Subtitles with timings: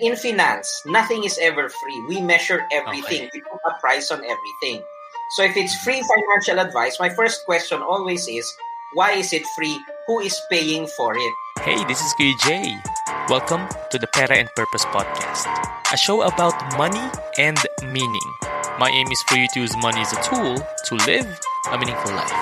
[0.00, 2.04] in finance, nothing is ever free.
[2.08, 3.26] We measure everything.
[3.26, 3.30] Okay.
[3.32, 4.82] We put a price on everything.
[5.36, 8.44] So if it's free financial advice, my first question always is,
[8.94, 9.78] why is it free?
[10.08, 11.32] Who is paying for it?
[11.60, 12.76] Hey, this is Jay.
[13.28, 15.46] Welcome to the Pera and Purpose podcast,
[15.92, 18.28] a show about money and meaning.
[18.78, 21.26] My aim is for you to use money as a tool to live
[21.70, 22.34] a meaningful life.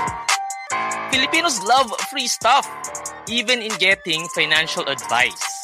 [1.12, 2.64] Filipinos love free stuff,
[3.28, 5.62] even in getting financial advice.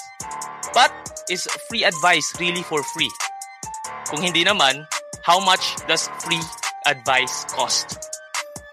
[0.74, 0.92] But
[1.30, 3.10] is free advice really for free?
[4.08, 4.88] Kung hindi naman,
[5.22, 6.40] how much does free
[6.86, 8.00] advice cost?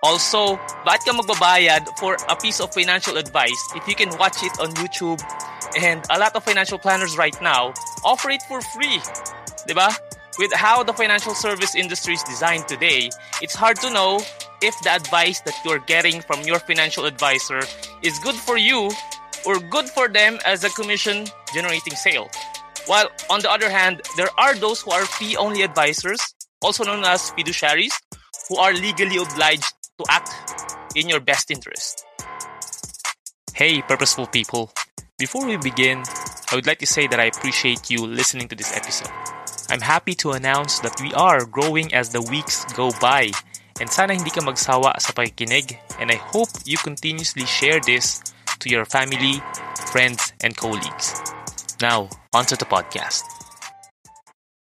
[0.04, 0.56] Also,
[0.86, 4.70] bakit ka magbabayad for a piece of financial advice if you can watch it on
[4.78, 5.18] YouTube
[5.82, 7.74] and a lot of financial planners right now
[8.06, 9.02] offer it for free?
[9.66, 9.90] Diba?
[10.38, 13.10] With how the financial service industry is designed today,
[13.42, 14.20] it's hard to know
[14.62, 17.64] if the advice that you're getting from your financial advisor
[18.04, 18.92] is good for you
[19.46, 22.28] or good for them as a commission generating sale.
[22.92, 26.20] While on the other hand, there are those who are fee only advisors,
[26.62, 27.96] also known as fiduciaries,
[28.52, 30.36] who are legally obliged to act
[31.00, 32.04] in your best interest.
[33.56, 34.70] Hey, purposeful people.
[35.18, 36.04] Before we begin,
[36.52, 39.16] I would like to say that I appreciate you listening to this episode.
[39.72, 43.32] I'm happy to announce that we are growing as the weeks go by.
[43.80, 45.80] And sana hindi ka magsawa sa pakikinig.
[45.98, 48.22] And I hope you continuously share this
[48.60, 49.42] to your family,
[49.90, 51.16] friends, and colleagues.
[51.82, 53.24] Now, onto the podcast.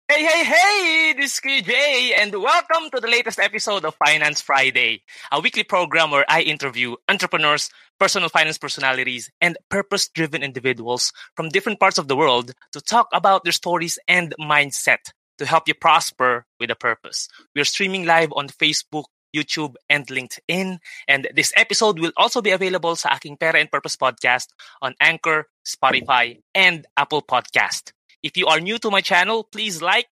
[0.09, 1.15] Hey, hey, hey!
[1.15, 6.11] This is KJ, and welcome to the latest episode of Finance Friday, a weekly program
[6.11, 7.69] where I interview entrepreneurs,
[8.01, 13.09] personal finance personalities, and purpose driven individuals from different parts of the world to talk
[13.13, 17.29] about their stories and mindset to help you prosper with a purpose.
[17.55, 19.05] We are streaming live on Facebook,
[19.35, 20.79] YouTube, and LinkedIn.
[21.09, 24.49] And this episode will also be available sa aking Pera and Purpose podcast
[24.83, 27.93] on Anchor, Spotify, and Apple Podcast.
[28.23, 30.07] If you are new to my channel, please like,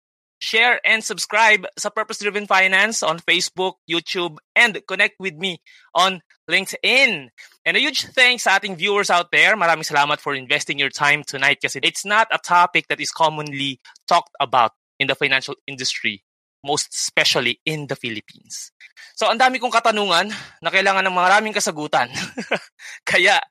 [0.41, 5.61] share, and subscribe sa Purpose Driven Finance on Facebook, YouTube, and connect with me
[5.93, 7.29] on LinkedIn.
[7.63, 9.55] And a huge thanks sa ating viewers out there.
[9.55, 13.79] Maraming salamat for investing your time tonight kasi it's not a topic that is commonly
[14.09, 16.25] talked about in the financial industry
[16.61, 18.71] most especially in the Philippines.
[19.17, 22.09] So, ang dami kong katanungan na kailangan ng maraming kasagutan.
[23.09, 23.41] Kaya,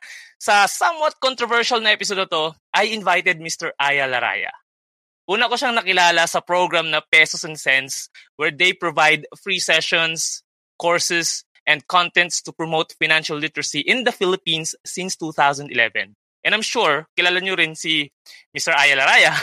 [0.40, 3.76] sa somewhat controversial na episode to, I invited Mr.
[3.76, 4.50] Aya Laraya.
[5.30, 10.42] Una ko siyang nakilala sa program na Pesos and Cents where they provide free sessions,
[10.74, 16.18] courses, and contents to promote financial literacy in the Philippines since 2011.
[16.44, 18.12] And I'm sure kilala niyo rin si
[18.56, 18.72] Mr.
[18.72, 19.36] Ayalaraya.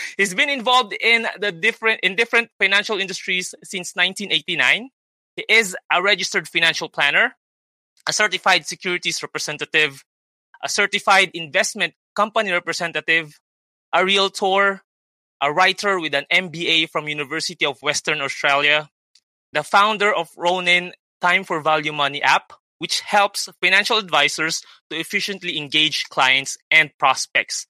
[0.16, 4.88] He's been involved in the different in different financial industries since 1989.
[5.36, 7.36] He is a registered financial planner,
[8.08, 10.04] a certified securities representative,
[10.64, 13.38] a certified investment company representative,
[13.92, 14.82] a realtor,
[15.40, 18.88] a writer with an MBA from University of Western Australia,
[19.52, 25.58] the founder of Ronin Time for Value Money app, which helps financial advisors to efficiently
[25.58, 27.66] engage clients and prospects.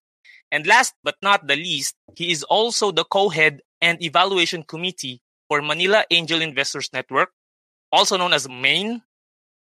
[0.50, 5.60] And last but not the least, he is also the co-head and evaluation committee for
[5.60, 7.30] Manila Angel Investors Network,
[7.92, 9.02] also known as MAIN,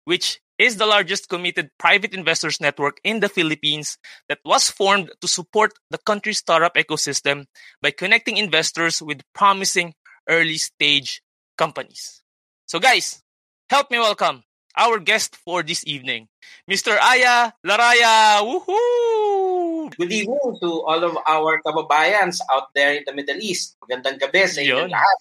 [0.04, 3.98] which is the largest committed private investors network in the Philippines
[4.28, 7.46] that was formed to support the country's startup ecosystem
[7.80, 9.94] by connecting investors with promising
[10.28, 11.22] early stage
[11.58, 12.22] companies.
[12.66, 13.22] So guys,
[13.70, 14.44] help me welcome
[14.76, 16.28] our guest for this evening,
[16.70, 16.96] Mr.
[16.96, 18.40] Aya Laraya.
[18.40, 19.92] Woohoo!
[19.96, 23.76] Good evening to all of our kababayans out there in the Middle East.
[23.84, 25.18] Magandang gabi sa inyo lahat.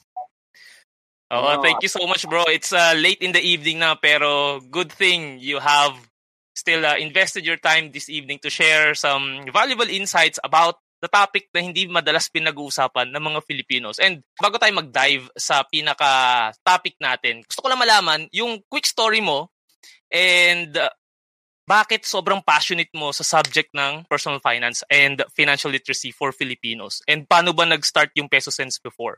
[1.32, 2.44] Oh, thank you so much, bro.
[2.52, 5.96] It's uh, late in the evening now, pero good thing you have
[6.56, 11.50] still uh, invested your time this evening to share some valuable insights about the topic
[11.50, 13.98] na hindi madalas pinag-uusapan ng mga Filipinos.
[13.98, 19.50] And bago tayo mag-dive sa pinaka-topic natin, gusto ko lang malaman yung quick story mo
[20.14, 20.94] and uh,
[21.66, 27.02] bakit sobrang passionate mo sa subject ng personal finance and financial literacy for Filipinos?
[27.10, 29.18] And paano ba nag-start yung Peso Sense before?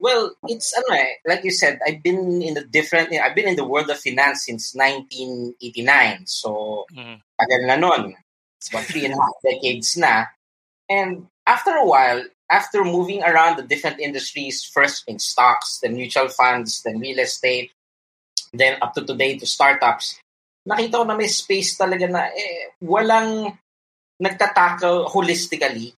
[0.00, 3.60] Well, it's ano eh, like you said, I've been in the different, I've been in
[3.60, 5.60] the world of finance since 1989.
[6.24, 7.20] So, mm.
[7.36, 8.16] tagal na nun.
[8.56, 10.24] It's about three and a half decades na.
[10.90, 16.28] And after a while, after moving around the different industries, first in stocks, then mutual
[16.28, 17.70] funds, then real estate,
[18.52, 20.18] then up to today to startups,
[20.66, 23.54] nakita ko na may space talaga na eh, walang
[24.18, 25.94] nagtatackle holistically.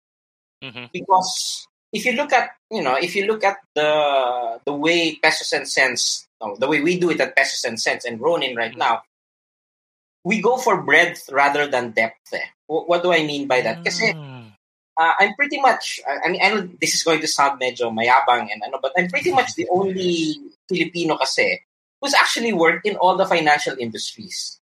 [0.62, 0.92] Mm-hmm.
[0.92, 5.52] Because if you look at, you know, if you look at the the way pesos
[5.56, 8.76] and cents, no, the way we do it at pesos and cents and Ronin right
[8.76, 8.84] mm-hmm.
[8.84, 9.02] now,
[10.22, 12.36] we go for breadth rather than depth.
[12.36, 12.46] Eh.
[12.68, 13.84] What do I mean by that?
[13.84, 14.31] Kasi mm
[14.98, 18.52] uh, I'm pretty much, I mean, I know this is going to sound medyo mayabang
[18.52, 20.36] and ano, but I'm pretty much the only
[20.68, 21.60] Filipino kasi
[22.00, 24.58] who's actually worked in all the financial industries.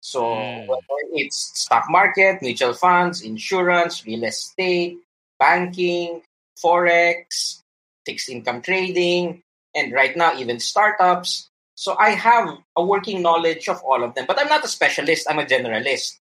[0.00, 0.66] So mm.
[0.66, 4.98] whether it's stock market, mutual funds, insurance, real estate,
[5.38, 6.22] banking,
[6.62, 7.62] forex,
[8.04, 9.42] fixed income trading,
[9.74, 11.48] and right now even startups.
[11.74, 15.26] So I have a working knowledge of all of them, but I'm not a specialist.
[15.28, 16.18] I'm a generalist.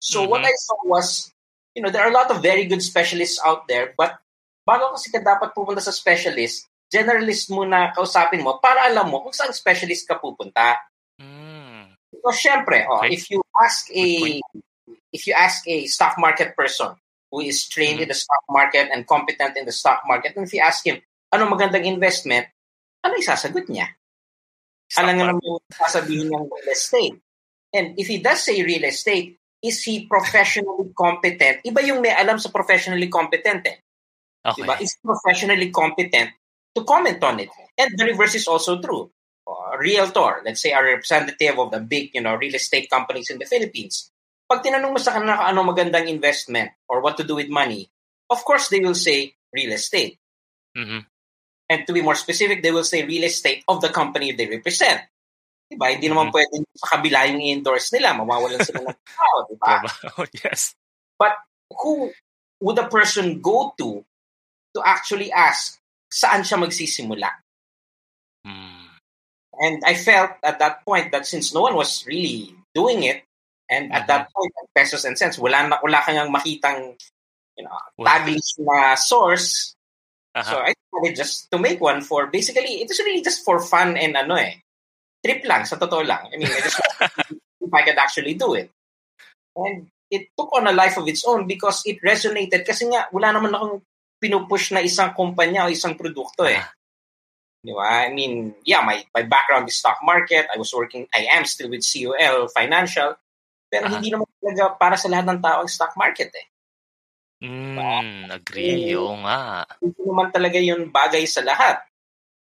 [0.00, 0.30] So mm-hmm.
[0.30, 1.32] what I saw was
[1.74, 4.18] you know, there are a lot of very good specialists out there, but
[4.66, 9.34] bago kasi ka dapat pupunta sa specialist, generalist muna kausapin mo para alam mo kung
[9.34, 10.78] saan specialist ka pupunta.
[11.18, 11.94] Mm.
[12.10, 13.14] Because syempre, oh, okay.
[13.14, 14.06] if you ask a
[15.14, 16.94] if you ask a stock market person
[17.30, 18.10] who is trained mm-hmm.
[18.10, 20.98] in the stock market and competent in the stock market, and if you ask him,
[21.30, 22.50] ano magandang investment,
[23.06, 23.94] ano isasagot niya?
[24.98, 27.16] Alam nga naman sasabihin niyang real estate.
[27.70, 31.60] And if he does say real estate, is he professionally competent?
[31.64, 33.78] Iba yung may alam sa professionally competent eh.
[34.40, 34.64] Okay.
[34.64, 34.80] Diba?
[34.80, 36.32] Is professionally competent
[36.74, 37.52] to comment on it.
[37.76, 39.12] And the reverse is also true.
[39.44, 43.38] Uh, realtor, let's say a representative of the big, you know, real estate companies in
[43.38, 44.12] the Philippines.
[44.48, 47.90] Pag tinanong mo sa kanila ano magandang investment or what to do with money,
[48.30, 50.18] of course they will say real estate.
[50.76, 51.02] Mm-hmm.
[51.70, 55.02] And to be more specific, they will say real estate of the company they represent.
[55.70, 55.86] Diba?
[55.94, 56.36] Hindi naman mm-hmm.
[56.36, 58.18] pwedeng sa kabila yung endorse nila.
[58.18, 59.74] Mawawalan sila ng tao, diba?
[60.18, 60.74] Oh, yes.
[61.14, 61.38] But
[61.70, 62.10] who
[62.58, 64.02] would a person go to
[64.74, 65.78] to actually ask
[66.10, 67.30] saan siya magsisimula?
[68.42, 68.90] Mm.
[69.60, 73.22] And I felt at that point that since no one was really doing it,
[73.70, 74.10] and at mm-hmm.
[74.10, 76.98] that point, pesos and cents, wala, na, wala kang makitang
[77.60, 79.76] you know, taglish na source.
[80.34, 80.42] Uh-huh.
[80.42, 83.96] So I decided just to make one for basically, it was really just for fun
[83.96, 84.58] and ano eh,
[85.20, 86.28] trip lang, sa totoo lang.
[86.32, 86.80] I mean, I just
[87.64, 88.72] if I could actually do it.
[89.54, 93.30] And it took on a life of its own because it resonated kasi nga wala
[93.30, 93.84] naman akong
[94.20, 96.60] pinupush na isang kumpanya o isang produkto eh.
[97.60, 98.08] Di ba?
[98.08, 100.48] I mean, yeah, my, my background is stock market.
[100.48, 103.16] I was working, I am still with COL Financial.
[103.70, 104.00] Pero uh-huh.
[104.00, 106.46] hindi naman talaga para sa lahat ng tao ang stock market eh.
[107.40, 108.92] Mm, agree.
[108.92, 109.64] Eh, Oo nga.
[109.80, 111.80] Hindi naman talaga yun bagay sa lahat.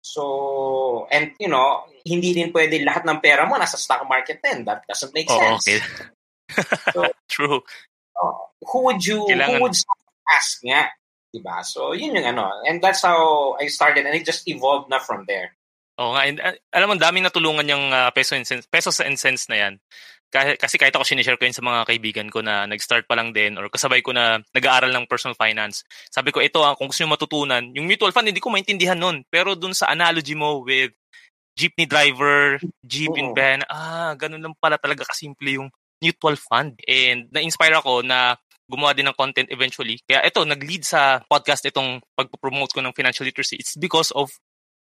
[0.00, 4.64] So, and you know, hindi din pwede lahat ng pera mo nasa stock market din.
[4.64, 5.68] That doesn't make sense.
[5.68, 5.80] okay.
[6.92, 7.60] so, True.
[8.16, 9.60] Uh, who would you, Kailangan...
[9.60, 9.76] who would
[10.32, 10.88] ask nga?
[11.30, 11.62] Diba?
[11.62, 12.50] So, yun yung ano.
[12.66, 15.54] And that's how I started and it just evolved na from there.
[16.00, 16.22] Oo nga.
[16.24, 19.56] And, uh, alam mo, daming natulungan yung uh, peso and cents, pesos and cents na
[19.60, 19.74] yan
[20.30, 23.58] kasi kahit ako sinishare ko yun sa mga kaibigan ko na nag-start pa lang din
[23.58, 25.82] or kasabay ko na nag-aaral ng personal finance.
[26.06, 29.26] Sabi ko, ito ah, kung gusto nyo matutunan, yung mutual fund, hindi ko maintindihan nun.
[29.26, 30.94] Pero dun sa analogy mo with
[31.58, 35.68] jeepney driver, jeep in van, ah, ganun lang pala talaga kasimple yung
[35.98, 36.78] mutual fund.
[36.86, 38.38] And na-inspire ako na
[38.70, 39.98] gumawa din ng content eventually.
[40.06, 43.58] Kaya ito, nag-lead sa podcast itong pag-promote ko ng financial literacy.
[43.58, 44.30] It's because of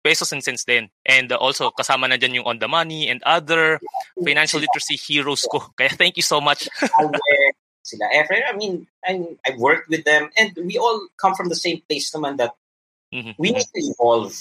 [0.02, 0.88] pesos and cents din.
[1.04, 3.80] And uh, also, kasama na dyan yung On The Money and other
[4.20, 5.60] financial literacy heroes ko.
[5.78, 6.68] Kaya thank you so much.
[7.90, 11.58] sila Efren, I mean, I, I've worked with them and we all come from the
[11.58, 12.54] same place naman that
[13.12, 13.34] mm-hmm.
[13.38, 14.36] we need to evolve.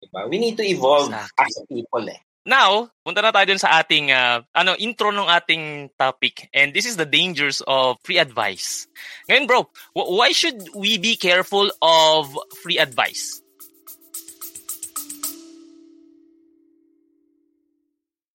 [0.00, 0.30] Diba?
[0.30, 1.44] We need to evolve exactly.
[1.44, 2.20] as people eh.
[2.40, 6.88] Now, punta na tayo dun sa ating uh, ano intro ng ating topic and this
[6.88, 8.88] is the dangers of free advice.
[9.28, 12.32] Ngayon bro, why should we be careful of
[12.64, 13.44] free advice?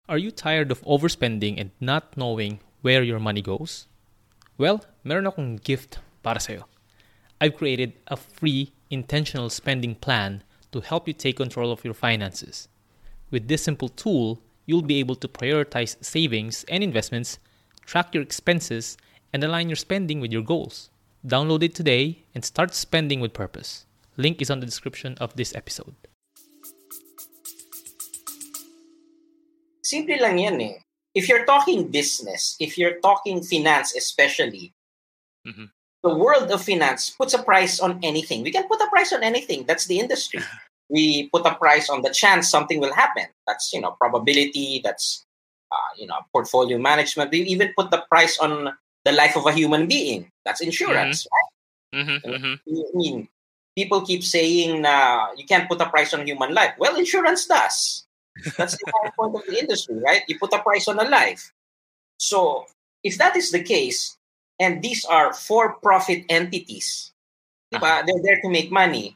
[0.08, 3.88] Are you tired of overspending and not knowing where your money goes?
[4.56, 6.70] Well, meron akong gift para sa'yo.
[7.42, 10.44] I've created a free intentional spending plan
[10.74, 12.68] to help you take control of your finances.
[13.32, 17.40] With this simple tool, you'll be able to prioritize savings and investments,
[17.84, 18.98] track your expenses,
[19.34, 20.92] and align your spending with your goals.
[21.26, 23.88] Download it today and start spending with purpose.
[24.18, 25.96] Link is on the description of this episode.
[29.86, 30.77] Simple lang yan eh.
[31.13, 34.74] If you're talking business, if you're talking finance especially,
[35.46, 35.70] mm-hmm.
[36.01, 38.42] the world of finance puts a price on anything.
[38.42, 39.63] We can put a price on anything.
[39.70, 40.42] That's the industry.
[40.89, 43.30] we put a price on the chance something will happen.
[43.48, 45.24] That's, you know, probability, that's,
[45.72, 47.32] uh, you know, portfolio management.
[47.32, 48.74] We even put the price on
[49.06, 50.30] the life of a human being.
[50.44, 51.27] That's insurance,
[51.94, 52.10] mm-hmm.
[52.10, 52.22] right?
[52.25, 52.74] Mm-hmm, mm-hmm.
[52.74, 53.27] I mean,
[53.77, 56.74] people keep saying uh, you can't put a price on human life.
[56.77, 58.05] Well, insurance does.
[58.58, 60.22] That's the whole point of the industry, right?
[60.27, 61.51] You put a price on a life.
[62.20, 62.65] So
[63.04, 64.18] if that is the case,
[64.60, 67.12] and these are for-profit entities,
[67.74, 68.04] uh-huh.
[68.06, 69.15] they're there to make money,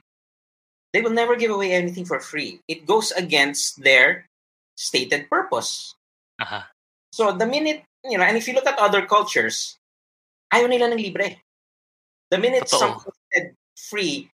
[0.93, 2.59] they will never give away anything for free.
[2.67, 4.25] It goes against their
[4.75, 5.95] stated purpose.
[6.41, 6.63] Uh-huh.
[7.11, 9.77] So the minute, you know, and if you look at other cultures,
[10.53, 11.43] ayaw nila ng libre.
[12.29, 12.79] The minute Totoo.
[12.79, 14.29] something said free,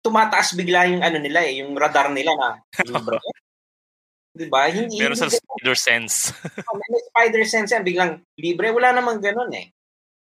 [0.00, 2.48] tumataas bigla yung ano nila eh, yung radar nila na
[2.88, 3.20] libre.
[4.34, 4.70] 'Di ba?
[4.70, 6.30] Hindi Pero sa spider sense.
[6.68, 9.66] oh, may spider sense yan, biglang libre, wala namang ganoon eh.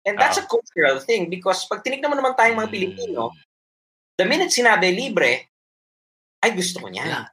[0.08, 0.48] And that's uh-huh.
[0.48, 3.36] a cultural thing because pag tinignan mo naman tayong mga Pilipino,
[4.18, 5.52] the minute sinabi libre,
[6.42, 7.08] ay gusto ko niyan.
[7.08, 7.28] Yeah.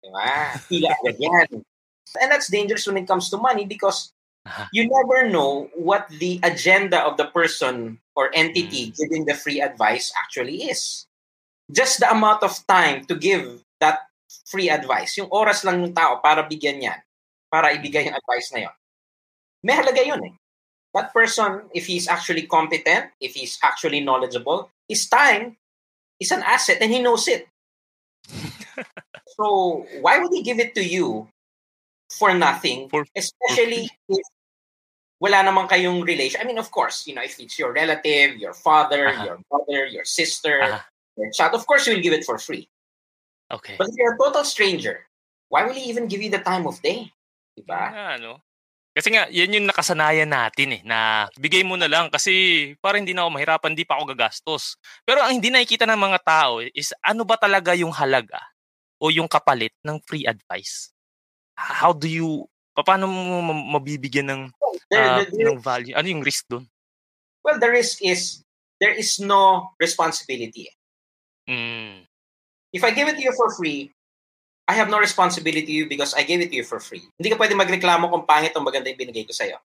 [0.00, 0.32] Diba?
[0.68, 1.48] Pila agad yan.
[2.20, 4.12] And that's dangerous when it comes to money because
[4.46, 4.66] uh-huh.
[4.72, 8.96] you never know what the agenda of the person or entity mm.
[8.96, 11.06] giving the free advice actually is.
[11.70, 14.09] Just the amount of time to give that
[14.46, 17.00] free advice, yung oras lang ng tao para bigyan yan,
[17.50, 18.76] para ibigay yung advice na yon.
[19.62, 20.34] May halaga yun eh.
[20.94, 25.54] That person, if he's actually competent, if he's actually knowledgeable, his time
[26.18, 27.46] is an asset and he knows it.
[29.38, 31.28] so why would he give it to you
[32.10, 34.26] for nothing, for, especially for if
[35.20, 36.40] wala naman kayong relation.
[36.40, 39.24] I mean, of course, you know, if it's your relative, your father, uh-huh.
[39.24, 40.80] your mother, your sister, uh-huh.
[41.16, 42.69] your child, of course you will give it for free.
[43.50, 43.74] Okay.
[43.76, 45.06] But if you're a total stranger,
[45.50, 47.10] why will he even give you the time of day?
[47.58, 47.90] Diba?
[47.90, 48.38] Yeah, no?
[48.90, 53.14] Kasi nga, yan yung nakasanayan natin eh, na bigay mo na lang kasi para hindi
[53.14, 54.74] na ako mahirapan, hindi pa ako gagastos.
[55.06, 58.38] Pero ang hindi nakikita ng mga tao is ano ba talaga yung halaga
[58.98, 60.90] o yung kapalit ng free advice?
[61.60, 62.48] how do you
[62.80, 63.44] paano mo
[63.76, 64.42] mabibigyan ng
[64.96, 65.92] uh, ng value?
[65.92, 66.64] Ano yung risk doon?
[67.44, 68.40] Well, the risk is
[68.80, 70.72] there is no responsibility.
[71.44, 72.08] Mm.
[72.72, 73.90] If I give it to you for free,
[74.70, 77.02] I have no responsibility to you because I gave it to you for free.
[77.18, 79.58] Hindi ka pwede magreklamo kung pangit o maganda yung binigay ko sa'yo.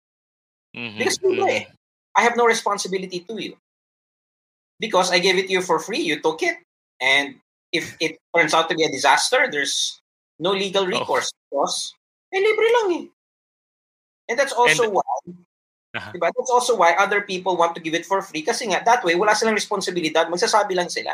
[0.73, 0.97] Mm-hmm.
[0.97, 1.49] Because mm-hmm.
[1.53, 1.69] eh.
[2.17, 3.55] I have no responsibility to you.
[4.81, 6.57] Because I gave it to you for free, you took it.
[7.05, 7.37] And
[7.69, 10.01] if it turns out to be a disaster, there's
[10.39, 10.91] no legal oh.
[10.91, 11.39] recourse oh.
[11.51, 11.93] because
[12.33, 13.07] eh, libre lang eh.
[14.31, 15.07] And that's also And, why,
[15.95, 16.13] uh-huh.
[16.17, 16.33] diba?
[16.33, 19.15] That's also why other people want to give it for free kasi nga, that way,
[19.15, 21.13] wala silang responsibilidad, magsasabi lang sila.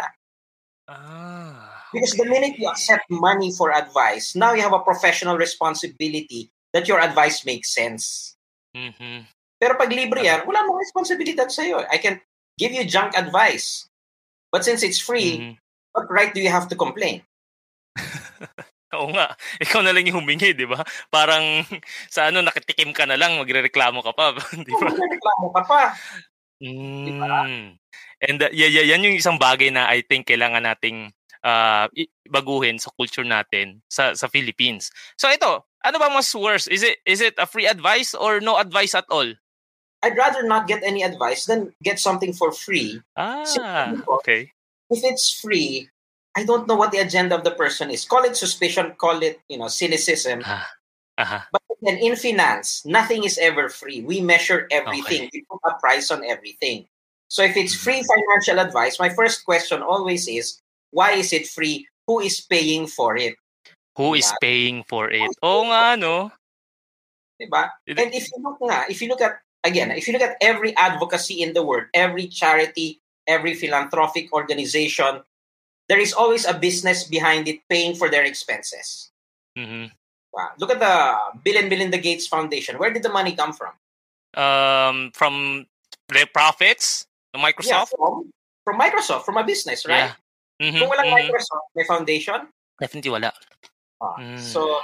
[0.88, 1.59] Ah,
[1.92, 6.86] because the minute you accept money for advice, now you have a professional responsibility that
[6.86, 8.36] your advice makes sense.
[8.76, 9.26] Mm-hmm.
[9.60, 11.84] Pero pag libre yan, wala mong responsibilidad sa'yo.
[11.90, 12.22] I can
[12.56, 13.90] give you junk advice.
[14.48, 15.54] But since it's free, mm-hmm.
[15.92, 17.22] what right do you have to complain?
[18.96, 19.38] Oo nga.
[19.62, 20.82] Ikaw na lang yung humingi, di ba?
[21.12, 21.62] Parang
[22.14, 24.34] sa ano, nakitikim ka na lang, magre-reklamo ka pa.
[24.66, 24.90] di ba?
[24.90, 25.82] Magre-reklamo ka pa.
[26.60, 27.04] Mm.
[27.08, 27.28] Diba?
[28.20, 31.08] And uh, yeah, yeah, yan yung isang bagay na I think kailangan nating
[31.44, 31.88] uh,
[32.28, 34.90] baguhin sa culture natin sa sa Philippines.
[35.16, 36.68] So ito, ano ba mas worse?
[36.68, 39.28] Is it is it a free advice or no advice at all?
[40.02, 43.04] I'd rather not get any advice than get something for free.
[43.16, 43.44] Ah,
[44.20, 44.48] okay.
[44.88, 45.92] If it's free,
[46.34, 48.04] I don't know what the agenda of the person is.
[48.08, 50.40] Call it suspicion, call it, you know, cynicism.
[50.40, 50.64] Uh,
[51.18, 51.40] uh-huh.
[51.52, 54.00] But then in finance, nothing is ever free.
[54.00, 55.28] We measure everything.
[55.28, 55.30] Okay.
[55.34, 56.88] We put a price on everything.
[57.28, 61.86] So if it's free financial advice, my first question always is, why is it free?
[62.06, 63.34] Who is paying for it?
[63.96, 65.30] Who is paying for it?
[65.42, 66.32] Oh nga, no?
[67.40, 67.70] Diba?
[67.86, 70.76] And if you look nga, if you look at, again, if you look at every
[70.76, 75.22] advocacy in the world, every charity, every philanthropic organization,
[75.88, 79.10] there is always a business behind it paying for their expenses.
[79.58, 79.92] Mm-hmm.
[80.32, 80.50] Wow.
[80.58, 82.78] Look at the Bill and Melinda Gates Foundation.
[82.78, 83.74] Where did the money come from?
[84.34, 85.66] Um, from
[86.08, 87.66] their profits, Microsoft.
[87.66, 88.30] Yeah, from,
[88.64, 90.14] from Microsoft, from a business, right?
[90.60, 91.32] Mm-hmm, Kung walang mm-hmm.
[91.32, 92.40] Microsoft, may foundation?
[92.76, 93.30] Definitely wala.
[94.00, 94.36] Ah, mm.
[94.36, 94.80] So,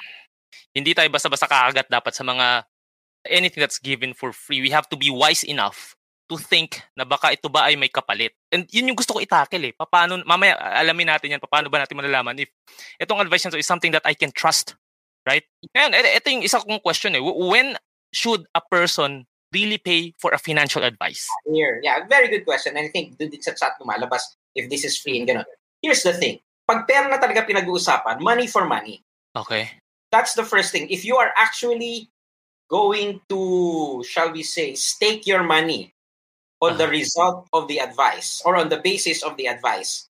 [0.73, 2.65] hindi tayo basta-basta kakagat dapat sa mga
[3.29, 4.65] anything that's given for free.
[4.65, 8.35] We have to be wise enough to think na baka ito ba ay may kapalit.
[8.51, 9.73] And yun yung gusto ko itakil eh.
[9.77, 12.51] Paano, mamaya alamin natin yan, paano ba natin malalaman if
[12.99, 14.75] itong advice nito is something that I can trust.
[15.27, 15.47] Right?
[15.75, 17.23] Ngayon, ito yung isa kong question eh.
[17.23, 17.79] When
[18.15, 21.27] should a person really pay for a financial advice?
[21.47, 22.77] Here, yeah, very good question.
[22.79, 24.23] And I think doon din sa chat lumalabas
[24.55, 25.47] if this is free and gano'n.
[25.83, 26.41] Here's the thing.
[26.67, 29.03] Pag pera na talaga pinag-uusapan, money for money.
[29.37, 29.71] Okay.
[30.11, 30.89] That's the first thing.
[30.91, 32.11] If you are actually
[32.69, 35.93] going to, shall we say, stake your money
[36.61, 36.99] on the uh-huh.
[36.99, 40.09] result of the advice or on the basis of the advice,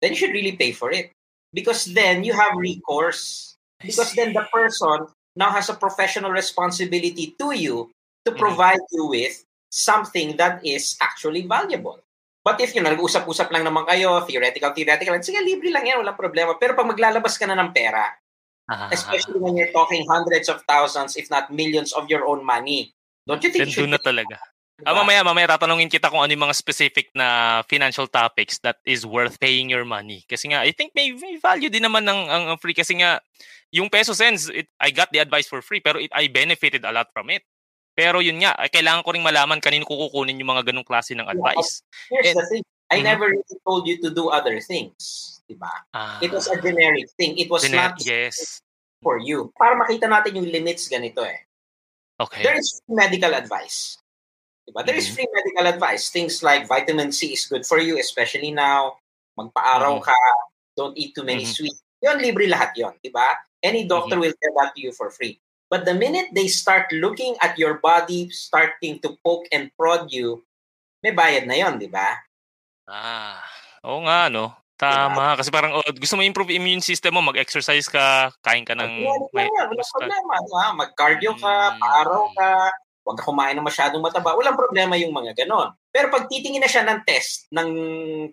[0.00, 1.12] then you should really pay for it.
[1.52, 3.54] Because then you have recourse.
[3.80, 7.90] Because then the person now has a professional responsibility to you
[8.24, 8.40] to mm-hmm.
[8.40, 8.96] provide mm-hmm.
[8.96, 12.00] you with something that is actually valuable.
[12.44, 16.20] But if you know, nag-usap-usap lang naman kayo, theoretical, theoretical, sige, libre lang yan, walang
[16.20, 16.60] problema.
[16.60, 18.12] Pero pag maglalabas ka na ng pera,
[18.68, 18.92] uh-huh.
[18.92, 22.92] especially when you're talking hundreds of thousands, if not millions of your own money,
[23.24, 23.96] don't you think Then you should...
[23.96, 24.36] na talaga.
[24.74, 24.90] Diba?
[24.90, 29.06] Ah, mamaya, mamaya tatanungin kita kung ano yung mga specific na financial topics that is
[29.06, 30.26] worth paying your money.
[30.26, 32.74] Kasi nga, I think may, may value din naman ng ang, ang free.
[32.74, 33.22] Kasi nga,
[33.70, 36.90] yung peso sense, it, I got the advice for free, pero it, I benefited a
[36.90, 37.46] lot from it.
[37.94, 41.30] Pero yun nga, kailangan ko ring malaman kanino ko kukunin yung mga ganong klase ng
[41.30, 41.86] advice.
[42.10, 42.64] Here's And, the thing.
[42.90, 43.06] I mm-hmm.
[43.06, 45.30] never really told you to do other things.
[45.46, 45.70] Diba?
[45.94, 47.38] Ah, it was a generic thing.
[47.38, 48.60] It was gener- not yes.
[49.04, 49.52] for you.
[49.54, 51.44] Para makita natin yung limits ganito eh.
[52.18, 52.42] Okay.
[52.42, 54.00] There is medical advice.
[54.66, 54.82] Diba?
[54.82, 55.04] There mm-hmm.
[55.04, 56.10] is free medical advice.
[56.10, 58.98] Things like vitamin C is good for you, especially now.
[59.38, 60.08] Magpa-araw mm-hmm.
[60.10, 60.18] ka.
[60.74, 61.54] Don't eat too many mm-hmm.
[61.54, 61.84] sweets.
[62.02, 63.24] Yon, libre lahat yon, di ba?
[63.64, 64.28] Any doctor mm-hmm.
[64.28, 65.40] will tell that to you for free.
[65.72, 70.44] But the minute they start looking at your body, starting to poke and prod you,
[71.00, 72.20] may bayad na yon, di ba?
[72.88, 73.40] Ah,
[73.84, 74.52] oo nga, no?
[74.74, 75.14] Tama.
[75.14, 75.38] Diba?
[75.40, 79.06] Kasi parang oh, gusto mo improve immune system mo, mag-exercise ka, kain ka ng...
[79.32, 80.34] May, wala problema.
[80.40, 80.66] Ha?
[80.74, 81.80] Mag-cardio ka, hmm.
[81.80, 82.48] paaraw ka,
[83.06, 84.34] huwag ka kumain ng masyadong mataba.
[84.34, 85.72] Walang problema yung mga ganon.
[85.94, 87.70] Pero pag titingin na siya ng test, ng,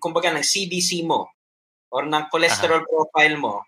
[0.02, 1.30] kumbaga, ng CBC mo,
[1.92, 2.90] or ng cholesterol Aha.
[2.90, 3.62] profile mo,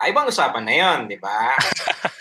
[0.00, 1.54] ay ibang usapan na yon, di ba?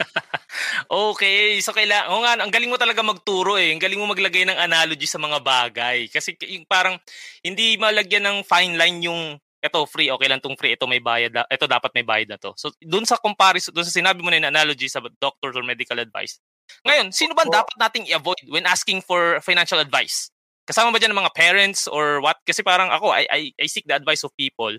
[0.89, 3.71] okay, so kailangan, oh nga, ang galing mo talaga magturo eh.
[3.75, 6.07] Ang galing mo maglagay ng analogy sa mga bagay.
[6.11, 6.97] Kasi yung parang
[7.43, 11.33] hindi malagyan ng fine line yung ito free, okay lang tong free, ito may bayad,
[11.33, 12.53] ito dapat may bayad na to.
[12.55, 15.97] So doon sa comparison, doon sa sinabi mo na yung analogy sa doctors or medical
[15.97, 16.37] advice.
[16.85, 20.29] Ngayon, sino ba dapat nating i-avoid when asking for financial advice?
[20.67, 22.37] Kasama ba dyan ng mga parents or what?
[22.43, 24.75] Kasi parang ako, I, I, I seek the advice of people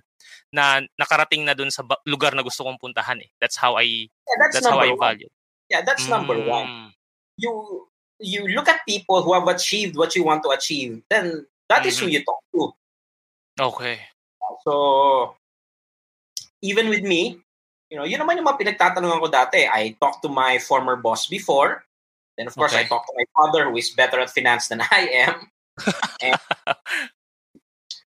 [0.52, 3.32] na nakarating na dun sa lugar na gusto kong puntahan eh.
[3.40, 5.32] That's how I yeah, that's, that's how I value.
[5.70, 6.10] Yeah, that's mm.
[6.10, 6.92] number one.
[7.36, 7.86] You
[8.18, 11.88] you look at people who have achieved what you want to achieve, then that mm-hmm.
[11.88, 12.12] is who mm-hmm.
[12.12, 12.72] you talk to.
[13.60, 14.00] Okay.
[14.66, 15.36] So,
[16.62, 17.38] even with me,
[17.90, 19.70] you know, yun naman yung mga pinagtatanungan ko dati.
[19.70, 21.84] I talked to my former boss before.
[22.36, 22.86] Then, of course, okay.
[22.86, 25.50] I talked to my father who is better at finance than I am
[26.22, 26.36] and,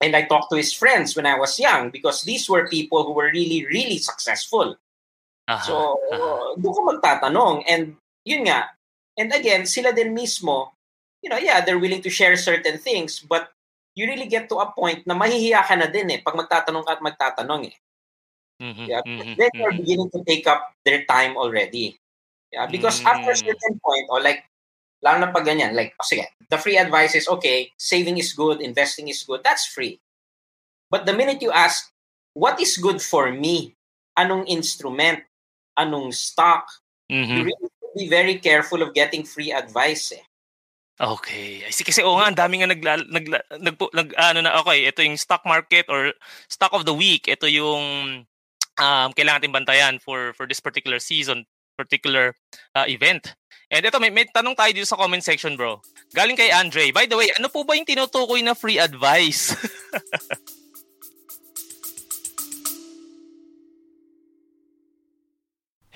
[0.00, 3.12] and I talked to his friends when I was young because these were people who
[3.12, 4.76] were really, really successful.
[5.48, 5.74] Uh-huh, so,
[6.12, 6.60] uh-huh.
[6.60, 7.56] doon ko magtatanong.
[7.64, 7.96] And
[8.28, 8.68] yun nga,
[9.16, 10.76] and again, sila din mismo,
[11.24, 13.48] you know, yeah, they're willing to share certain things, but
[13.96, 16.94] you really get to a point na mahihiya ka na din eh pag magtatanong ka
[16.94, 17.76] at magtatanong eh.
[18.58, 19.82] Mm-hmm, yeah, mm-hmm, then you're mm-hmm.
[19.82, 21.98] beginning to take up their time already.
[22.52, 23.10] Yeah, because mm-hmm.
[23.10, 24.46] after a certain point, or like
[24.98, 28.58] Lalo na pag ganyan, like, oh, sige, the free advice is, okay, saving is good,
[28.58, 30.02] investing is good, that's free.
[30.90, 31.86] But the minute you ask,
[32.34, 33.78] what is good for me?
[34.18, 35.22] Anong instrument?
[35.78, 36.66] Anong stock?
[37.08, 37.36] Mm-hmm.
[37.36, 40.24] You really to be very careful of getting free advice eh.
[40.98, 41.62] Okay.
[41.62, 41.86] I see.
[41.86, 45.16] Kasi oo nga, ang dami nga nag, nag, nag, nag, ano na, okay, ito yung
[45.16, 46.10] stock market or
[46.50, 47.30] stock of the week.
[47.30, 48.26] Ito yung
[48.78, 51.46] um, kailangan natin bantayan for, for this particular season,
[51.78, 52.34] particular
[52.74, 53.38] uh, event.
[53.70, 55.78] And ito, may, may tanong tayo dito sa comment section, bro.
[56.16, 56.90] Galing kay Andre.
[56.90, 59.54] By the way, ano po ba yung tinutukoy na free advice?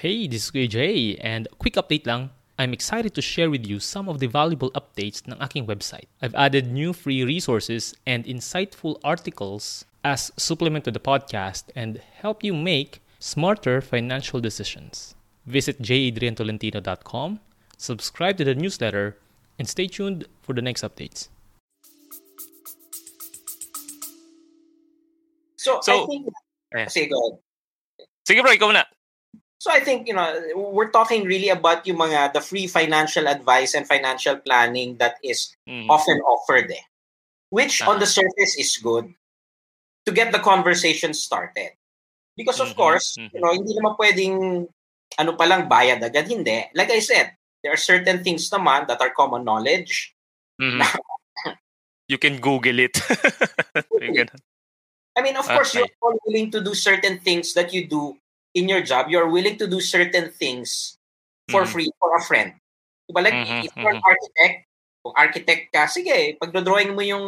[0.03, 2.31] hey, this is Kuya Jay, and quick update lang.
[2.59, 6.11] I'm excited to share with you some of the valuable updates ng aking website.
[6.21, 12.43] I've added new free resources and insightful articles as supplement to the podcast and help
[12.43, 15.15] you make smarter financial decisions.
[15.47, 17.39] Visit jadriantolentino.com
[17.79, 19.19] subscribe to the newsletter,
[19.59, 21.29] and stay tuned for the next updates.
[25.57, 26.27] So, so I think,
[26.75, 26.87] eh.
[26.87, 27.39] sige, go ahead.
[28.27, 28.83] Sige bro, ikaw na.
[29.63, 30.27] So I think, you know,
[30.75, 35.55] we're talking really about yung mga, the free financial advice and financial planning that is
[35.71, 35.87] mm-hmm.
[35.87, 36.83] often offered eh.
[37.51, 37.95] Which uh-huh.
[37.95, 39.15] on the surface is good
[40.07, 41.79] to get the conversation started.
[42.37, 42.83] Because of mm-hmm.
[42.83, 43.31] course, mm-hmm.
[43.31, 44.67] you know, hindi naman pwedeng
[45.15, 46.67] ano pa lang bayad agad, hindi.
[46.75, 47.31] Like I said,
[47.63, 50.11] there are certain things naman that are common knowledge.
[50.59, 50.83] Mm-hmm.
[52.11, 52.99] you can Google it.
[55.15, 55.55] I mean, of okay.
[55.55, 58.19] course, you're all willing to do certain things that you do
[58.55, 59.09] in your job.
[59.09, 60.97] You're willing to do certain things
[61.49, 61.73] for mm-hmm.
[61.73, 62.55] free for a friend.
[63.09, 63.21] Diba?
[63.23, 63.67] Like, mm-hmm.
[63.67, 64.11] if you're an mm-hmm.
[64.13, 64.57] architect,
[65.03, 67.27] kung architect ka, sige, pagdodrawing mo yung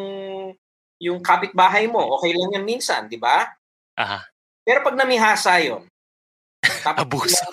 [1.03, 3.51] yung kapitbahay mo, okay lang yan minsan, di ba?
[3.99, 4.23] Aha.
[4.63, 5.61] Pero pag namihasa
[6.81, 7.45] tapos Abuso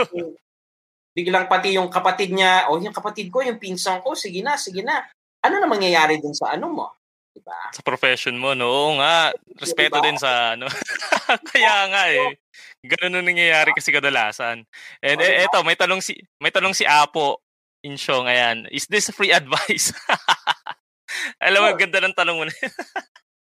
[1.12, 4.56] biglang pati yung kapatid niya, o oh, yung kapatid ko, yung pinsan ko, sige na,
[4.56, 5.04] sige na.
[5.44, 6.88] Ano na mangyayari dun sa ano mo?
[7.32, 7.72] Diba?
[7.76, 8.68] Sa profession mo, no?
[8.68, 9.32] Oo nga.
[9.60, 10.08] Respeto diba?
[10.08, 10.68] din sa ano.
[11.52, 12.36] Kaya nga eh.
[12.82, 14.66] Ganun na nangyayari kasi kadalasan.
[15.02, 17.42] And oh, eh, eto, may tanong si may tanong si Apo
[17.82, 18.70] Insyong, ayan.
[18.70, 19.94] Is this free advice?
[21.42, 22.54] Alam mo, well, ganda ng tanong mo na.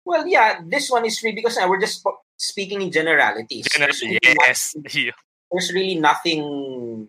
[0.06, 2.02] well, yeah, this one is free because uh, we're just
[2.38, 3.66] speaking in generalities.
[3.70, 4.74] Generally, yes.
[4.74, 5.10] Nothing,
[5.52, 7.06] there's really nothing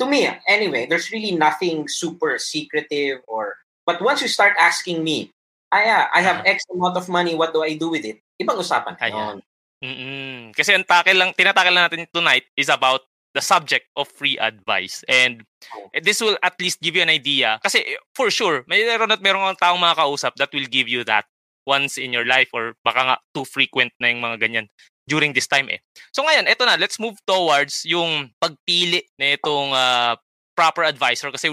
[0.00, 3.54] to me anyway there's really nothing super secretive or
[3.84, 5.30] but once you start asking me
[5.70, 8.96] ah, I have X amount of money what do I do with it ibang usapan
[8.98, 9.44] Ayan.
[9.84, 10.56] Mm-mm.
[10.56, 13.04] kasi ang tackle lang tinatakil lang natin tonight is about
[13.36, 15.04] the subject of free advice.
[15.04, 15.44] And
[15.92, 17.60] this will at least give you an idea.
[17.60, 17.84] Kasi
[18.16, 21.28] for sure, mayroon at mayroon kang taong mga kausap that will give you that
[21.68, 24.66] once in your life or baka nga too frequent na yung mga ganyan
[25.04, 25.84] during this time eh.
[26.16, 30.16] So ngayon, eto na, let's move towards yung pagpili na itong uh,
[30.56, 31.52] proper advisor kasi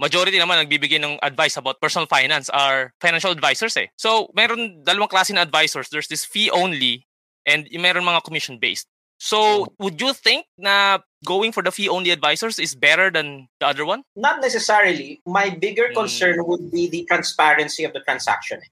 [0.00, 3.90] majority naman nagbibigay ng advice about personal finance are financial advisors eh.
[3.98, 5.90] So, meron dalawang klase na advisors.
[5.90, 7.04] There's this fee only
[7.48, 8.84] and meron mga commission based.
[9.18, 13.66] So, would you think na going for the fee only advisors is better than the
[13.66, 14.06] other one?
[14.14, 15.20] Not necessarily.
[15.26, 16.06] My bigger hmm.
[16.06, 16.46] concern mm.
[16.46, 18.62] would be the transparency of the transaction.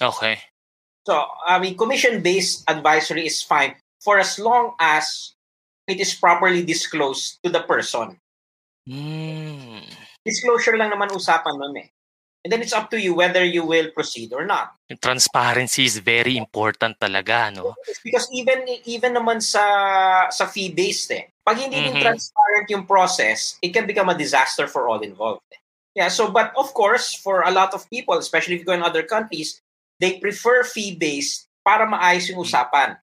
[0.00, 0.40] Okay.
[1.04, 5.34] So, I mean, commission based advisory is fine for as long as
[5.86, 8.16] it is properly disclosed to the person.
[8.88, 9.84] Mm.
[10.24, 11.88] Disclosure lang naman usapan nun eh.
[12.44, 14.72] And then it's up to you whether you will proceed or not.
[15.02, 17.74] Transparency is very important talaga, no?
[18.04, 21.24] Because even even naman sa sa fee-based eh.
[21.42, 21.98] Pag hindi mm-hmm.
[21.98, 25.42] transparent yung process, it can become a disaster for all involved.
[25.50, 25.60] Eh.
[25.98, 28.86] Yeah, so but of course, for a lot of people, especially if you go in
[28.86, 29.58] other countries,
[29.98, 32.94] they prefer fee-based para maayos yung usapan.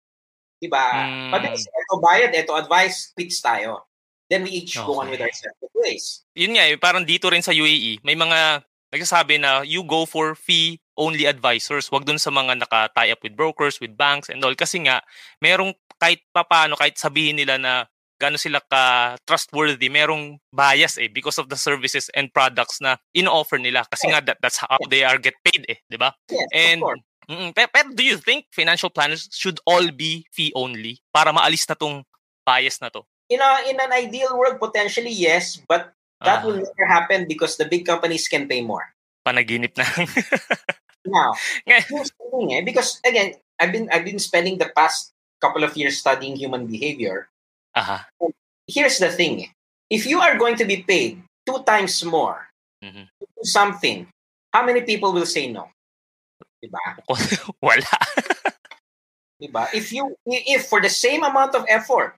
[0.64, 0.80] Diba?
[0.80, 1.30] Mm.
[1.36, 3.84] Mabilis, ito bayad, ito advice, quits tayo.
[4.32, 4.88] Then we each okay.
[4.88, 6.26] go on with our separate ways.
[6.34, 10.36] Yun nga, eh, parang dito rin sa UAE, may mga nagsasabi na you go for
[10.36, 11.92] fee only advisors.
[11.92, 14.56] Wag dun sa mga naka-tie up with brokers, with banks and all.
[14.56, 15.04] Kasi nga,
[15.44, 17.74] merong kahit papaano, kahit sabihin nila na
[18.16, 23.60] gano'n sila ka trustworthy, merong bias eh because of the services and products na in-offer
[23.60, 23.84] nila.
[23.92, 26.16] Kasi nga, that, that's how they are get paid eh, di ba?
[26.32, 27.04] Yes, and, of course.
[27.26, 31.66] Mm, pero, pero do you think financial planners should all be fee only para maalis
[31.66, 32.06] na tong
[32.46, 33.02] bias na to?
[33.30, 37.58] in a in an ideal world, potentially yes, but that uh, will never happen because
[37.58, 38.94] the big companies can pay more.
[39.26, 39.86] Panaginip na.
[41.06, 41.34] now,
[41.66, 46.36] thing, eh, because again, I've been I've been spending the past couple of years studying
[46.36, 47.28] human behavior.
[47.74, 48.00] Uh-huh.
[48.68, 49.52] Here's the thing: eh.
[49.90, 52.48] if you are going to be paid two times more
[52.84, 53.10] mm-hmm.
[53.10, 54.08] to do something,
[54.54, 55.70] how many people will say no?
[56.64, 56.80] Diba?
[57.66, 57.98] Wala.
[59.42, 59.68] diba?
[59.74, 62.16] If you if for the same amount of effort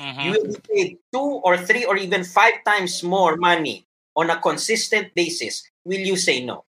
[0.00, 0.20] Mm-hmm.
[0.20, 4.40] You will be paid two or three or even five times more money on a
[4.40, 5.70] consistent basis.
[5.84, 6.64] Will you say no?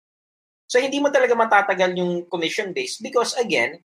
[0.68, 3.80] So hindi mo talaga matatagal yung commission base because again,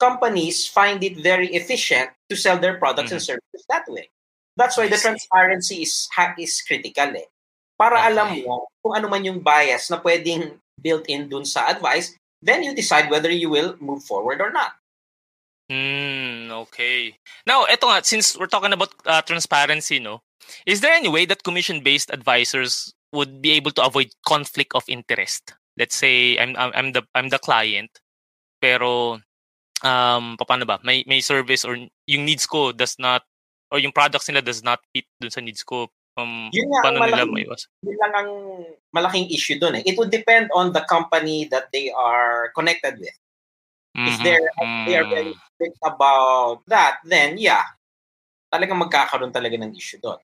[0.00, 3.20] companies find it very efficient to sell their products mm-hmm.
[3.20, 4.08] and services that way.
[4.56, 6.08] That's why the transparency is
[6.40, 7.28] is critical eh.
[7.76, 8.08] Para okay.
[8.12, 12.64] alam mo kung ano man yung bias na pwedeng built in dun sa advice, then
[12.64, 14.79] you decide whether you will move forward or not.
[15.70, 17.14] Hmm, okay.
[17.46, 20.26] Now, eto nga, since we're talking about uh, transparency, no,
[20.66, 25.54] is there any way that commission-based advisors would be able to avoid conflict of interest?
[25.78, 28.02] Let's say I'm I'm the I'm the client,
[28.58, 29.22] pero
[29.86, 30.82] um paano ba?
[30.82, 33.22] May may service or yung needs ko does not
[33.70, 35.86] or yung products nila does not fit dun sa needs ko.
[36.18, 37.62] Um, yun nga, paano malaking, nila maiwas?
[37.86, 38.30] Yun lang ang
[38.90, 39.86] malaking issue dun eh.
[39.86, 43.14] It would depend on the company that they are connected with.
[43.96, 44.06] Mm-hmm.
[44.06, 44.84] If they're mm-hmm.
[44.86, 47.66] they are very strict about that, then yeah,
[48.52, 50.18] talagang magkakaroon talaga ng issue doon.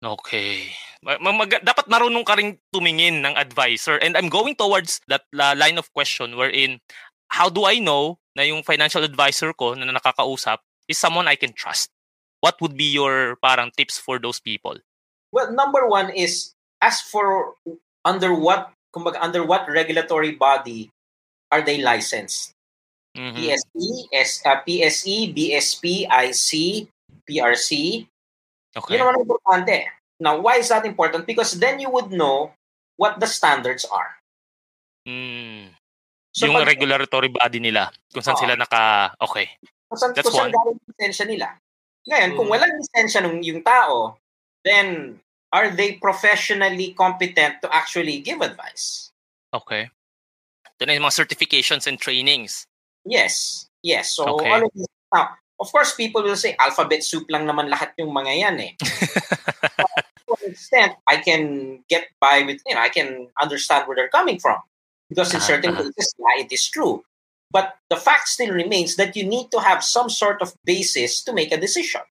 [0.00, 0.72] Okay.
[1.04, 4.00] Mag- dapat marunong ka rin tumingin ng advisor.
[4.00, 6.80] And I'm going towards that uh, line of question wherein
[7.28, 11.52] how do I know na yung financial advisor ko na nakakausap is someone I can
[11.52, 11.92] trust?
[12.40, 14.80] What would be your parang tips for those people?
[15.32, 17.54] Well, number one is as for
[18.04, 20.90] under what kumbaga, under what regulatory body
[21.52, 22.56] are they licensed?
[23.16, 23.36] Mm-hmm.
[23.36, 26.50] PSE, S, uh, PSE, BSP, IC,
[27.26, 27.70] PRC.
[28.70, 28.90] Okay.
[28.94, 29.90] Yun naman importante.
[30.22, 31.26] Now, why is that important?
[31.26, 32.54] Because then you would know
[32.94, 34.20] what the standards are.
[35.08, 35.74] Mm.
[36.30, 39.10] So yung pag, regulatory body nila, kung saan uh, sila naka...
[39.18, 39.50] Okay.
[39.90, 41.58] Kung saan, That's kung saan galing lisensya nila.
[42.06, 42.36] Ngayon, mm.
[42.38, 44.14] kung walang lisensya ng yung tao,
[44.62, 45.18] then
[45.50, 49.10] are they professionally competent to actually give advice?
[49.50, 49.90] Okay.
[50.78, 52.69] Ito na yung mga certifications and trainings.
[53.04, 53.66] Yes.
[53.82, 54.14] Yes.
[54.14, 54.50] So okay.
[54.50, 58.12] all of this, now, of course, people will say alphabet soup lang naman lahat yung
[58.12, 58.72] mga yan eh.
[58.80, 64.12] to an extent, I can get by with, you know, I can understand where they're
[64.12, 64.58] coming from.
[65.08, 65.90] Because in certain uh-huh.
[65.90, 67.02] cases, yeah, it is true.
[67.50, 71.32] But the fact still remains that you need to have some sort of basis to
[71.32, 72.02] make a decision.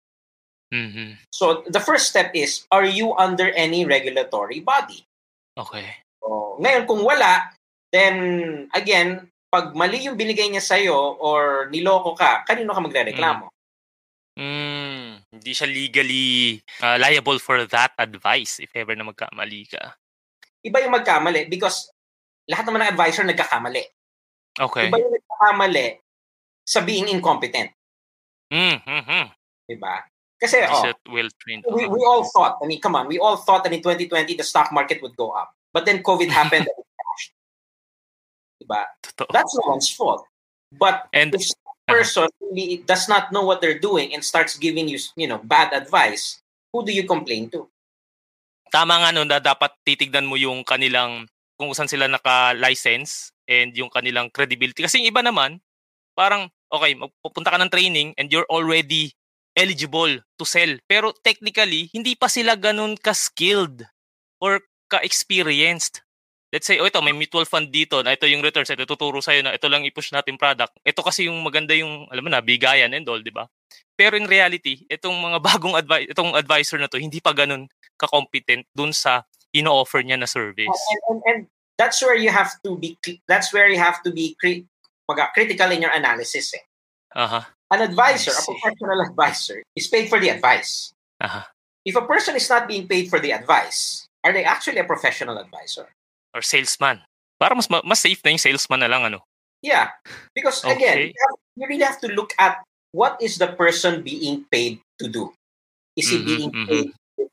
[0.74, 1.14] Mm-hmm.
[1.32, 5.08] So the first step is, are you under any regulatory body?
[5.58, 6.04] Okay.
[6.22, 7.56] So, ngayon, kung wala,
[7.92, 13.50] then again, pag mali yung binigay niya sa'yo or niloko ka, kanino ka magre-reklamo?
[14.38, 14.46] Mm.
[14.46, 15.10] mm.
[15.30, 19.98] Hindi siya legally uh, liable for that advice if ever na magkamali ka.
[20.62, 21.90] Iba yung magkamali because
[22.50, 23.84] lahat naman ng advisor nagkakamali.
[24.58, 24.90] Okay.
[24.90, 25.88] Iba yung nagkakamali
[26.66, 27.74] sa being incompetent.
[28.54, 29.26] Mm-hmm.
[29.70, 29.96] Diba?
[30.40, 31.68] Kasi, oh, well trained.
[31.68, 34.44] We, we all thought, I mean, come on, we all thought that in 2020 the
[34.44, 35.52] stock market would go up.
[35.74, 36.68] But then COVID happened.
[38.70, 38.86] Diba?
[39.34, 40.30] That's no one's fault.
[40.70, 41.90] But and, if uh-huh.
[41.90, 45.74] person really does not know what they're doing and starts giving you, you know, bad
[45.74, 46.38] advice,
[46.70, 47.66] who do you complain to?
[48.70, 51.26] Tama nga no, na dapat titignan mo yung kanilang
[51.58, 54.86] kung saan sila naka-license and yung kanilang credibility.
[54.86, 55.58] Kasi yung iba naman,
[56.14, 56.94] parang, okay,
[57.26, 59.12] pupunta ka ng training and you're already
[59.58, 60.70] eligible to sell.
[60.86, 63.84] Pero technically, hindi pa sila ganun ka-skilled
[64.40, 66.06] or ka-experienced.
[66.50, 69.46] Let's say, oh ito, may mutual fund dito, na ito yung returns, ito tuturo sa'yo
[69.46, 70.74] na ito lang i-push natin product.
[70.82, 73.46] Ito kasi yung maganda yung, alam mo na, bigayan and all, di ba?
[73.94, 77.70] Pero in reality, itong mga bagong advi- itong advisor na to, hindi pa ganun
[78.02, 79.22] ka-competent dun sa
[79.54, 80.66] ino-offer niya na service.
[80.66, 81.40] And, and, and
[81.78, 82.98] that's where you have to be,
[83.30, 84.66] that's where you have to be cri-
[85.34, 86.54] critical in your analysis.
[86.58, 86.66] Eh.
[87.14, 87.46] Uh-huh.
[87.70, 90.94] An advisor, a professional advisor, is paid for the advice.
[91.22, 91.46] Uh-huh.
[91.86, 95.38] If a person is not being paid for the advice, are they actually a professional
[95.38, 95.88] advisor?
[96.34, 97.02] Or salesman?
[97.40, 99.24] Para mas mas safe na yung salesman na lang ano.
[99.62, 99.92] Yeah.
[100.36, 100.76] Because okay.
[100.76, 104.80] again, you, have, you really have to look at what is the person being paid
[105.00, 105.34] to do.
[105.96, 106.68] Is he mm-hmm, being mm-hmm.
[106.68, 106.88] paid?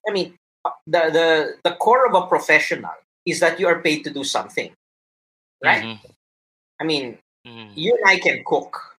[0.09, 0.35] I mean,
[0.87, 1.29] the, the
[1.63, 2.95] the core of a professional
[3.27, 4.73] is that you are paid to do something.
[5.63, 5.85] Right?
[5.85, 6.11] Mm-hmm.
[6.81, 7.71] I mean, mm.
[7.75, 8.97] you and I can cook.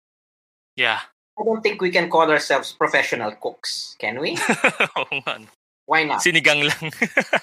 [0.75, 0.99] Yeah.
[1.39, 4.37] I don't think we can call ourselves professional cooks, can we?
[5.87, 6.19] Why not?
[6.19, 6.83] Sinigang lang.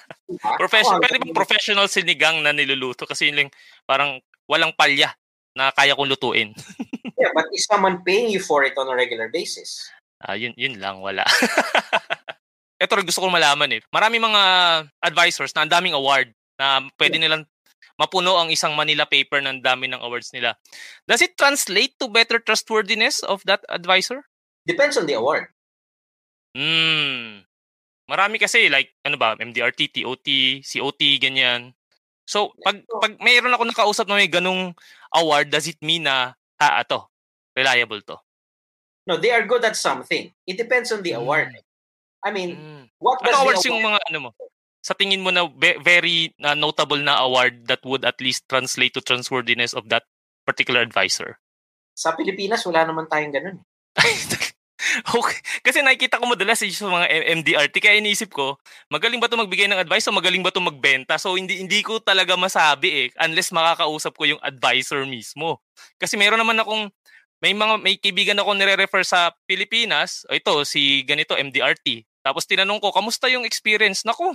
[0.61, 3.09] professional, pwede bang professional sinigang na niluluto?
[3.09, 3.50] Kasi yun lang,
[3.88, 5.16] parang walang palya
[5.57, 6.52] na kaya kong lutuin.
[7.20, 9.88] yeah, but is someone paying you for it on a regular basis?
[10.20, 11.24] Ah, uh, yun, yun lang, wala.
[12.85, 13.83] Ito rin gusto kong malaman eh.
[13.88, 14.42] Marami mga
[15.00, 16.28] advisors na ang daming award
[16.61, 17.48] na pwede nilang
[17.96, 20.52] mapuno ang isang Manila paper ng dami ng awards nila.
[21.09, 24.28] Does it translate to better trustworthiness of that advisor?
[24.68, 25.48] Depends on the award.
[26.52, 27.46] Hmm.
[28.11, 30.29] Marami kasi like ano ba, MDRT, TOT,
[30.61, 31.73] COT ganyan.
[32.25, 34.73] So, pag pag mayroon ako nakausap na may ganung
[35.12, 37.09] award, does it mean na ah, ato,
[37.53, 38.17] reliable to?
[39.05, 40.33] No, they are good at something.
[40.49, 41.21] It depends on the hmm.
[41.21, 41.53] award.
[42.25, 42.85] I mean, mm.
[42.97, 44.31] what does ano awards yung mga ano mo?
[44.85, 45.49] sa tingin mo na
[45.81, 50.05] very uh, notable na award that would at least translate to trustworthiness of that
[50.45, 51.40] particular advisor?
[51.97, 53.57] Sa Pilipinas, wala naman tayong ganun.
[55.18, 55.38] okay.
[55.64, 57.07] Kasi nakikita ko madalas sa mga
[57.40, 57.75] MDRT.
[57.81, 58.59] Kaya iniisip ko,
[58.92, 61.16] magaling ba to magbigay ng advice o magaling ba to magbenta?
[61.16, 65.61] So hindi hindi ko talaga masabi eh unless makakausap ko yung advisor mismo.
[65.97, 66.90] Kasi meron naman akong
[67.42, 70.25] may mga may kaibigan ako nire-refer sa Pilipinas.
[70.29, 72.05] O ito si ganito MDRT.
[72.25, 74.01] Tapos tinanong ko, kamusta yung experience?
[74.09, 74.33] Nako,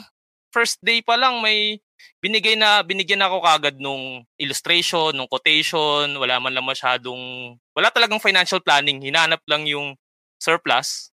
[0.54, 1.82] first day pa lang may
[2.22, 8.22] binigay na binigyan ako kagad nung illustration, nung quotation, wala man lang masyadong wala talagang
[8.22, 9.98] financial planning, hinanap lang yung
[10.40, 11.12] surplus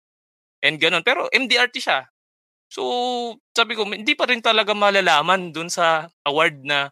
[0.60, 1.06] and ganun.
[1.06, 2.10] Pero MDRT siya.
[2.68, 6.90] So, sabi ko, hindi pa rin talaga malalaman dun sa award na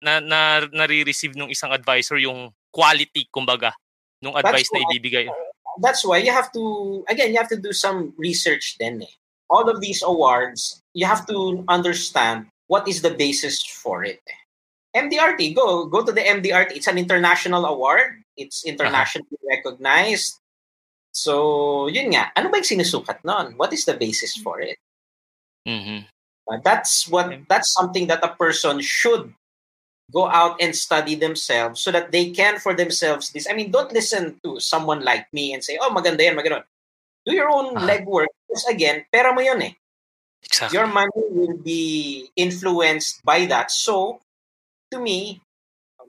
[0.00, 3.72] na, na nare-receive ng isang advisor yung quality kumbaga
[4.20, 5.26] nung advice that's na ibibigay.
[5.80, 6.62] That's why you have to
[7.08, 9.14] again, you have to do some research then eh
[9.48, 14.20] all of these awards, you have to understand what is the basis for it.
[14.96, 16.76] MDRT, go go to the MDRT.
[16.76, 18.24] It's an international award.
[18.36, 19.52] It's internationally uh-huh.
[19.56, 20.40] recognized.
[21.16, 22.28] So, yun nga.
[22.36, 23.56] Ano ba yung sinusukat nun?
[23.56, 24.76] What is the basis for it?
[25.64, 26.04] Mm-hmm.
[26.46, 29.32] Uh, that's what that's something that a person should
[30.12, 33.48] go out and study themselves so that they can for themselves this.
[33.48, 36.68] I mean, don't listen to someone like me and say, "Oh, maganda yan, maganda."
[37.24, 37.88] Do your own uh-huh.
[37.88, 39.74] legwork because again, pera mo yun eh.
[40.44, 40.78] Exactly.
[40.78, 43.72] Your money will be influenced by that.
[43.72, 44.20] So,
[44.92, 45.42] to me,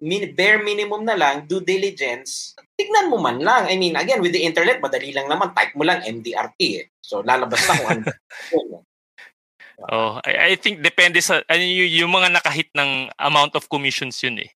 [0.01, 3.65] min- bare minimum na lang, due diligence, tignan mo man lang.
[3.69, 5.53] I mean, again, with the internet, madali lang naman.
[5.53, 6.85] Type mo lang MDRT eh.
[7.01, 8.03] So, lalabas na kung ano.
[9.93, 14.17] oh, I, I think depende sa, ano, yung, yung mga nakahit ng amount of commissions
[14.21, 14.51] yun eh.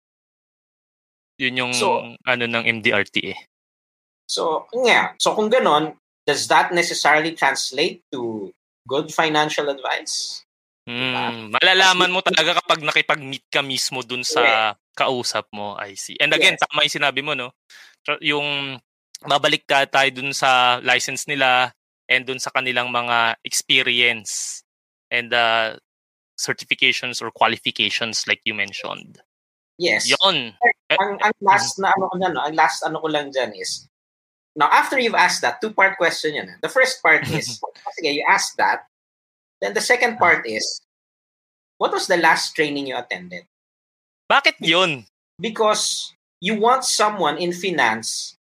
[1.38, 3.38] Yun yung so, ano ng MDRT eh.
[4.26, 5.14] So, nga.
[5.16, 5.94] So, kung ganon,
[6.26, 8.52] does that necessarily translate to
[8.84, 10.44] good financial advice?
[10.88, 14.72] Mm, malalaman mo talaga kapag nakipag-meet ka mismo dun sa yeah.
[14.96, 16.16] kausap mo, I see.
[16.16, 16.64] And again, yes.
[16.64, 17.52] tama yung sinabi mo, no?
[18.24, 18.80] Yung
[19.20, 21.76] babalik ka tayo dun sa license nila
[22.08, 24.64] and dun sa kanilang mga experience
[25.12, 25.76] and uh,
[26.40, 29.20] certifications or qualifications like you mentioned.
[29.76, 30.08] Yes.
[30.08, 30.56] Yon.
[30.96, 33.84] Ang, ang last na ano ko no, ang last ano ko lang diyan is
[34.58, 36.50] Now, after you've asked that, two-part question yun.
[36.58, 37.62] The first part is,
[37.94, 38.87] sige, you asked that.
[39.60, 40.80] Then the second part is,
[41.78, 43.44] what was the last training you attended?
[44.30, 45.06] Bakit yun?
[45.40, 48.36] Because you want someone in finance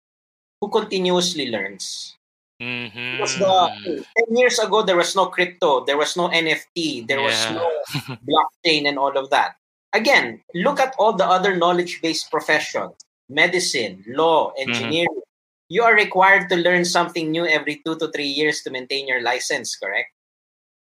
[0.60, 2.15] who continuously learns.
[2.62, 3.19] Mm-hmm.
[3.19, 7.28] Because the, 10 years ago, there was no crypto, there was no NFT, there yeah.
[7.28, 9.56] was no blockchain and all of that.
[9.93, 12.95] Again, look at all the other knowledge-based professions,
[13.30, 14.69] medicine, law, mm-hmm.
[14.69, 15.08] engineering.
[15.12, 15.69] Mm-hmm.
[15.69, 19.21] You are required to learn something new every two to three years to maintain your
[19.21, 20.14] license, correct?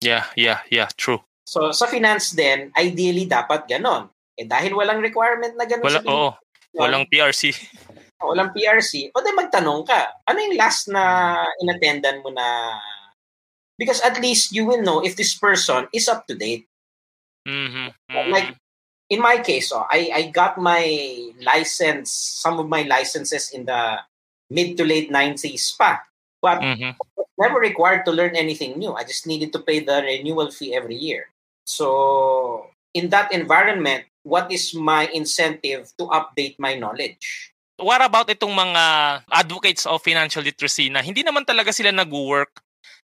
[0.03, 1.21] Yeah, yeah, yeah, true.
[1.45, 4.09] So sa finance din, ideally dapat ganon.
[4.35, 6.29] Eh dahil walang requirement na ganon Wala, Oo,
[6.75, 7.55] walang PRC.
[8.25, 12.73] walang PRC, pwede magtanong ka, ano yung last na inattendan mo na
[13.77, 16.65] because at least you will know if this person is up to date.
[17.45, 17.93] Mm-hmm.
[17.93, 18.31] Mm-hmm.
[18.33, 18.57] Like
[19.09, 20.83] in my case, oh, I I got my
[21.43, 22.09] license,
[22.41, 24.01] some of my licenses in the
[24.49, 26.01] mid to late 90s pa.
[26.41, 26.91] But mm-hmm.
[27.37, 28.93] Never required to learn anything new.
[28.93, 31.31] I just needed to pay the renewal fee every year.
[31.65, 37.51] So in that environment, what is my incentive to update my knowledge?
[37.75, 38.83] What about itong mga
[39.27, 42.63] advocates of financial literacy na hindi naman talaga sila nag-work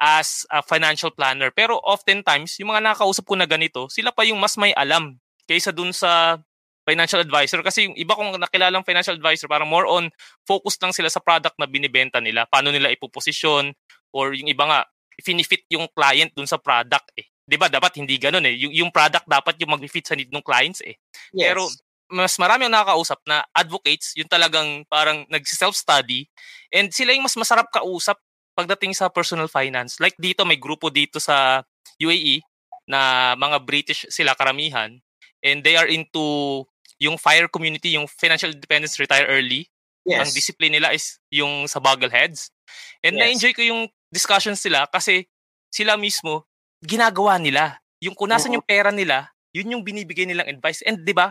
[0.01, 4.37] as a financial planner pero oftentimes yung mga nakausap ko na ganito, sila pa yung
[4.37, 5.17] mas may alam
[5.49, 6.41] kaysa dun sa
[6.85, 10.09] financial advisor kasi yung iba kong nakilalang financial advisor parang more on
[10.49, 13.73] focus lang sila sa product na binibenta nila, paano nila ipoposisyon
[14.15, 14.81] or yung iba nga
[15.21, 17.29] finifit yung client dun sa product eh.
[17.45, 17.67] 'Di ba?
[17.67, 18.55] Dapat hindi ganoon eh.
[18.67, 20.97] Yung, yung product dapat yung mag-fit sa need ng clients eh.
[21.35, 21.51] Yes.
[21.51, 21.67] Pero
[22.11, 26.27] mas marami ang nakakausap na advocates, yung talagang parang nag-self-study
[26.75, 28.19] and sila yung mas masarap kausap
[28.59, 30.03] pagdating sa personal finance.
[30.03, 31.63] Like dito, may grupo dito sa
[32.03, 32.43] UAE
[32.91, 34.99] na mga British sila karamihan
[35.41, 36.67] and they are into
[37.01, 39.71] yung FIRE community, yung Financial Independence Retire Early.
[40.05, 40.21] Yes.
[40.21, 42.53] Ang discipline nila is yung sa Boggleheads.
[43.01, 43.21] And yes.
[43.21, 45.27] na-enjoy ko yung discussions sila kasi
[45.71, 46.45] sila mismo,
[46.83, 47.79] ginagawa nila.
[48.03, 50.83] Yung kung nasan yung pera nila, yun yung binibigay nilang advice.
[50.83, 51.31] And di ba,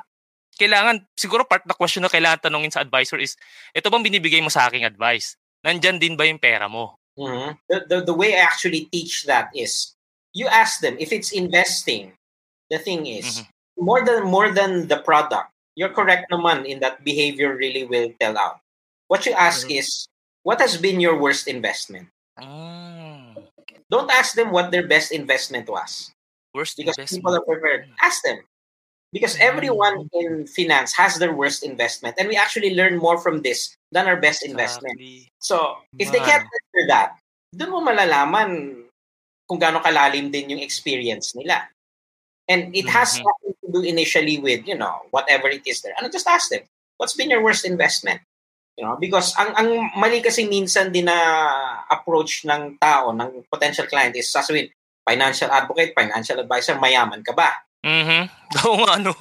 [0.60, 3.36] kailangan, siguro part na question na kailangan tanongin sa advisor is,
[3.76, 5.36] ito bang binibigay mo sa aking advice?
[5.63, 6.96] Nandyan din ba yung pera mo?
[7.20, 7.52] Mm-hmm.
[7.68, 9.96] The, the, the way I actually teach that is,
[10.32, 12.15] you ask them if it's investing.
[12.70, 13.84] The thing is, mm-hmm.
[13.84, 18.38] more than more than the product, you're correct naman in that behavior really will tell
[18.38, 18.60] out.
[19.08, 19.80] What you ask mm-hmm.
[19.80, 20.08] is,
[20.44, 22.08] what has been your worst investment?
[22.41, 23.43] Mm.
[23.89, 26.12] Don't ask them what their best investment was.
[26.54, 27.23] Worst because investment.
[27.23, 27.89] people are prepared.
[28.02, 28.39] Ask them,
[29.12, 30.10] because everyone mm.
[30.13, 34.17] in finance has their worst investment and we actually learn more from this than our
[34.17, 34.99] best investment
[35.39, 37.17] so if they can't answer that
[37.54, 38.86] doon mo malalaman
[39.49, 41.65] kung gaano kalalim din yung experience nila
[42.45, 43.25] and it has mm-hmm.
[43.25, 46.62] nothing to do initially with you know whatever it is there ano just ask them
[47.02, 48.21] what's been your worst investment
[48.80, 51.20] you know because ang ang mali kasi minsan din na
[51.92, 54.72] approach ng tao ng potential client is sasabihin
[55.04, 57.52] financial advocate financial advisor mayaman ka ba
[57.86, 58.28] Mhm.
[58.65, 59.13] Oo nga, ano.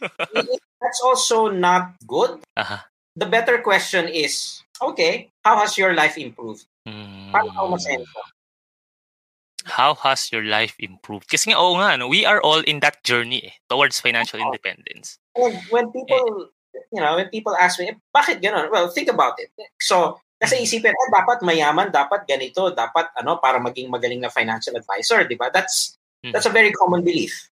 [0.82, 2.44] That's also not good.
[2.56, 2.82] Uh-huh.
[3.16, 6.66] The better question is, okay, how has your life improved?
[6.84, 7.30] Mm.
[7.32, 8.20] Paano ka masenso?
[9.64, 11.24] How has your life improved?
[11.30, 15.16] Kasi nga, oo nga, no, we are all in that journey eh, towards financial independence.
[15.32, 16.53] When, when people, eh.
[16.92, 18.70] You know, when people ask me, bakit ganun?
[18.70, 19.50] Well, think about it.
[19.80, 20.66] So, kasi mm-hmm.
[20.66, 25.38] isipin, eh, dapat mayaman, dapat ganito, dapat ano para maging magaling na financial advisor, di
[25.38, 25.48] ba?
[25.48, 25.96] That's
[26.32, 27.48] that's a very common belief.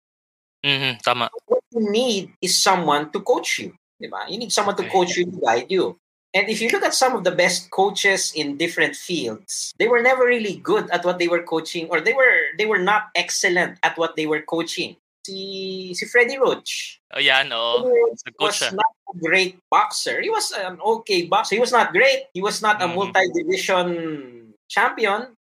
[0.66, 1.30] Mm-hmm, tama.
[1.48, 3.74] What you need is someone to coach you.
[4.02, 4.30] Diba?
[4.30, 5.98] You need someone to coach you, to guide you.
[6.34, 10.02] And if you look at some of the best coaches in different fields, they were
[10.02, 13.80] never really good at what they were coaching or they were they were not excellent
[13.82, 14.98] at what they were coaching.
[15.28, 17.04] Si si Freddie Roach.
[17.12, 17.84] Oh, yan, oh.
[17.84, 20.24] He was not a great boxer.
[20.24, 21.56] He was an okay boxer.
[21.56, 22.32] He was not great.
[22.32, 22.92] He was not mm-hmm.
[22.92, 25.36] a multi-division champion.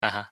[0.00, 0.24] Uh-huh.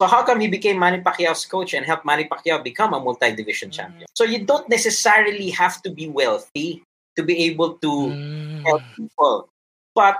[0.00, 3.70] So how come he became Manny Pacquiao's coach and helped Manny Pacquiao become a multi-division
[3.70, 3.72] mm.
[3.72, 4.06] champion?
[4.14, 6.82] So you don't necessarily have to be wealthy
[7.14, 8.62] to be able to mm.
[8.66, 9.48] help people,
[9.94, 10.18] but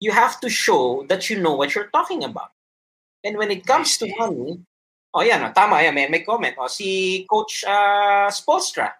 [0.00, 2.52] you have to show that you know what you're talking about.
[3.24, 4.60] And when it comes to money,
[5.16, 6.52] oh yeah, no, tama, yeah, may, may comment.
[6.60, 8.92] Oh, si Coach uh, Spolstra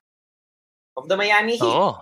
[0.96, 1.76] of the Miami Heat.
[1.76, 2.00] Oh.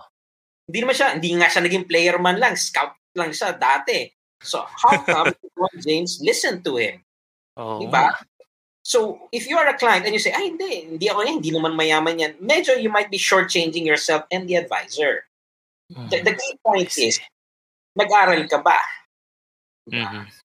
[0.65, 4.07] Hindi naman siya, hindi nga siya naging player man lang, scout lang siya dati.
[4.39, 5.35] So how come
[5.85, 7.03] James listened to him?
[7.59, 7.83] Oh.
[7.83, 8.15] Diba?
[8.85, 11.49] So, if you are a client and you say, ay, hindi, hindi ako yan, hindi
[11.49, 15.25] naman mayaman yan, medyo you might be shortchanging yourself and the advisor.
[15.89, 16.13] Mm-hmm.
[16.13, 17.17] The, the key point is,
[17.97, 18.77] nag-aral ka ba?
[19.89, 20.05] Diba?
[20.05, 20.44] Mm-hmm.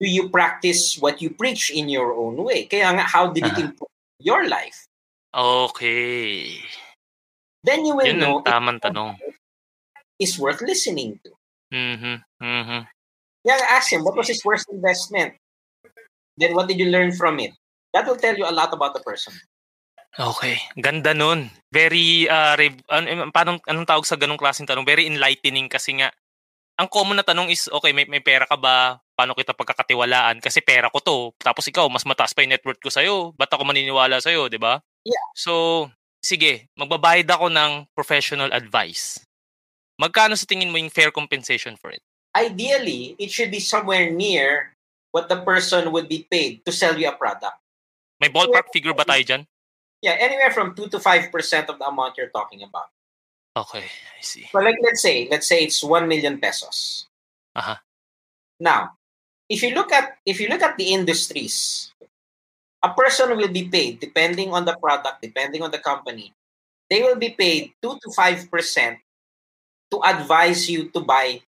[0.00, 2.66] Do you practice what you preach in your own way?
[2.66, 3.66] Kaya nga, how did it uh-huh.
[3.70, 4.86] improve your life?
[5.34, 6.58] Okay.
[7.64, 9.16] Then you will Yun know tamang tanong.
[10.18, 11.30] is worth listening to.
[11.74, 12.16] Mm-hmm.
[12.42, 12.80] Mm-hmm.
[13.44, 15.34] Yeah, ask him, what was his worst investment?
[16.38, 17.52] Then what did you learn from it?
[17.92, 19.34] That will tell you a lot about the person.
[20.14, 20.58] Okay.
[20.78, 21.50] Ganda nun.
[21.74, 24.86] Very, uh, re- an- paano, anong tawag sa ganong klaseng tanong?
[24.86, 26.14] Very enlightening kasi nga,
[26.78, 28.98] ang common na tanong is, okay, may, may pera ka ba?
[29.14, 31.18] Paano kita pagkakatiwalaan kasi pera ko to.
[31.38, 33.32] Tapos ikaw, mas mataas pa yung net worth ko sa'yo.
[33.38, 34.82] Ba't ako maniniwala sa'yo, di ba?
[35.06, 35.26] Yeah.
[35.38, 35.86] So,
[36.20, 39.22] sige, magbabayad ako ng professional advice.
[39.96, 42.02] Magkano sa tingin mo yung fair compensation for it?
[42.34, 44.74] Ideally, it should be somewhere near
[45.14, 47.54] what the person would be paid to sell you a product.
[48.18, 49.42] May ballpark figure ba tayo dyan?
[50.02, 51.30] Yeah, anywhere from 2 to 5%
[51.70, 52.90] of the amount you're talking about.
[53.54, 54.50] Okay, I see.
[54.50, 57.06] So like let's say, let's say it's 1 million pesos.
[57.54, 57.78] Uh-huh.
[58.58, 58.98] Now,
[59.48, 61.92] if you look at if you look at the industries,
[62.82, 66.32] a person will be paid depending on the product, depending on the company.
[66.90, 68.52] They will be paid 2 to 5%
[69.90, 71.40] to advise you to buy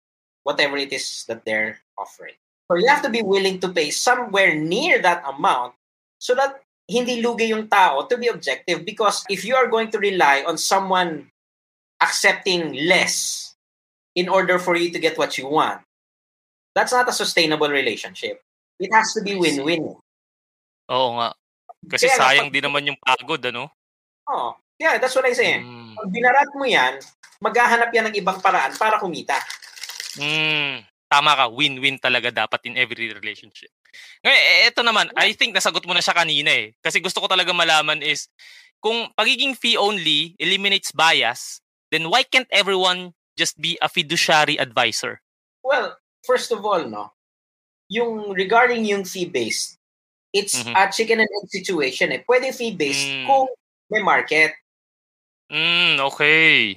[0.43, 2.39] whatever it is that they're offering.
[2.71, 5.75] So you have to be willing to pay somewhere near that amount
[6.17, 9.99] so that hindi lugi yung tao to be objective because if you are going to
[9.99, 11.29] rely on someone
[12.01, 13.53] accepting less
[14.15, 15.84] in order for you to get what you want,
[16.75, 18.43] that's not a sustainable relationship.
[18.77, 19.95] It has to be win-win.
[20.91, 21.31] Oo nga.
[21.87, 23.71] Kasi Kaya sayang din naman yung pagod, ano?
[24.27, 25.63] Oh, yeah, that's what I'm saying.
[25.63, 25.95] Mm.
[25.95, 26.99] Pag binarat mo yan,
[27.39, 29.39] maghahanap yan ng ibang paraan para kumita.
[30.19, 33.71] Mm, tama ka, win-win talaga dapat in every relationship.
[34.27, 36.75] Ngayon, ito eh, naman, I think nasagot mo na siya kanina eh.
[36.83, 38.27] Kasi gusto ko talaga malaman is,
[38.83, 41.63] kung pagiging fee only eliminates bias,
[41.95, 45.23] then why can't everyone just be a fiduciary advisor?
[45.63, 45.95] Well,
[46.25, 47.13] first of all, no,
[47.89, 49.77] yung regarding yung fee-based,
[50.33, 50.75] it's mm-hmm.
[50.75, 52.21] a chicken and egg situation eh.
[52.27, 53.25] Pwede fee-based mm.
[53.25, 53.47] kung
[53.89, 54.53] may market.
[55.51, 56.75] Mm, okay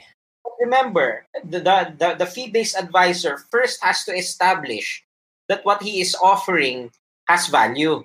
[0.58, 5.04] remember, the, the, the fee-based advisor first has to establish
[5.48, 6.90] that what he is offering
[7.26, 8.04] has value.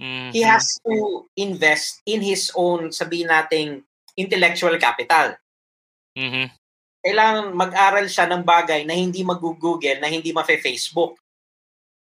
[0.00, 0.30] Mm-hmm.
[0.30, 3.82] He has to invest in his own, sabihin nating,
[4.16, 5.34] intellectual capital.
[6.16, 6.52] Mm-hmm.
[7.02, 11.18] Kailangan mag-aral siya ng bagay na hindi mag-google, na hindi mafe-Facebook.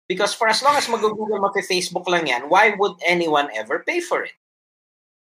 [0.09, 4.27] Because for as long as mag-google, mafe-Facebook lang yan, why would anyone ever pay for
[4.27, 4.35] it?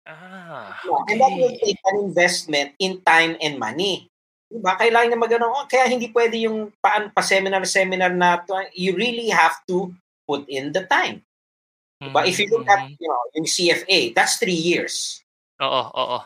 [0.03, 1.15] Ah, okay.
[1.15, 4.11] And that will take an investment in time and money.
[4.51, 4.77] Diba?
[4.77, 5.49] Kailangan na magano.
[5.49, 8.53] Oh, kaya hindi pwede yung paan pa seminar seminar na to.
[8.75, 9.89] You really have to
[10.27, 11.23] put in the time.
[11.97, 12.21] Diba?
[12.21, 12.29] Mm-hmm.
[12.29, 12.99] If you look at mm-hmm.
[12.99, 15.23] you know, yung CFA, that's three years.
[15.63, 16.19] Oo, oo.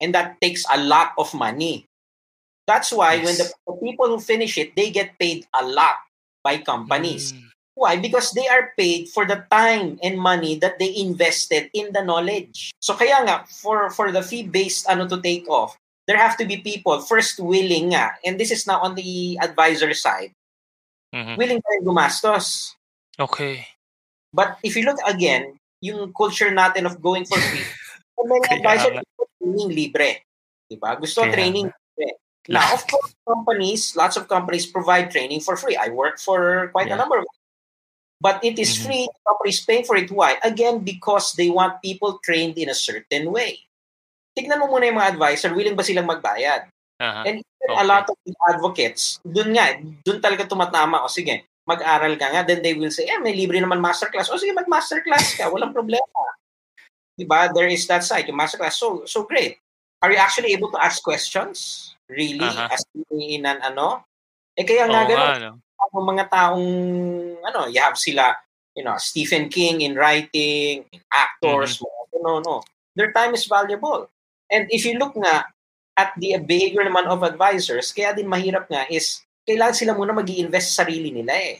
[0.00, 1.84] And that takes a lot of money.
[2.70, 3.26] That's why yes.
[3.26, 5.98] when the, the, people who finish it, they get paid a lot
[6.46, 7.34] by companies.
[7.34, 7.50] Mm.
[7.74, 7.98] Why?
[7.98, 12.70] Because they are paid for the time and money that they invested in the knowledge.
[12.78, 15.74] So kaya nga, for, for the fee-based ano to take off,
[16.06, 19.90] there have to be people first willing nga, and this is now on the advisor
[19.94, 20.30] side,
[21.14, 21.34] mm-hmm.
[21.34, 22.78] willing tayo gumastos.
[23.18, 23.66] Okay.
[24.30, 27.66] But if you look again, yung culture natin of going for free,
[28.30, 29.02] many advisors
[29.40, 30.22] training libre.
[30.70, 30.94] Diba?
[31.00, 31.72] Gusto Kaya training.
[32.50, 35.78] Now, of course, companies, lots of companies provide training for free.
[35.78, 36.94] I work for quite yeah.
[36.94, 37.38] a number of them.
[38.20, 38.86] But it is mm-hmm.
[38.86, 40.10] free, companies pay for it.
[40.10, 40.36] Why?
[40.42, 43.70] Again, because they want people trained in a certain way
[44.34, 46.70] tignan mo muna yung mga advisor, willing ba silang magbayad?
[47.00, 47.24] Uh-huh.
[47.26, 47.76] And okay.
[47.76, 52.42] a lot of the advocates, dun nga, dun talaga tumatama, o sige, mag-aral ka nga,
[52.44, 54.32] then they will say, eh, may libre naman masterclass.
[54.32, 56.24] O sige, mag-masterclass ka, walang problema.
[57.20, 57.52] Diba?
[57.52, 58.80] There is that side, yung masterclass.
[58.80, 59.60] So, so great.
[60.00, 61.92] Are you actually able to ask questions?
[62.10, 62.42] Really?
[62.42, 62.66] Uh-huh.
[62.66, 62.82] As
[63.14, 64.02] in an ano?
[64.58, 65.30] Eh, kaya nga oh, ganun.
[65.38, 65.50] Ano?
[65.90, 66.68] Ang mga taong,
[67.40, 68.34] ano, you have sila,
[68.74, 72.20] you know, Stephen King in writing, actors, mm-hmm.
[72.20, 72.60] no, no.
[72.98, 74.10] Their time is valuable.
[74.50, 75.46] And if you look nga
[75.96, 80.28] at the behavior naman of advisors, kaya din mahirap nga is kailangan sila muna mag
[80.28, 81.56] invest sa sarili nila eh.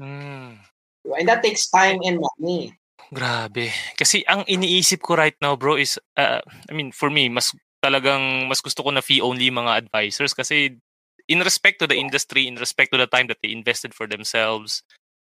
[0.00, 0.58] Mm.
[1.04, 2.74] And that takes time and money.
[3.10, 3.72] Grabe.
[3.96, 8.48] Kasi ang iniisip ko right now, bro, is, uh, I mean, for me, mas talagang
[8.48, 10.76] mas gusto ko na fee only mga advisors kasi
[11.28, 14.82] in respect to the industry, in respect to the time that they invested for themselves,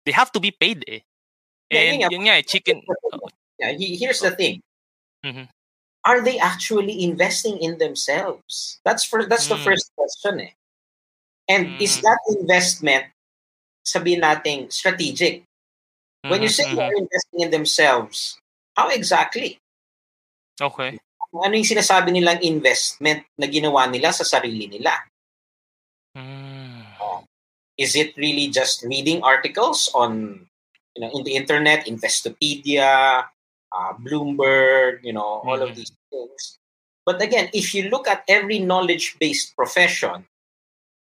[0.04, 1.02] they have to be paid eh.
[1.70, 2.82] And yeah, yun nga, eh, chicken...
[3.58, 4.60] Yeah, here's the thing.
[5.24, 5.50] Mm-hmm
[6.06, 8.78] are they actually investing in themselves?
[8.84, 9.58] That's for that's mm.
[9.58, 10.54] the first question eh.
[11.50, 11.80] And mm.
[11.82, 13.10] is that investment
[13.82, 15.42] sabihin nating strategic?
[15.42, 16.78] Mm-hmm, When you say mm-hmm.
[16.78, 18.38] they're investing in themselves,
[18.78, 19.58] how exactly?
[20.62, 20.98] Okay.
[21.42, 24.94] Ano yung sinasabi nilang investment na ginawa nila sa sarili nila?
[26.16, 26.66] Mm.
[27.76, 30.40] is it really just reading articles on
[30.96, 33.24] you know in the internet, Investopedia,
[33.72, 35.70] uh, Bloomberg, you know, all mm-hmm.
[35.70, 36.58] of these things.
[37.04, 40.26] But again, if you look at every knowledge-based profession,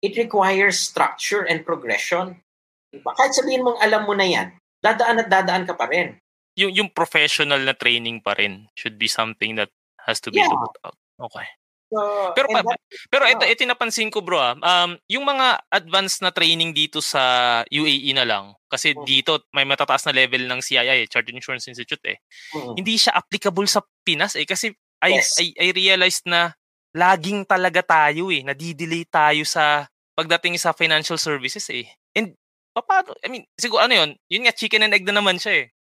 [0.02, 2.40] it requires structure and progression.
[2.88, 3.12] Diba?
[3.20, 4.48] Kahit sabihin mong alam mo na yan,
[4.80, 6.16] dadaan at dadaan ka pa rin.
[6.56, 9.76] Yung, yung professional na training pa rin should be something that
[10.10, 10.50] has to be yeah.
[10.50, 10.98] looked out.
[11.30, 11.46] Okay.
[11.90, 11.98] So,
[12.38, 14.54] pero pa, that, pero ito, ito napansin ko bro ah.
[14.62, 17.22] Um, yung mga advanced na training dito sa
[17.66, 19.06] UAE na lang kasi mm-hmm.
[19.10, 22.22] dito may matataas na level ng CII, Chartered Insurance Institute eh.
[22.54, 22.74] Mm-hmm.
[22.78, 24.70] Hindi siya applicable sa Pinas eh kasi
[25.02, 25.34] I, yes.
[25.42, 26.54] I, I realized na
[26.94, 31.90] laging talaga tayo eh, nadidelay tayo sa pagdating sa financial services eh.
[32.14, 32.38] And
[32.78, 35.74] paano, I mean, siguro ano yun, yun nga chicken and egg na naman siya eh.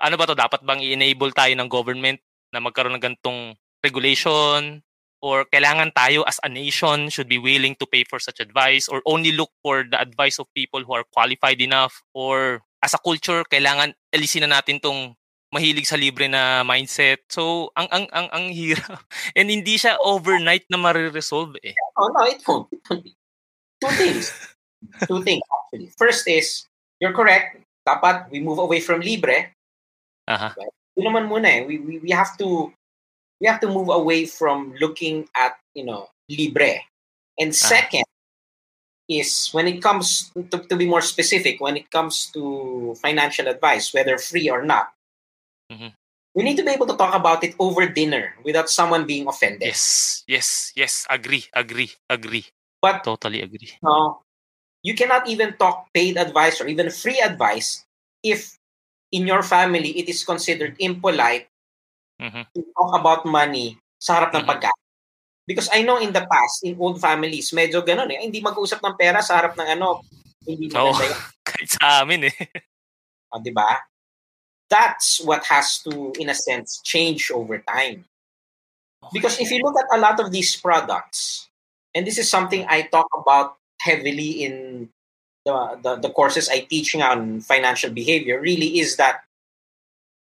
[0.00, 2.16] Ano ba to, dapat bang i-enable tayo ng government
[2.48, 3.52] na magkaroon ng gantong
[3.84, 4.82] regulation
[5.20, 9.04] or kailangan tayo as a nation should be willing to pay for such advice or
[9.04, 13.44] only look for the advice of people who are qualified enough or as a culture
[13.52, 15.12] kailangan alisin na natin tong
[15.50, 17.26] mahilig sa libre na mindset.
[17.28, 19.02] So ang ang ang ang hirap
[19.38, 21.74] and hindi siya overnight na mare-resolve eh.
[21.98, 22.70] Oh no, it won't.
[22.72, 23.04] It won't.
[23.82, 24.24] Two things.
[25.04, 25.90] Two things actually.
[25.98, 26.64] First is
[27.02, 27.60] you're correct.
[27.84, 29.52] Dapat we move away from libre.
[30.30, 30.54] Aha.
[30.54, 30.54] Uh-huh.
[30.56, 30.74] Right?
[31.00, 31.64] naman muna eh.
[31.64, 32.68] We, we, we have to
[33.40, 36.84] we have to move away from looking at you know libre.
[37.40, 37.56] And ah.
[37.56, 38.04] second
[39.08, 43.92] is when it comes to, to be more specific when it comes to financial advice
[43.92, 44.94] whether free or not
[45.66, 45.90] mm-hmm.
[46.36, 49.66] we need to be able to talk about it over dinner without someone being offended.
[49.66, 51.06] Yes yes yes.
[51.10, 52.46] Agree agree agree.
[52.80, 53.76] But totally agree.
[53.82, 54.22] no
[54.82, 57.84] you cannot even talk paid advice or even free advice
[58.22, 58.56] if
[59.12, 61.50] in your family it is considered impolite
[62.20, 62.44] mm-hmm.
[62.52, 64.52] to talk about money sa harap ng mm-hmm.
[64.52, 64.80] pagkain.
[65.48, 68.22] Because I know in the past, in old families, medyo ganun eh.
[68.22, 70.04] Hindi mag-uusap ng pera sa harap ng ano.
[70.46, 70.94] Hindi oh.
[71.48, 72.36] Kahit sa amin eh.
[73.34, 73.82] oh, di ba?
[74.70, 78.06] That's what has to, in a sense, change over time.
[79.10, 81.48] Because if you look at a lot of these products,
[81.96, 84.88] and this is something I talk about heavily in
[85.44, 89.24] the, the, the courses I teach on financial behavior, really is that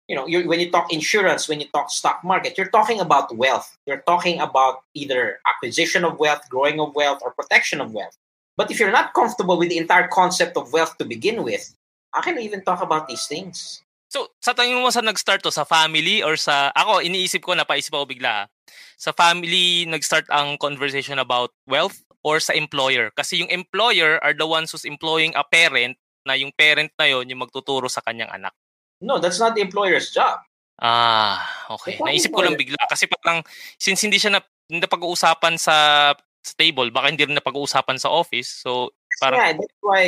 [0.10, 3.78] you know, when you talk insurance, when you talk stock market, you're talking about wealth.
[3.86, 8.18] You're talking about either acquisition of wealth, growing of wealth, or protection of wealth.
[8.58, 11.78] But if you're not comfortable with the entire concept of wealth to begin with,
[12.12, 13.86] I can even talk about these things.
[14.10, 17.94] So, sa tingin mo sa nag-start to, sa family or sa, ako, iniisip ko, napaisip
[17.94, 18.50] ako bigla,
[18.98, 23.14] sa family nag-start ang conversation about wealth or sa employer?
[23.14, 27.30] Kasi yung employer are the ones who's employing a parent na yung parent na yon
[27.30, 28.58] yung magtuturo sa kanyang anak.
[29.02, 30.40] No, that's not the employer's job.
[30.80, 32.00] Ah, okay.
[32.00, 33.44] Naisip ko lang bigla kasi parang
[33.76, 34.42] since hindi siya na
[34.72, 38.64] hindi pag-uusapan sa, sa table, baka hindi rin na pag-uusapan sa office.
[38.64, 40.04] So, parang yeah, that's why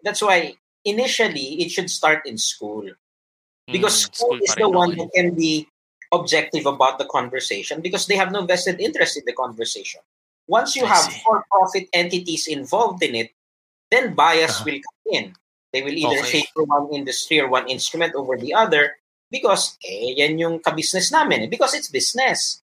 [0.00, 2.88] that's why initially it should start in school.
[3.68, 5.68] Because mm, school, school is the one who can be
[6.12, 10.00] objective about the conversation because they have no vested interest in the conversation.
[10.48, 13.30] Once you I have for-profit entities involved in it,
[13.90, 14.64] then bias uh-huh.
[14.66, 15.24] will come in.
[15.72, 16.42] They will either okay.
[16.42, 18.98] favor one industry or one instrument over the other
[19.30, 21.46] because eh, yan yung ka-business namin.
[21.46, 22.62] Eh, because it's business.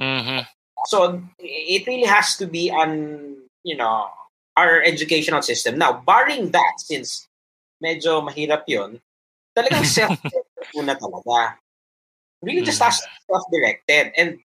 [0.00, 0.42] Mm-hmm.
[0.86, 4.10] So it really has to be on, you know,
[4.56, 5.78] our educational system.
[5.78, 7.26] Now, barring that, since
[7.82, 8.98] medyo mahirap yun,
[9.56, 11.54] talagang self-directed talaga.
[12.42, 13.06] Really just mm-hmm.
[13.30, 14.12] self-directed.
[14.18, 14.38] And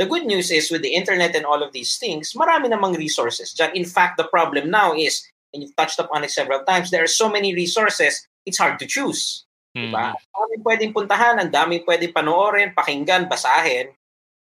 [0.00, 3.52] the good news is with the internet and all of these things, marami namang resources.
[3.74, 7.10] In fact, the problem now is and you've touched upon it several times, there are
[7.10, 9.44] so many resources, it's hard to choose.
[9.76, 9.90] Mm.
[9.90, 10.14] Diba?
[10.14, 13.94] Ang daming pwedeng puntahan, ang daming pwedeng panoorin, pakinggan, basahin,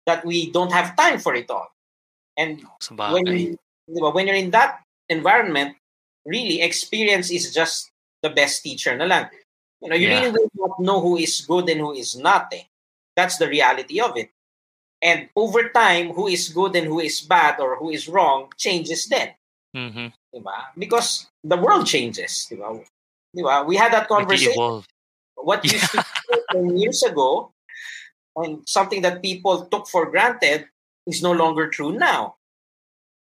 [0.07, 1.69] that we don't have time for it all.
[2.37, 3.57] And when,
[3.89, 5.77] diba, when you're in that environment,
[6.25, 7.91] really, experience is just
[8.23, 9.29] the best teacher na lang.
[9.81, 10.21] You know, you yeah.
[10.21, 12.49] really do not know who is good and who is not.
[12.53, 12.65] Eh.
[13.17, 14.31] That's the reality of it.
[15.01, 19.07] And over time, who is good and who is bad or who is wrong changes
[19.07, 19.37] then.
[19.75, 20.09] Mm-hmm.
[20.31, 20.57] Diba?
[20.79, 22.47] Because the world changes.
[22.51, 22.81] Diba?
[23.37, 23.67] Diba?
[23.67, 24.83] We had that conversation.
[25.35, 26.05] What used to
[26.55, 27.53] be years ago
[28.37, 30.71] and something that people took for granted
[31.07, 32.39] is no longer true now.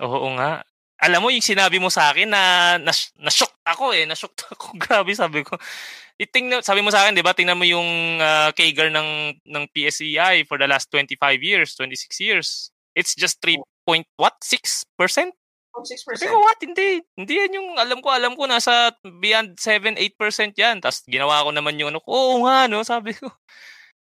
[0.03, 0.67] Oo nga.
[1.01, 4.05] Alam mo, yung sinabi mo sa akin na na-shock ako eh.
[4.05, 4.77] Na-shock ako.
[4.83, 5.57] Grabe, sabi ko.
[6.21, 10.45] Itingnan, sabi mo sa akin, di ba, tingnan mo yung uh, CAGR ng, ng PSEI
[10.45, 12.49] for the last 25 years, 26 years.
[12.93, 13.57] It's just 3
[13.89, 14.85] point, what, 6%?
[15.75, 16.19] 6%.
[16.19, 16.59] Sabi ko, what?
[16.59, 17.01] Hindi.
[17.15, 18.91] Hindi yan yung, alam ko, alam ko, nasa
[19.23, 20.83] beyond 7-8% yan.
[20.83, 22.83] Tapos ginawa ko naman yung ano, oo nga, no?
[22.87, 23.31] Sabi ko,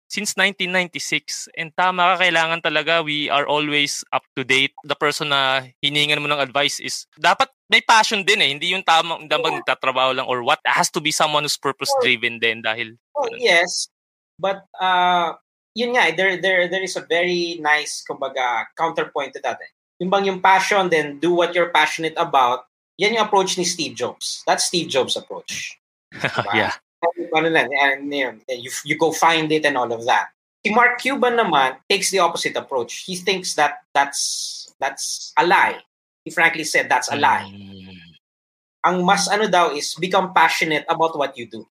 [0.09, 1.53] since 1996.
[1.53, 4.73] And tama ka, kailangan talaga we are always up to date.
[4.89, 8.51] The person na hiningan mo ng advice is, dapat may passion din eh.
[8.57, 9.59] Hindi yung tama, dapat yeah.
[9.61, 10.65] nagtatrabaho lang or what.
[10.65, 12.97] It has to be someone who's purpose-driven din dahil.
[13.13, 13.93] Oh, yes.
[14.41, 15.37] But, uh,
[15.77, 19.61] yun nga, eh, there, there, there is a very nice, kumbaga, counterpoint to that.
[19.61, 22.67] Eh yung bang yung passion, then do what you're passionate about,
[22.99, 24.43] yan yung approach ni Steve Jobs.
[24.47, 25.79] That's Steve Jobs' approach.
[26.15, 26.51] Diba?
[26.55, 26.75] yeah.
[27.35, 30.35] Ano lang, and, and, you, you go find it and all of that.
[30.67, 33.05] Si Mark Cuban naman takes the opposite approach.
[33.07, 35.83] He thinks that that's That's a lie.
[36.25, 37.51] He frankly said that's a lie.
[37.51, 37.99] Mm.
[38.87, 41.67] Ang mas ano daw is become passionate about what you do.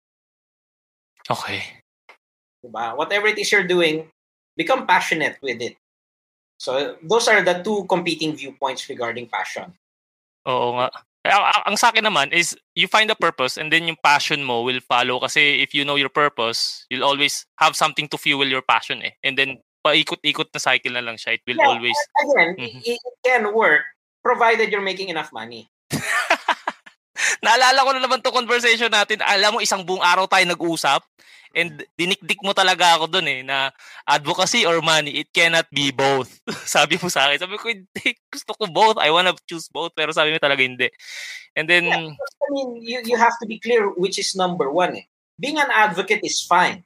[1.29, 1.85] Okay.
[2.65, 2.97] Diba?
[2.97, 4.09] Whatever it is you're doing,
[4.57, 5.77] become passionate with it.
[6.59, 9.75] So those are the two competing viewpoints regarding passion.
[10.47, 10.89] Oo nga.
[11.25, 14.61] Ang, ang sa akin naman is you find a purpose and then yung passion mo
[14.61, 18.61] will follow kasi if you know your purpose, you'll always have something to fuel your
[18.61, 19.17] passion eh.
[19.25, 21.41] And then paikot-ikot na cycle na lang siya.
[21.41, 22.83] It will yeah, always again, mm-hmm.
[22.85, 23.85] it, it can work
[24.25, 25.69] provided you're making enough money.
[27.43, 29.23] Naalala ko na naman to conversation natin.
[29.25, 31.03] Alam mo, isang buong araw tayo nag-usap
[31.55, 33.71] and dinikdik mo talaga ako doon eh na
[34.05, 36.43] advocacy or money, it cannot be both.
[36.67, 37.47] sabi mo sa akin.
[37.47, 38.19] Sabi ko, hindi.
[38.27, 38.99] Gusto ko both.
[38.99, 39.95] I wanna choose both.
[39.95, 40.91] Pero sabi mo talaga hindi.
[41.55, 41.87] And then...
[41.87, 45.07] Yeah, I mean, you, you have to be clear which is number one eh.
[45.39, 46.83] Being an advocate is fine.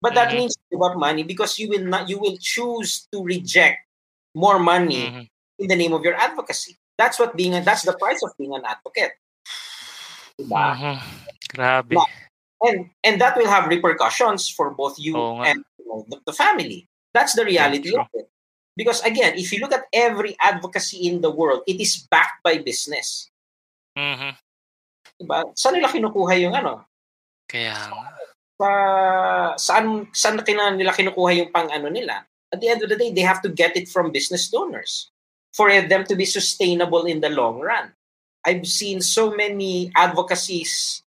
[0.00, 0.48] But that mm-hmm.
[0.48, 3.84] means give money because you will not you will choose to reject
[4.34, 5.24] more money mm-hmm.
[5.60, 6.80] in the name of your advocacy.
[6.96, 9.12] That's what being a, that's the price of being an advocate.
[10.40, 10.72] Diba?
[10.72, 10.98] Uh-huh.
[11.52, 12.00] Grabe.
[12.62, 16.32] and and that will have repercussions for both you oh, and you know, the, the,
[16.32, 16.88] family.
[17.12, 18.28] That's the reality of it.
[18.76, 22.58] Because again, if you look at every advocacy in the world, it is backed by
[22.58, 23.28] business.
[23.98, 24.32] Mm-hmm.
[25.20, 25.52] Diba?
[25.58, 26.86] Saan nila kinukuha yung ano?
[27.50, 27.74] Kaya
[28.60, 28.68] Sa,
[29.56, 30.40] saan, saan
[30.76, 32.24] nila kinukuha yung pang ano nila?
[32.52, 35.10] At the end of the day, they have to get it from business donors
[35.52, 37.90] for them to be sustainable in the long run.
[38.44, 41.02] I've seen so many advocacies,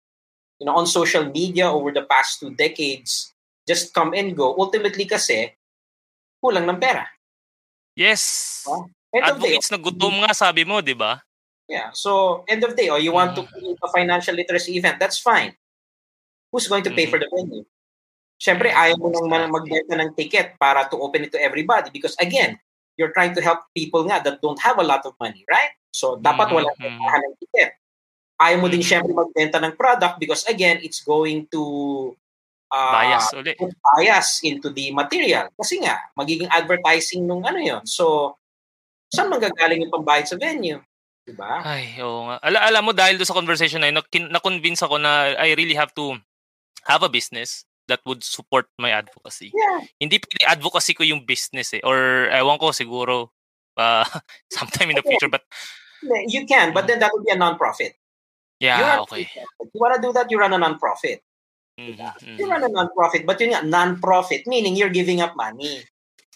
[0.61, 3.33] you know, on social media over the past two decades
[3.67, 4.55] just come and go.
[4.59, 5.55] Ultimately kasi,
[6.43, 7.07] kulang ng pera.
[7.95, 8.65] Yes.
[8.67, 8.89] Huh?
[9.13, 11.21] End Advocates day, na gutom nga sabi mo, di ba?
[11.69, 11.93] Yeah.
[11.93, 13.39] So, end of day, oh, you want mm.
[13.39, 15.53] to create a financial literacy event, that's fine.
[16.49, 17.13] Who's going to pay mm-hmm.
[17.13, 17.65] for the venue?
[18.41, 22.59] Siyempre, ayaw mo nang magbenta ng ticket para to open it to everybody because again,
[22.97, 25.73] you're trying to help people nga that don't have a lot of money, right?
[25.93, 26.57] So, dapat mm-hmm.
[26.57, 27.71] walang bentahan ng ticket.
[28.41, 28.89] Ayaw mo din mm-hmm.
[28.89, 31.63] syempre magbenta ng product because again, it's going to
[32.73, 33.57] uh, bias ulit.
[33.97, 35.53] bias into the material.
[35.55, 38.37] Kasi nga, magiging advertising nung ano yon So,
[39.13, 40.81] saan manggagaling yung pambayad sa venue?
[41.23, 41.63] Diba?
[41.63, 42.43] Ay, oo nga.
[42.43, 45.95] Ala, alam mo, dahil do sa conversation na yun, na-convince ako na I really have
[45.95, 46.19] to
[46.91, 49.51] have a business that would support my advocacy.
[49.55, 49.87] Yeah.
[49.99, 51.83] Hindi pwede advocacy ko yung business eh.
[51.83, 53.35] Or ewan ko siguro
[53.77, 54.07] uh,
[54.57, 55.29] sometime in the future.
[55.29, 55.43] But
[56.03, 57.95] You can, but then that would be a non-profit.
[58.59, 59.23] Yeah, you okay.
[59.23, 61.23] If you want to do that, you run a non-profit.
[61.79, 62.39] Mm-hmm, mm-hmm.
[62.39, 65.83] You run a non-profit, but yun nga, non-profit, meaning you're giving up money.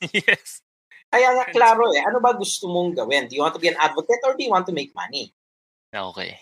[0.15, 0.63] yes.
[1.11, 3.27] Kaya nga, klaro eh, ano ba gusto mong gawin?
[3.27, 5.35] Do you want to be an advocate or do you want to make money?
[5.95, 6.39] Okay.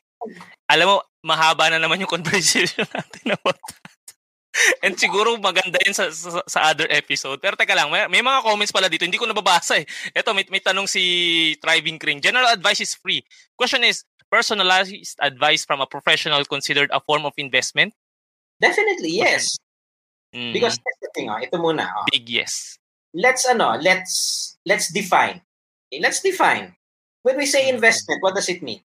[0.72, 3.93] Alam mo, mahaba na naman yung conversation natin about that.
[4.82, 7.42] And siguro maganda yun sa, sa, sa other episode.
[7.42, 9.02] Pero teka lang, may, may mga comments pala dito.
[9.02, 9.86] Hindi ko nababasa eh.
[10.14, 12.22] Ito, may, may tanong si Thriving Kring.
[12.22, 13.26] General advice is free.
[13.58, 17.94] Question is, personalized advice from a professional considered a form of investment?
[18.60, 19.58] Definitely, yes.
[20.34, 20.52] Mm-hmm.
[20.54, 21.86] Because that's the thing, oh, ito muna.
[21.86, 22.06] Oh.
[22.10, 22.78] Big yes.
[23.14, 25.42] Let's, ano, let's, let's define.
[25.86, 26.74] Okay, let's define.
[27.22, 27.78] When we say mm-hmm.
[27.78, 28.82] investment, what does it mean?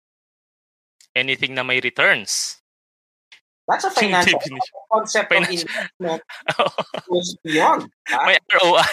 [1.15, 2.58] Anything na may returns.
[3.69, 4.41] That's a financial
[4.91, 5.69] concept financial.
[5.69, 6.21] of investment
[7.05, 7.85] goes beyond.
[8.09, 8.89] May ROI.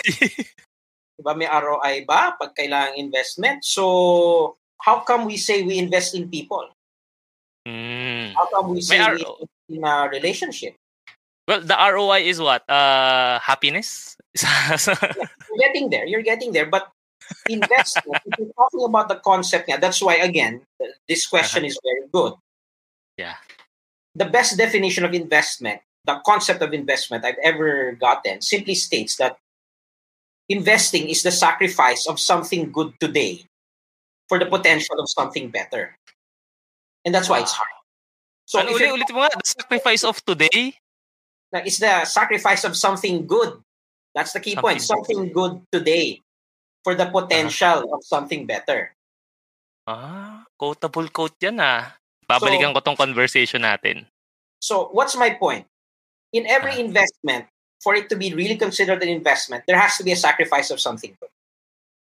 [1.17, 3.65] diba may ROI ba pag kailangang investment?
[3.65, 6.69] So, how come we say we invest in people?
[7.65, 8.37] Mm.
[8.37, 10.77] How come we say we invest in a relationship?
[11.49, 12.69] Well, the ROI is what?
[12.69, 14.17] Uh, happiness?
[14.37, 16.05] you're getting there.
[16.05, 16.67] You're getting there.
[16.67, 16.93] But
[17.49, 20.61] investment, if you're talking about the concept, yeah, that's why, again,
[21.09, 21.73] this question uh-huh.
[21.73, 22.35] is very good.
[24.17, 29.37] The best definition of investment, the concept of investment I've ever gotten, simply states that
[30.49, 33.45] investing is the sacrifice of something good today
[34.29, 35.99] for the potential of something better.
[37.05, 37.77] And that's why it's hard.
[38.47, 40.79] So ano ulit, ulit mo nga, the sacrifice of today?
[41.67, 43.59] It's the sacrifice of something good.
[44.15, 44.81] That's the key something point.
[44.83, 46.23] Something good today
[46.87, 47.97] for the potential uh-huh.
[47.99, 48.95] of something better.
[49.87, 51.95] Ah, quotable quote yan ah.
[52.27, 54.07] Babalikan so, ko tong conversation natin.
[54.59, 55.67] So, what's my point?
[56.35, 57.47] In every uh, investment,
[57.83, 60.81] for it to be really considered an investment, there has to be a sacrifice of
[60.81, 61.31] something good.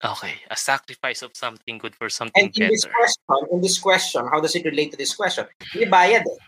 [0.02, 2.70] Okay, a sacrifice of something good for something and in better.
[2.70, 5.46] this question, in this question, how does it relate to this question?
[5.74, 6.38] Bayad eh.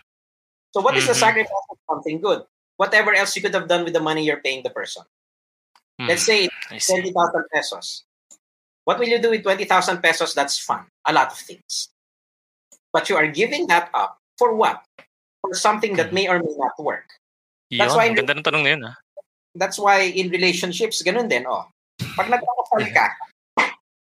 [0.71, 1.11] So what is mm-hmm.
[1.11, 2.43] the sacrifice of something good?
[2.77, 5.03] Whatever else you could have done with the money you're paying the person.
[5.99, 7.11] Mm, Let's say it's 20,000
[7.53, 8.03] pesos.
[8.85, 10.33] What will you do with 20,000 pesos?
[10.33, 10.87] That's fun.
[11.05, 11.90] A lot of things.
[12.93, 14.83] But you are giving that up for what?
[15.41, 17.07] For something that may or may not work.
[17.71, 18.93] That's Yun, why in, ganda ng tanong na yun, ha?
[19.55, 21.71] That's why in relationships, ganun din, oh.
[22.19, 23.07] Pag nagkakasal ka,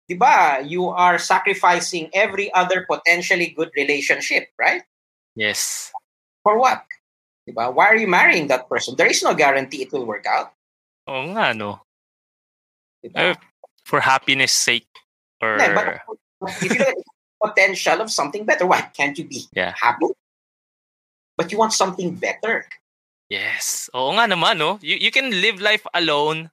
[0.05, 4.86] di ba, you are sacrificing every other potentially good relationship, right?
[5.34, 5.91] Yes.
[6.45, 6.86] For what?
[7.49, 7.73] Di ba?
[7.73, 8.93] Why are you marrying that person?
[8.93, 10.53] There is no guarantee it will work out.
[11.09, 11.82] Oo nga, no?
[13.01, 13.34] Diba?
[13.34, 13.36] Uh,
[13.86, 14.88] for happiness sake.
[15.41, 15.57] Or...
[15.57, 15.88] Yeah, but
[16.61, 19.74] if you look at the potential of something better, why can't you be yeah.
[19.78, 20.08] happy?
[21.38, 22.66] But you want something better.
[23.30, 23.90] Yes.
[23.94, 24.80] Oo nga naman, no?
[24.82, 26.50] You, you can live life alone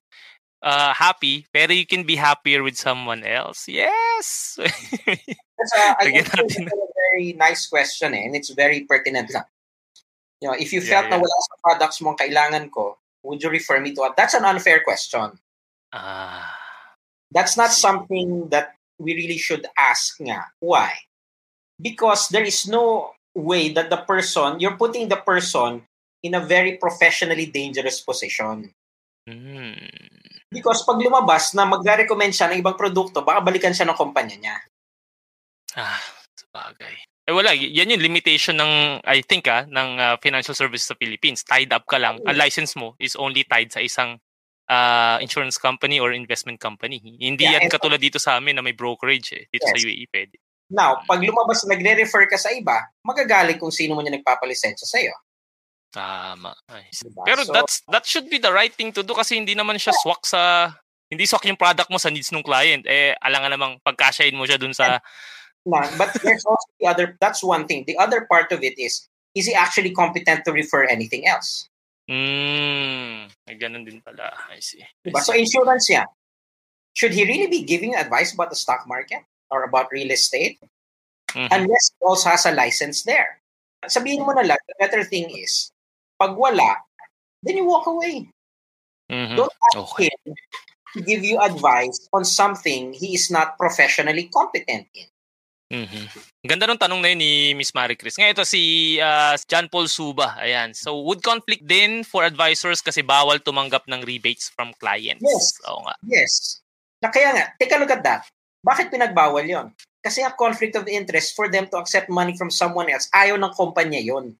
[0.64, 3.68] uh, happy, pero you can be happier with someone else.
[3.68, 4.58] Yes!
[4.58, 6.66] That's a, I think it's a
[7.12, 9.44] very nice question eh, and it's very pertinent lang.
[10.40, 11.16] You know, if you felt yeah, yeah.
[11.16, 14.16] na wala sa products mo kailangan ko, would you refer me to it?
[14.16, 15.38] That's an unfair question.
[15.92, 16.52] Ah.
[17.30, 20.50] That's not something that we really should ask nga.
[20.60, 20.94] Why?
[21.80, 25.82] Because there is no way that the person, you're putting the person
[26.22, 28.70] in a very professionally dangerous position.
[29.28, 29.76] Mm.
[30.48, 34.56] Because pag lumabas na magre-recommend siya ng ibang produkto, baka balikan siya ng kumpanya niya.
[35.74, 35.98] Ah,
[36.38, 36.94] sabagay.
[37.24, 41.40] Eh wala, yan yung limitation ng I think ah ng uh, financial services sa Philippines.
[41.40, 42.20] Tied up ka lang.
[42.28, 44.20] Ang license mo is only tied sa isang
[44.68, 47.00] uh, insurance company or investment company.
[47.00, 49.44] Hindi yeah, yan katulad dito sa amin na may brokerage eh.
[49.48, 49.72] Dito yes.
[49.72, 50.36] sa UAE pwede.
[50.72, 55.12] Now, pag lumabas nagre-refer ka sa iba, magagaling kung sino mo niya nagpapalisensya sa iyo.
[55.94, 56.50] Tama.
[56.66, 57.22] Ay, diba?
[57.22, 59.94] Pero so, that's that should be the right thing to do kasi hindi naman siya
[59.94, 60.74] swak sa
[61.06, 62.82] hindi swak yung product mo sa needs ng client.
[62.90, 64.98] Eh alangan namang pagkasyahin mo siya dun sa
[65.62, 67.86] no, but there's also the other that's one thing.
[67.86, 69.06] The other part of it is
[69.38, 71.70] is he actually competent to refer anything else?
[72.04, 74.28] Mm, ay ganun din pala.
[74.52, 74.84] I see.
[74.84, 75.24] I diba?
[75.24, 75.26] See.
[75.28, 76.04] So insurance yeah.
[76.94, 80.60] Should he really be giving advice about the stock market or about real estate?
[81.32, 81.50] Mm-hmm.
[81.50, 83.42] Unless he also has a license there.
[83.90, 85.74] Sabihin mo na lang, the better thing is,
[86.20, 86.78] pag wala,
[87.42, 88.30] then you walk away.
[89.10, 89.36] Mm-hmm.
[89.36, 90.08] Don't ask okay.
[90.24, 90.34] him
[90.94, 95.10] to give you advice on something he is not professionally competent in.
[95.74, 96.04] Mm-hmm.
[96.46, 98.14] Ganda ng tanong na yun ni Miss Marie Chris.
[98.14, 100.38] Ngayon ito si uh, John Paul Suba.
[100.38, 100.70] Ayan.
[100.70, 105.26] So would conflict din for advisors kasi bawal tumanggap ng rebates from clients.
[105.26, 105.58] Yes.
[105.66, 105.94] Oo nga.
[106.06, 106.32] Yes.
[107.02, 108.22] Na kaya nga, take a look at that.
[108.62, 109.74] Bakit pinagbawal yon?
[110.00, 113.10] Kasi a conflict of interest for them to accept money from someone else.
[113.10, 114.36] Ayaw ng kumpanya yon.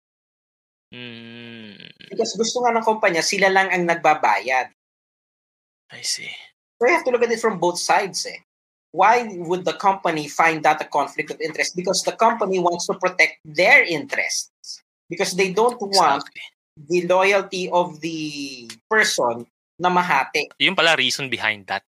[0.95, 1.76] Mm.
[2.14, 4.70] Because gusto nga ng kumpanya, sila lang ang nagbabayad.
[5.91, 6.30] I see.
[6.78, 8.28] So you have to look at it from both sides.
[8.28, 8.39] Eh.
[8.95, 11.75] Why would the company find that a conflict of interest?
[11.75, 14.87] Because the company wants to protect their interests.
[15.11, 16.23] Because they don't want
[16.79, 19.51] the loyalty of the person
[19.83, 20.47] na mahati.
[20.63, 21.83] Yung pala reason behind that.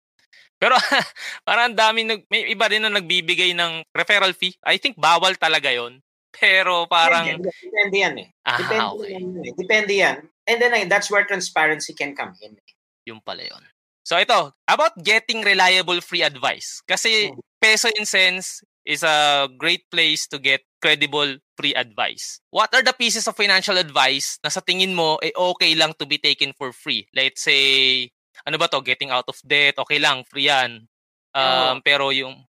[0.57, 0.81] Pero
[1.49, 4.57] parang dami nag may iba din na nagbibigay ng referral fee.
[4.65, 6.01] I think bawal talaga 'yon.
[6.35, 7.37] Pero parang...
[7.37, 8.29] Depende, depende yan eh.
[8.43, 9.11] Ah, depende, okay.
[9.15, 9.55] yan, eh.
[9.55, 10.17] depende yan.
[10.51, 12.59] And then uh, that's where transparency can come in.
[12.59, 12.73] Eh.
[13.07, 13.63] Yung pala yun.
[14.05, 16.85] So ito, about getting reliable free advice.
[16.85, 17.41] Kasi hmm.
[17.57, 22.39] Peso in Sense is a great place to get credible free advice.
[22.53, 26.05] What are the pieces of financial advice na sa tingin mo eh okay lang to
[26.05, 27.09] be taken for free?
[27.17, 28.13] Let's say,
[28.45, 30.85] ano ba to, getting out of debt, okay lang, free yan.
[31.33, 31.81] Um, oh.
[31.81, 32.45] Pero yung,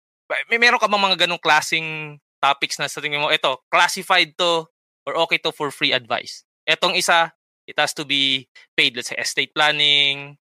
[0.51, 4.67] may meron ka bang mga ganong klasing topics na sa tingin mo, ito, classified to
[5.07, 6.43] or okay to for free advice.
[6.67, 7.31] Etong isa,
[7.63, 10.35] it has to be paid, let's say estate planning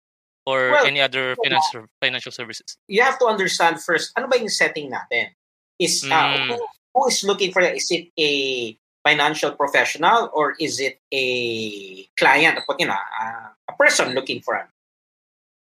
[0.45, 2.77] or well, any other financial financial services.
[2.87, 5.33] You have to understand first, ano ba yung setting natin?
[5.79, 6.47] Is uh, mm.
[6.49, 6.57] who,
[6.93, 7.75] who is looking for that?
[7.75, 8.31] Is it a
[9.01, 11.25] financial professional or is it a
[12.17, 14.67] client, you know, uh, a person looking for it?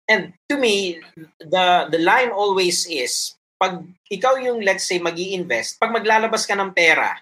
[0.08, 1.02] And to me,
[1.40, 6.54] the the line always is pag ikaw yung let's say mag invest pag maglalabas ka
[6.54, 7.18] ng pera,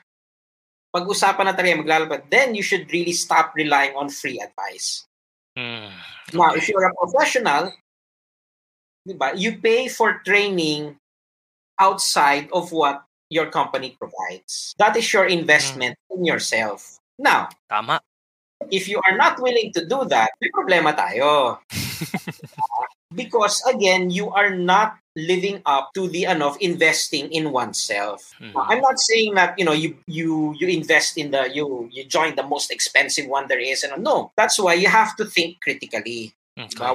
[0.91, 5.07] pag-usapan na talaga maglalabas, then you should really stop relying on free advice.
[5.57, 6.37] Mm, okay.
[6.37, 7.73] Now, if you're a professional,
[9.07, 10.97] diba, you pay for training
[11.79, 14.73] outside of what your company provides.
[14.77, 16.17] That is your investment mm.
[16.17, 16.99] in yourself.
[17.17, 18.01] Now, tama.
[18.71, 21.59] If you are not willing to do that, may problema tayo.
[23.15, 28.33] Because again, you are not living up to the enough investing in oneself.
[28.41, 28.57] Mm-hmm.
[28.57, 32.35] I'm not saying that you know you you you invest in the you you join
[32.35, 34.31] the most expensive one there is and no.
[34.35, 36.33] That's why you have to think critically.
[36.53, 36.85] Okay.
[36.85, 36.93] Uh,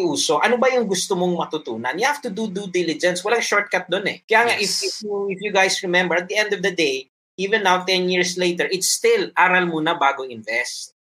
[0.00, 0.40] uso.
[0.40, 1.92] Ano ba yung gusto mong matutunan?
[2.00, 3.20] You have to do due diligence.
[3.20, 4.18] Walang shortcut doon eh.
[4.24, 4.64] Kaya nga, yes.
[4.64, 7.84] if, if, you, if you guys remember, at the end of the day, even now,
[7.84, 10.96] 10 years later, it's still aral muna bago invest.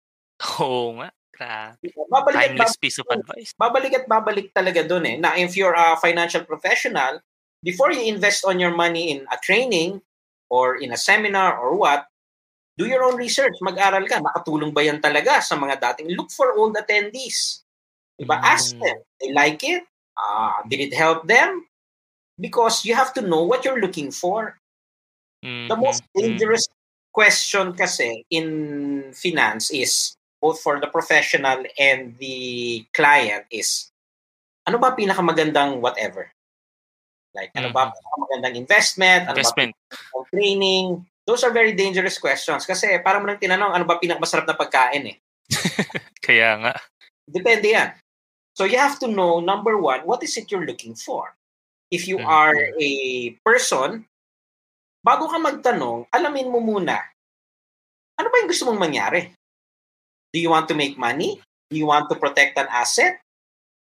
[0.60, 1.16] Oo nga.
[1.44, 1.88] Grabe.
[2.08, 3.52] Babalik Timeless piece of advice.
[3.60, 5.18] Babalik at babalik talaga doon eh.
[5.20, 7.20] Na if you're a financial professional,
[7.60, 10.00] before you invest on your money in a training
[10.48, 12.08] or in a seminar or what,
[12.80, 13.54] do your own research.
[13.60, 14.24] Mag-aral ka.
[14.24, 16.16] Nakatulong ba yan talaga sa mga dating?
[16.16, 17.68] Look for old attendees.
[18.16, 18.40] Diba?
[18.40, 18.46] Mm.
[18.48, 19.04] Ask them.
[19.20, 19.84] They like it?
[20.16, 21.68] Uh, did it help them?
[22.40, 24.58] because you have to know what you're looking for.
[25.44, 25.68] Mm-hmm.
[25.70, 26.22] The most mm-hmm.
[26.22, 26.68] dangerous
[27.14, 33.88] question kasi in finance is both for the professional and the client is
[34.68, 36.28] ano ba pinakamagandang whatever?
[37.32, 37.80] Like, ano mm-hmm.
[37.80, 39.22] ba pinakamagandang investment?
[39.32, 39.72] Ano investment.
[39.72, 41.08] ba training?
[41.24, 45.16] Those are very dangerous questions kasi parang mo nang tinanong ano ba pinakamasarap na pagkain
[45.16, 45.18] eh.
[46.28, 46.74] Kaya nga.
[47.24, 47.96] Depende yan.
[48.54, 51.34] So you have to know, number one, what is it you're looking for?
[51.88, 52.28] If you mm-hmm.
[52.28, 52.92] are a
[53.42, 54.06] person,
[55.02, 57.00] bago ka magtanong, alamin mo muna,
[58.20, 59.34] ano ba yung gusto mong mangyari?
[60.34, 61.38] Do you want to make money?
[61.70, 63.22] Do you want to protect an asset?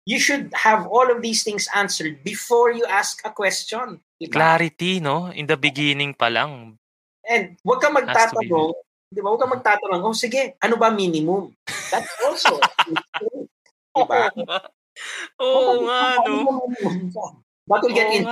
[0.06, 4.04] You should have all of these things answered before you ask a question.
[4.22, 4.36] Diba?
[4.36, 5.32] Clarity, no?
[5.32, 6.78] In the beginning pa lang.
[7.26, 8.78] And huwag ka magtatanong,
[9.10, 9.34] di ba?
[9.34, 11.56] Huwag ka magtatanong, oh sige, ano ba minimum?
[11.90, 12.62] That's also
[13.96, 14.30] Diba?
[15.44, 16.70] Oo nga, no?
[17.66, 18.28] That will get in.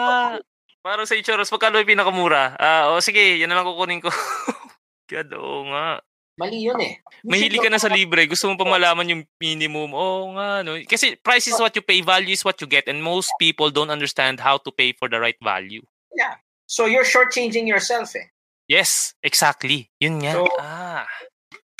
[0.84, 2.60] Parang sa Ichoros, magkano yung pinakamura?
[2.60, 4.12] Ah, uh, o sige, yan na lang kukunin ko.
[5.12, 6.04] God, oo nga.
[6.34, 6.97] Mali yun eh.
[7.21, 8.25] Mahili ka na sa libre.
[8.25, 9.93] Gusto mo pa malaman yung minimum.
[9.93, 10.73] Oo nga, no?
[10.89, 12.89] Kasi price is what you pay, value is what you get.
[12.89, 15.86] And most people don't understand how to pay for the right value.
[16.17, 16.41] Yeah.
[16.65, 18.34] So you're shortchanging yourself eh.
[18.65, 19.93] Yes, exactly.
[20.01, 20.34] Yun nga.
[20.34, 21.05] So, ah.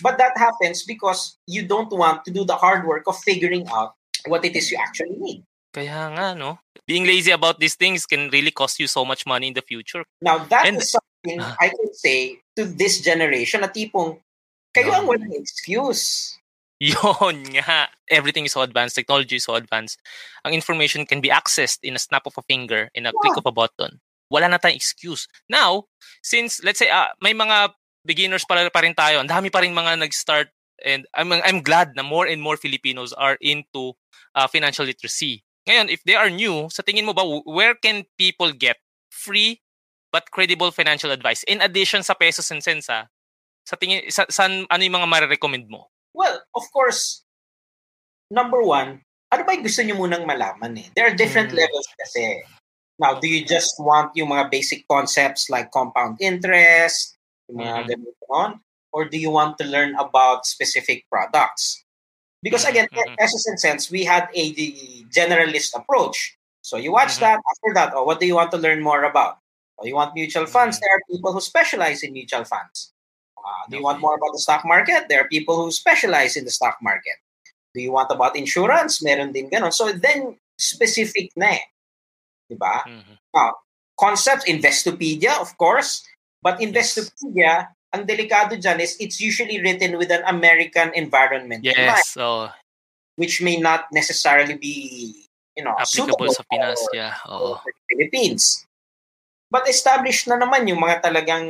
[0.02, 3.98] But that happens because you don't want to do the hard work of figuring out
[4.28, 5.42] what it is you actually need.
[5.74, 6.62] Kaya nga, no?
[6.86, 10.04] Being lazy about these things can really cost you so much money in the future.
[10.22, 14.20] Now, that and, is something uh, I can say to this generation na tipong,
[14.74, 16.36] kayo ang walang excuse.
[16.84, 17.88] Yon nga.
[18.12, 18.98] Everything is so advanced.
[18.98, 20.02] Technology is so advanced.
[20.44, 23.20] Ang information can be accessed in a snap of a finger, in a yeah.
[23.24, 24.02] click of a button.
[24.28, 25.30] Wala na tayong excuse.
[25.48, 25.88] Now,
[26.26, 27.72] since, let's say, uh, may mga
[28.04, 29.24] beginners pa, pa rin tayo.
[29.24, 30.52] Ang dami pa rin mga nag-start
[30.84, 33.94] and I'm I'm glad na more and more Filipinos are into
[34.36, 35.44] uh, financial literacy.
[35.70, 38.78] Ngayon, if they are new, sa tingin mo ba where can people get
[39.10, 39.64] free
[40.12, 43.08] but credible financial advice in addition sa pesos and cents ha?
[43.64, 45.88] Sa tingin sa, san ano yung mga mare-recommend mo?
[46.14, 47.24] Well, of course,
[48.30, 49.02] number one,
[49.34, 50.88] ano ba yung gusto niyo munang malaman eh?
[50.94, 51.60] There are different hmm.
[51.60, 52.44] levels kasi.
[53.02, 57.18] Now, do you just want yung mga basic concepts like compound interest,
[57.50, 58.54] mga mm-hmm.
[58.94, 61.84] or do you want to learn about specific products?
[62.44, 63.16] Because again, mm-hmm.
[63.20, 64.54] Essence and Sense, we had a
[65.10, 66.38] generalist approach.
[66.62, 67.34] So you watch mm-hmm.
[67.34, 69.38] that, after that, oh, what do you want to learn more about?
[69.80, 70.78] Oh, you want mutual funds?
[70.78, 70.86] Mm-hmm.
[70.86, 72.93] There are people who specialize in mutual funds.
[73.44, 75.06] Uh, do you want more about the stock market?
[75.10, 77.20] There are people who specialize in the stock market.
[77.76, 79.04] Do you want about insurance?
[79.04, 79.74] Meron din ganon.
[79.74, 81.66] So then, specific na eh.
[82.52, 82.88] Diba?
[82.88, 83.16] Mm-hmm.
[83.36, 83.60] Now,
[84.00, 86.06] concepts, Investopedia, of course,
[86.44, 91.64] But Investopedia, ang delikado dyan is it's usually written with an American environment.
[91.64, 92.12] Yes.
[92.12, 92.52] So,
[93.16, 95.24] which may not necessarily be,
[95.56, 96.84] you know, applicable sa Pinas.
[96.92, 97.16] Yeah.
[97.24, 98.68] For the Philippines.
[99.54, 101.46] But established na naman yung mga talagang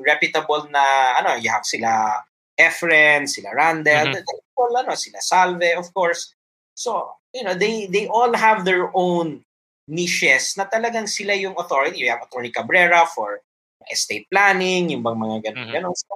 [0.00, 0.80] reputable na,
[1.20, 2.24] ano, you have sila
[2.56, 4.56] Efren, sila Randall, mm-hmm.
[4.56, 6.32] all, ano, sila Salve, of course.
[6.72, 9.44] So, you know, they they all have their own
[9.84, 12.00] niches na talagang sila yung authority.
[12.00, 13.44] You have Attorney Cabrera for
[13.92, 15.76] estate planning, yung bang mga ganun, mm-hmm.
[15.76, 15.96] ganun.
[15.96, 16.08] So,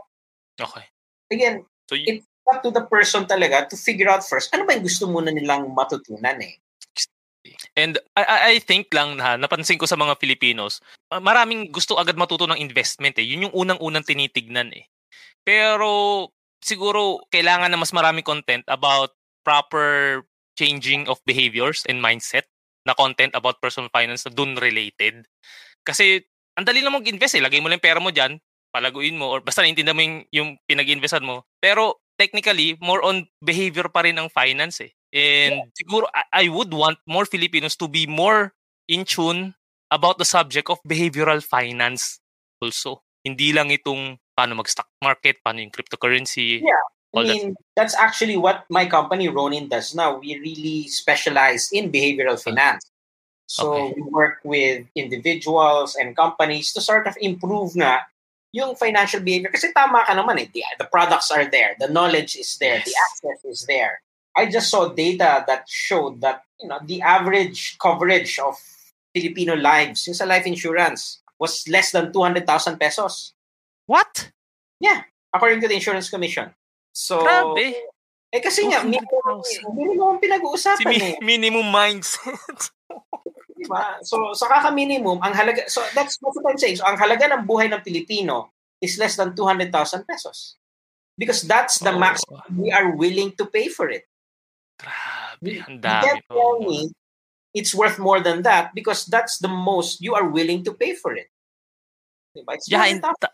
[0.64, 0.88] okay.
[1.28, 4.72] Again, so y- it's up to the person talaga to figure out first, ano ba
[4.72, 6.56] yung gusto muna nilang matutunan eh.
[7.76, 10.80] And I, I think lang na napansin ko sa mga Filipinos,
[11.12, 13.26] maraming gusto agad matuto ng investment eh.
[13.26, 14.88] Yun yung unang-unang tinitignan eh.
[15.46, 16.26] Pero
[16.64, 19.14] siguro kailangan na mas maraming content about
[19.46, 20.24] proper
[20.58, 22.48] changing of behaviors and mindset
[22.88, 25.26] na content about personal finance na dun related.
[25.86, 26.24] Kasi
[26.56, 27.44] ang dali lang mag-invest eh.
[27.44, 28.40] Lagay mo lang pera mo dyan,
[28.72, 31.44] palaguin mo, or basta naintindihan mo yung, yung pinag-investan mo.
[31.60, 34.90] Pero technically, more on behavior pa rin ang finance eh.
[35.16, 35.72] And yeah.
[35.72, 38.52] siguro, I, I would want more Filipinos to be more
[38.84, 39.56] in tune
[39.88, 42.20] about the subject of behavioral finance
[42.60, 43.00] also.
[43.24, 46.60] Hindi lang itong paano mag-stock market, paano yung cryptocurrency.
[46.60, 46.84] Yeah.
[47.16, 47.64] I mean, that.
[47.80, 50.20] that's actually what my company Ronin does now.
[50.20, 52.84] We really specialize in behavioral finance.
[53.48, 53.94] So okay.
[53.96, 58.04] we work with individuals and companies to sort of improve na
[58.52, 59.48] yung financial behavior.
[59.48, 60.48] Kasi tama ka naman eh.
[60.52, 61.72] The, the products are there.
[61.80, 62.84] The knowledge is there.
[62.84, 62.84] Yes.
[62.84, 64.04] The access is there.
[64.36, 68.54] I just saw data that showed that you know the average coverage of
[69.16, 72.44] Filipino lives yung sa life insurance was less than 200,000
[72.80, 73.32] pesos.
[73.88, 74.32] What?
[74.80, 76.52] Yeah, according to the insurance commission.
[76.92, 77.76] So Grabe.
[78.32, 79.40] Eh kasi nga minimum,
[79.72, 81.16] minimum pinag-uusapan si mi- eh.
[81.24, 82.36] minimum mindset.
[83.56, 84.04] Diba?
[84.04, 86.76] So, sa kaka-minimum, ang halaga, so that's, what I'm saying.
[86.76, 88.52] So, ang halaga ng buhay ng Pilipino
[88.84, 89.72] is less than 200,000
[90.04, 90.60] pesos.
[91.16, 91.98] Because that's the oh.
[91.98, 92.20] max
[92.52, 94.04] we are willing to pay for it.
[94.76, 96.20] Grabe, ang dami.
[96.28, 96.92] Tell me,
[97.56, 101.16] it's worth more than that because that's the most you are willing to pay for
[101.16, 101.32] it.
[102.36, 102.52] Diba?
[102.52, 103.32] It's yeah, and ta-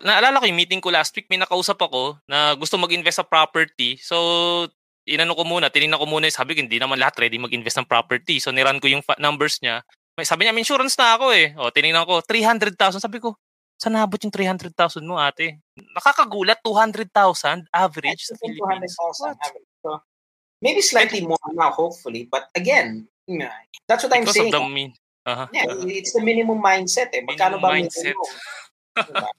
[0.00, 4.00] naalala ko yung meeting ko last week, may nakausap ako na gusto mag-invest sa property.
[4.00, 4.16] So,
[5.04, 8.40] inano ko muna, tinignan ko muna, sabi ko, hindi naman lahat ready mag-invest ng property.
[8.40, 9.84] So, niran ko yung fa- numbers niya.
[10.16, 11.52] May sabi niya, may insurance na ako eh.
[11.60, 13.04] O, tinignan ko, 300,000.
[13.04, 13.36] Sabi ko,
[13.76, 14.72] saan nabot yung 300,000
[15.04, 15.60] mo ate?
[15.76, 18.96] Nakakagulat, 200,000 average sa Philippines.
[18.96, 19.70] 200,000 average.
[19.84, 20.00] So,
[20.62, 22.28] maybe slightly more now, hopefully.
[22.30, 23.08] But again.
[23.86, 24.54] That's what I'm because saying.
[24.54, 24.94] Of the mean,
[25.26, 25.46] uh-huh.
[25.52, 25.86] Yeah, uh-huh.
[25.86, 27.22] it's the minimum mindset eh.
[27.22, 28.16] Magkano ba mindset?
[28.98, 29.30] Diba?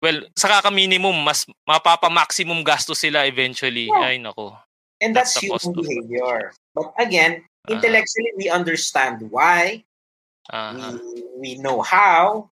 [0.00, 3.92] well, sa kaka-minimum, mas mapapa-maximum gasto sila eventually.
[3.92, 4.04] Yeah.
[4.06, 4.56] Ay, nako.
[5.00, 6.52] And that's, that's human behavior.
[6.74, 7.76] But again, uh-huh.
[7.76, 9.84] intellectually, we understand why.
[10.48, 10.98] Uh-huh.
[11.14, 12.48] We, we know how.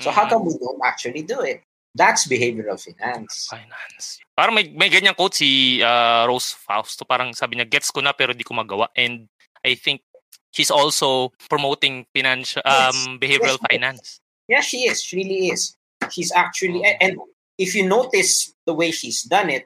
[0.00, 0.16] So mm-hmm.
[0.16, 1.62] how come we don't actually do it?
[1.96, 3.48] That's behavioral finance.
[3.48, 4.20] Finance.
[4.36, 7.08] Parang may, may ganyan quote si uh, Rose Fausto.
[7.08, 8.92] Parang sabi niya, gets ko na pero di ko magawa.
[8.92, 9.32] And
[9.64, 10.04] I think
[10.52, 13.08] she's also promoting financial um, yes.
[13.16, 13.68] behavioral yes.
[13.72, 14.20] finance.
[14.46, 15.00] Yeah, she is.
[15.00, 15.74] She really is.
[16.12, 17.16] She's actually and
[17.56, 19.64] if you notice the way she's done it,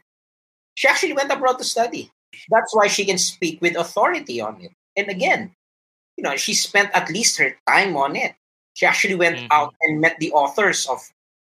[0.74, 2.10] she actually went abroad to study.
[2.48, 4.70] That's why she can speak with authority on it.
[4.96, 5.52] And again,
[6.16, 8.34] you know, she spent at least her time on it.
[8.74, 9.50] She actually went mm-hmm.
[9.50, 11.02] out and met the authors of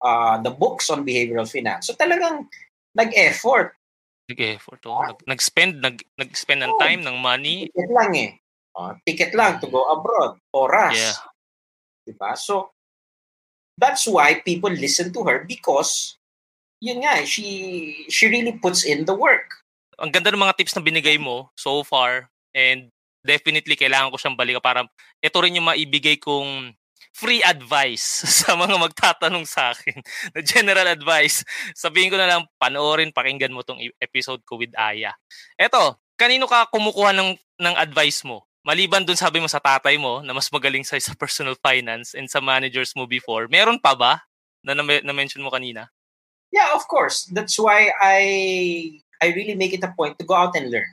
[0.03, 1.87] uh, the books on behavioral finance.
[1.87, 2.51] So talagang
[2.93, 3.73] nag-effort.
[4.29, 4.81] Nag-effort.
[4.85, 5.01] Oh.
[5.25, 7.71] Nag-spend, nag, nag-spend ng oh, time, ng money.
[7.71, 8.31] Ticket lang eh.
[8.75, 10.37] Uh, ticket lang to go abroad.
[10.53, 10.95] Oras.
[10.95, 11.17] Yeah.
[12.03, 12.35] Diba?
[12.35, 12.75] So,
[13.79, 16.17] that's why people listen to her because
[16.83, 19.63] yun nga, she she really puts in the work.
[20.03, 22.91] Ang ganda ng mga tips na binigay mo so far and
[23.23, 24.83] definitely kailangan ko siyang balikan para
[25.23, 26.75] ito rin yung maibigay kong
[27.11, 29.99] free advice sa mga magtatanong sa akin.
[30.31, 31.43] Na general advice.
[31.75, 35.11] Sabihin ko na lang, panoorin, pakinggan mo tong e-, episode ko with Aya.
[35.59, 38.47] Eto, kanino ka kumukuha ng, ng advice mo?
[38.63, 42.31] Maliban dun sabi mo sa tatay mo na mas magaling sa, sa personal finance and
[42.31, 44.23] sa managers mo before, meron pa ba
[44.63, 45.91] na na-mention mo kanina?
[46.53, 47.27] Yeah, of course.
[47.33, 48.21] That's why I
[49.19, 50.87] I really make it a point to go out and learn.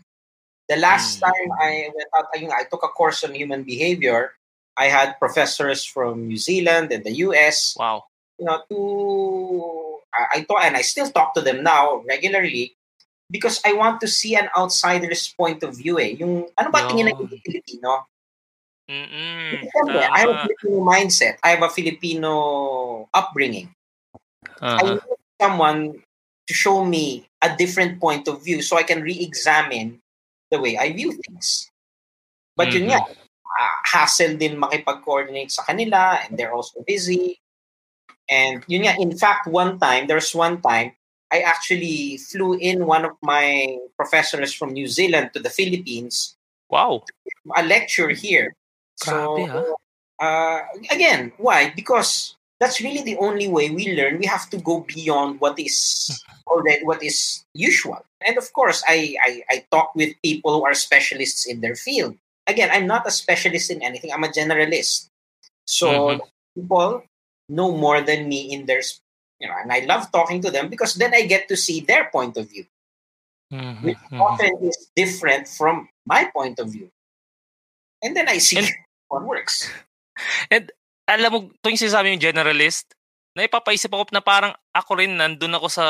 [0.73, 1.29] The last hmm.
[1.29, 4.40] time I went out, I, I took a course on human behavior
[4.81, 7.77] I had professors from New Zealand and the US.
[7.77, 8.09] Wow.
[8.41, 8.79] You know, to
[10.17, 12.81] I, I thought, and I still talk to them now regularly
[13.29, 16.01] because I want to see an outsider's point of view.
[16.01, 16.17] Eh.
[16.17, 18.09] Yung ano ba tingin ng Filipino?
[18.89, 19.69] Mm-mm.
[20.11, 21.37] I have a Filipino mindset.
[21.45, 22.33] I have a Filipino
[23.13, 23.71] upbringing.
[24.65, 24.79] Uh-huh.
[24.81, 25.01] I need
[25.39, 25.81] someone
[26.49, 30.01] to show me a different point of view so I can re-examine
[30.51, 31.71] the way I view things.
[32.57, 32.91] But mm-hmm.
[32.91, 33.01] yun nga,
[33.61, 37.37] uh, hassle din makipag-coordinate sa kanila and they're also busy.
[38.31, 40.97] And yun nga, in fact, one time, there's one time,
[41.33, 46.37] I actually flew in one of my professors from New Zealand to the Philippines.
[46.71, 47.05] Wow.
[47.55, 48.55] A lecture here.
[49.03, 49.77] Grabe, so,
[50.21, 51.73] uh, again, why?
[51.75, 54.19] Because that's really the only way we learn.
[54.19, 56.07] We have to go beyond what is
[56.47, 58.05] already what is usual.
[58.27, 62.17] And of course, I, I, I talk with people who are specialists in their field
[62.51, 64.13] again, I'm not a specialist in anything.
[64.13, 65.09] I'm a generalist.
[65.65, 66.27] So mm-hmm.
[66.59, 67.03] people
[67.49, 68.83] know more than me in their,
[69.39, 72.11] you know, and I love talking to them because then I get to see their
[72.11, 72.67] point of view,
[73.53, 73.87] mm-hmm.
[73.87, 74.21] which mm-hmm.
[74.21, 76.91] often is different from my point of view.
[78.03, 78.69] And then I see and,
[79.09, 79.71] what works.
[80.51, 80.71] And
[81.07, 82.95] alam mo, yung sinasabi yung generalist,
[83.39, 85.87] naipapaisip ako na parang ako rin nandun ako sa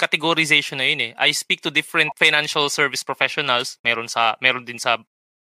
[0.00, 1.12] categorization na yun eh.
[1.20, 3.76] I speak to different financial service professionals.
[3.84, 4.96] Meron sa meron din sa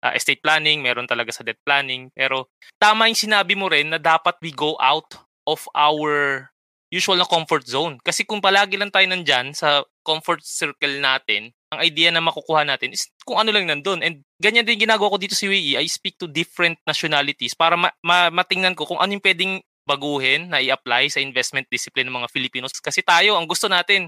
[0.04, 2.12] uh, estate planning, meron talaga sa debt planning.
[2.12, 5.16] Pero tama yung sinabi mo rin na dapat we go out
[5.48, 6.46] of our
[6.94, 7.98] usual na comfort zone.
[8.04, 12.94] Kasi kung palagi lang tayo nandyan sa comfort circle natin, ang idea na makukuha natin
[12.94, 14.06] is kung ano lang nandun.
[14.06, 15.82] And ganyan din ginagawa ko dito sa UAE.
[15.82, 20.54] I speak to different nationalities para ma- ma- matingnan ko kung ano yung pwedeng baguhin
[20.54, 22.72] na i-apply sa investment discipline ng mga Filipinos.
[22.78, 24.08] Kasi tayo, ang gusto natin,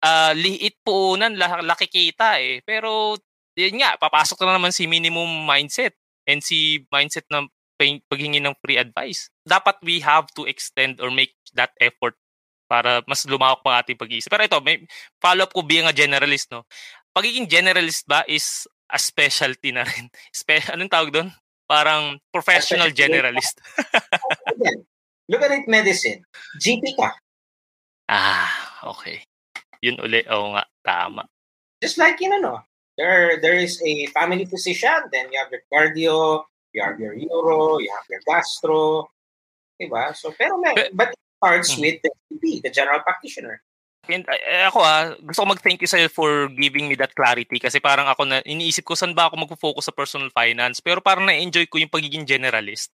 [0.00, 2.64] uh, liit puunan, laki kita eh.
[2.64, 3.18] Pero
[3.58, 5.94] yun nga, papasok na naman si minimum mindset
[6.28, 7.48] and si mindset ng
[7.80, 9.32] paghingi ng free advice.
[9.42, 12.14] Dapat we have to extend or make that effort
[12.70, 14.30] para mas lumawak pa ating pag-iisip.
[14.30, 14.84] Pero ito, may
[15.18, 16.62] follow-up ko being a generalist, no?
[17.10, 20.06] Pagiging generalist ba is a specialty na rin?
[20.30, 21.28] Spe- anong tawag doon?
[21.66, 23.58] Parang professional generalist.
[25.30, 26.26] Look at it medicine.
[26.58, 27.14] GP ka.
[28.10, 28.50] Ah,
[28.90, 29.22] okay.
[29.78, 30.26] Yun uli.
[30.26, 31.22] Oo nga, tama.
[31.78, 32.58] Just like, you know,
[33.00, 36.44] there there is a family physician, then you have your cardio,
[36.76, 39.08] you have your neuro, you have your gastro,
[39.80, 40.12] diba?
[40.12, 41.80] So, pero may, but it starts mm-hmm.
[41.80, 43.64] with the GP, the general practitioner.
[44.10, 47.78] and uh, ako ah, gusto ko mag-thank you sa'yo for giving me that clarity kasi
[47.78, 51.68] parang ako na, iniisip ko saan ba ako magpo-focus sa personal finance pero parang na-enjoy
[51.70, 52.90] ko yung pagiging generalist.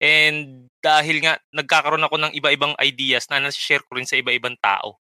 [0.00, 4.96] And dahil nga nagkakaroon ako ng iba-ibang ideas na na-share ko rin sa iba-ibang tao.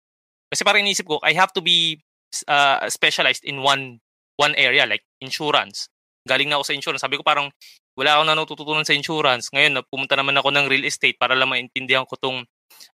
[0.50, 2.02] Kasi parang iniisip ko, I have to be
[2.50, 4.02] uh, specialized in one
[4.36, 5.88] one area like insurance.
[6.26, 7.02] Galing na ako sa insurance.
[7.04, 7.54] Sabi ko parang
[7.96, 9.48] wala akong natututunan sa insurance.
[9.56, 12.44] Ngayon, pumunta naman ako ng real estate para lang maintindihan ko tong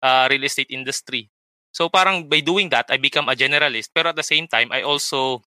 [0.05, 1.31] uh, real estate industry.
[1.71, 3.95] So parang by doing that, I become a generalist.
[3.95, 5.41] Pero at the same time, I also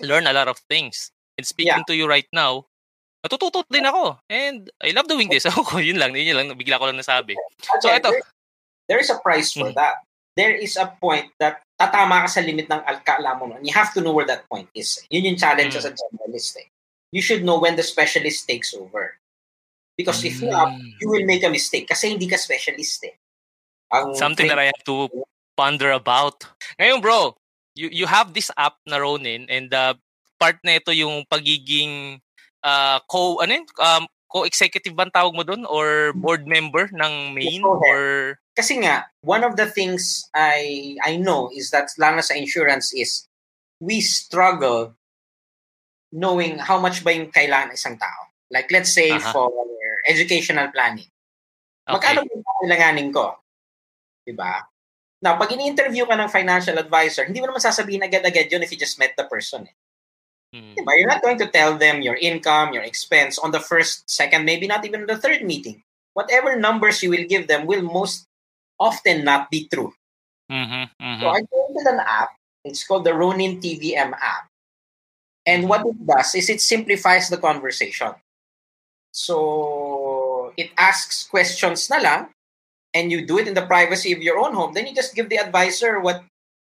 [0.00, 1.12] learn a lot of things.
[1.38, 1.88] And speaking yeah.
[1.88, 2.66] to you right now,
[3.22, 4.18] natututo din ako.
[4.26, 5.46] And I love doing this.
[5.50, 7.38] Ako, yun lang, yun lang, bigla ko lang nasabi.
[7.78, 8.10] So ito.
[8.88, 9.76] There is a price for mm.
[9.76, 10.02] that.
[10.34, 13.54] There is a point that tatama ka sa limit ng alkaala mo.
[13.54, 14.98] And you have to know where that point is.
[15.08, 15.82] Yun yung challenge mm.
[15.86, 16.58] sa generalist.
[16.58, 16.66] Eh.
[17.14, 19.14] You should know when the specialist takes over.
[19.94, 20.28] Because mm.
[20.28, 23.14] if not, you will make a mistake kasi hindi ka specialist eh.
[23.94, 25.08] Ang Something that I have to
[25.56, 26.44] ponder about.
[26.82, 27.38] Ngayon bro,
[27.78, 29.94] you you have this app na Ronin and uh,
[30.36, 32.18] part na ito yung pagiging
[32.66, 33.66] uh, co ano yun?
[33.78, 39.40] Um, co-executive ba tawag mo doon or board member ng main or kasi nga one
[39.40, 43.24] of the things I I know is that lang sa insurance is
[43.80, 44.94] we struggle
[46.12, 48.32] knowing how much ba yung kailangan isang tao.
[48.48, 49.32] Like let's say uh-huh.
[49.32, 49.52] for
[50.08, 51.08] educational planning.
[51.88, 52.16] Okay.
[52.16, 53.36] Magkano ba kailanganin ko?
[54.24, 54.64] 'Di ba?
[55.18, 58.78] Now, pag ini-interview ka ng financial advisor, hindi mo naman sasabihin agad-agad yun if you
[58.78, 59.66] just met the person.
[59.66, 59.74] Eh.
[60.54, 60.76] Mm.
[60.76, 60.92] Diba?
[60.96, 64.66] You're not going to tell them your income, your expense on the first, second, maybe
[64.66, 65.82] not even the third meeting.
[66.14, 68.26] Whatever numbers you will give them will most
[68.80, 69.92] often not be true.
[70.50, 71.20] Mm-hmm, mm-hmm.
[71.20, 72.30] So I created an app.
[72.64, 74.48] It's called the Ronin TVM app.
[75.46, 78.12] And what it does is it simplifies the conversation.
[79.12, 82.28] So it asks questions na lang
[82.92, 85.28] and you do it in the privacy of your own home, then you just give
[85.28, 86.24] the advisor what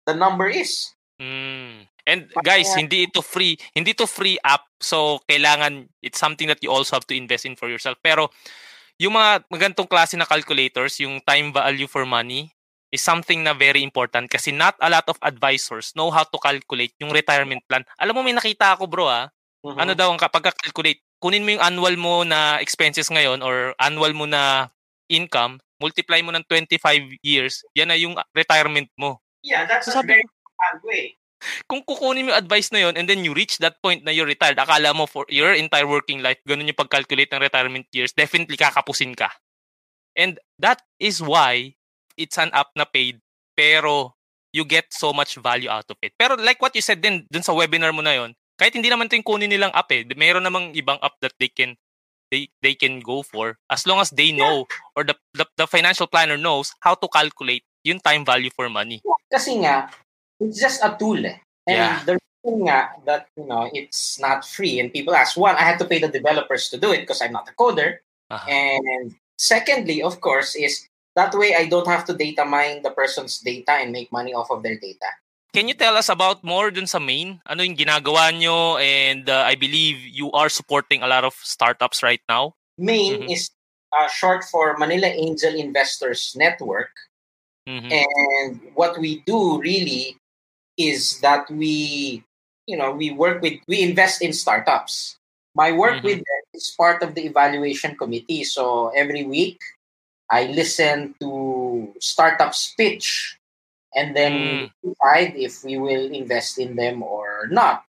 [0.06, 0.92] the number is.
[1.22, 1.88] Mm.
[2.06, 4.70] And guys, hindi ito free, hindi ito free app.
[4.78, 7.98] So kailangan it's something that you also have to invest in for yourself.
[8.06, 8.30] Pero
[9.02, 12.54] yung mga magantong klase na calculators, yung time value for money
[12.94, 16.94] is something na very important kasi not a lot of advisors know how to calculate
[17.02, 17.84] yung retirement plan.
[18.00, 19.28] Alam mo may nakita ako bro ah.
[19.66, 19.82] Uh-huh.
[19.82, 24.14] Ano daw ang kapag calculate kunin mo yung annual mo na expenses ngayon or annual
[24.14, 24.70] mo na
[25.10, 29.20] income multiply mo ng 25 years, yan na yung retirement mo.
[29.44, 31.20] Yeah, that's so, a very bad way.
[31.70, 34.30] Kung kukunin mo yung advice na yon and then you reach that point na you're
[34.30, 38.58] retired, akala mo for your entire working life, ganun yung pag-calculate ng retirement years, definitely
[38.58, 39.30] kakapusin ka.
[40.16, 41.76] And that is why
[42.16, 43.20] it's an app na paid,
[43.54, 44.16] pero
[44.56, 46.16] you get so much value out of it.
[46.16, 49.12] Pero like what you said din dun sa webinar mo na yon, kahit hindi naman
[49.12, 51.76] ito yung kunin nilang app eh, meron namang ibang app that they can
[52.32, 54.66] they they can go for as long as they know
[54.98, 59.04] or the, the the financial planner knows how to calculate yung time value for money.
[59.30, 59.92] Kasi nga
[60.40, 61.38] it's just a tool eh.
[61.68, 62.04] And yeah.
[62.06, 65.80] the reason nga that you know it's not free and people ask one I had
[65.82, 68.06] to pay the developers to do it because I'm not a coder.
[68.30, 68.50] Uh-huh.
[68.50, 73.40] And secondly, of course, is that way I don't have to data mine the person's
[73.40, 75.08] data and make money off of their data.
[75.56, 77.40] Can you tell us about more dun sa main?
[77.48, 78.76] Ano yung ginagawa nyo?
[78.76, 82.60] And uh, I believe you are supporting a lot of startups right now.
[82.78, 83.32] Main mm-hmm.
[83.32, 83.50] is
[83.96, 86.92] uh, short for Manila Angel Investors Network.
[87.64, 87.88] Mm-hmm.
[87.88, 90.18] And what we do really
[90.78, 92.24] is that we,
[92.68, 95.18] you know, we work with, we invest in startups.
[95.56, 96.06] My work mm-hmm.
[96.06, 98.44] with them is part of the evaluation committee.
[98.44, 99.60] So every week,
[100.30, 103.38] I listen to startups pitch
[103.94, 104.72] and then mm.
[104.84, 107.84] decide if we will invest in them or not.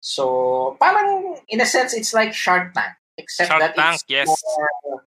[0.00, 4.28] So, parang in a sense, it's like Shark Tank, except Shark that Tank, it's yes.
[4.28, 5.04] more,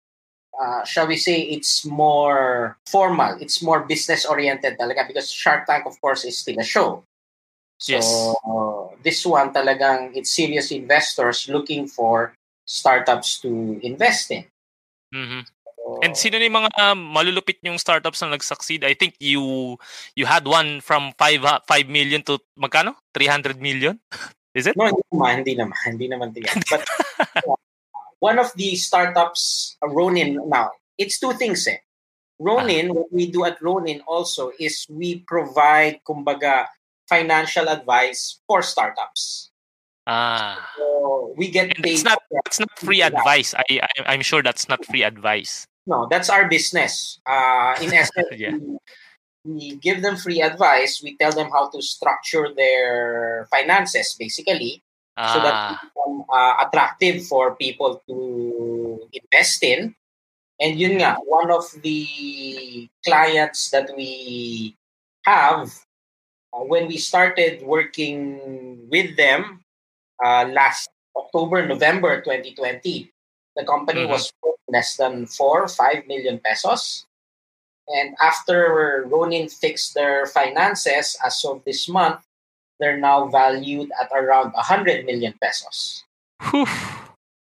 [0.61, 3.37] uh, shall we say, it's more formal.
[3.41, 7.05] It's more business oriented talaga because Shark Tank, of course, is still a show.
[7.79, 8.07] So, yes.
[8.47, 12.33] uh, this one talagang it's serious investors looking for
[12.65, 14.45] startups to invest in.
[15.15, 15.43] Mm-hmm.
[16.01, 18.89] And sino ni mga uh, malulupit yung startups na nag-succeed?
[18.89, 19.77] I think you
[20.17, 22.97] you had one from 5 5 million to magkano?
[23.13, 24.01] 300 million?
[24.57, 24.79] Is it?
[24.79, 25.03] No, hindi
[25.59, 26.83] naman, hindi naman, hindi naman But
[27.43, 27.59] uh,
[28.25, 31.77] one of the startups, uh, Ronin, now, it's two things eh.
[32.41, 32.95] Ronin, ah.
[32.95, 36.65] what we do at Ronin also is we provide, kumbaga,
[37.05, 39.53] financial advice for startups.
[40.07, 40.57] Ah.
[40.73, 42.01] So we get paid.
[42.01, 42.19] It's not,
[42.49, 43.53] it's not free advice.
[43.53, 45.67] I, I, I'm sure that's not free advice.
[45.87, 47.21] No, that's our business.
[47.29, 48.57] Uh, in essence, yeah.
[48.57, 48.81] we,
[49.45, 51.03] we give them free advice.
[51.05, 54.84] We tell them how to structure their finances, basically,
[55.17, 55.33] ah.
[55.33, 55.81] so that ah.
[55.83, 59.95] become uh, attractive for people to invest in.
[60.61, 64.77] And yun nga, one of the clients that we
[65.27, 65.75] have
[66.55, 69.65] uh, when we started working with them
[70.25, 73.11] uh, last October, November 2020,
[73.57, 74.13] the company mm-hmm.
[74.13, 74.33] was
[74.69, 77.07] less than four, five million pesos.
[77.89, 82.21] And after Ronin fixed their finances as of this month,
[82.85, 86.05] they're now valued at around 100 million pesos.
[86.53, 86.69] Whew.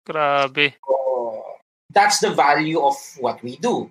[0.05, 0.77] Grabe.
[0.77, 1.43] So,
[1.89, 3.89] that's the value of what we do.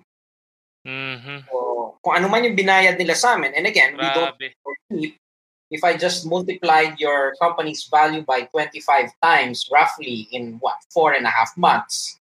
[0.87, 1.51] Mm-hmm.
[1.51, 3.99] So, kung ano man yung binayad nila sa amin, and again, Grabe.
[3.99, 5.19] we don't keep,
[5.67, 11.27] if I just multiplied your company's value by 25 times, roughly in what, four and
[11.27, 12.23] a half months,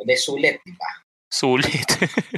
[0.00, 0.90] de sulit, di ba?
[1.28, 1.84] Sulit.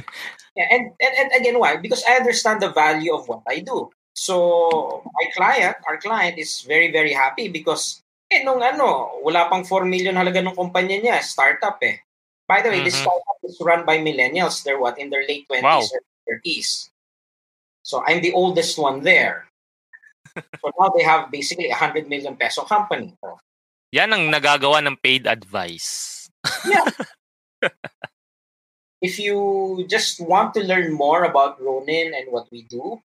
[0.59, 1.79] yeah, and, and, and again, why?
[1.79, 3.94] Because I understand the value of what I do.
[4.15, 7.99] So, my client, our client is very, very happy because
[8.31, 11.99] eh, nung ano, wala pang 4 million halaga ng kumpanya niya, startup eh.
[12.47, 12.87] By the way, mm-hmm.
[12.87, 14.63] this startup is run by millennials.
[14.63, 15.83] They're what, in their late 20s wow.
[15.83, 15.99] or
[16.31, 16.89] 30s.
[17.83, 19.51] So, I'm the oldest one there.
[20.35, 23.13] so now they have basically a 100 million peso company.
[23.91, 26.31] Yan ang nagagawa ng paid advice.
[26.63, 26.87] yeah.
[29.05, 32.99] if you just want to learn more about Ronin and what we do,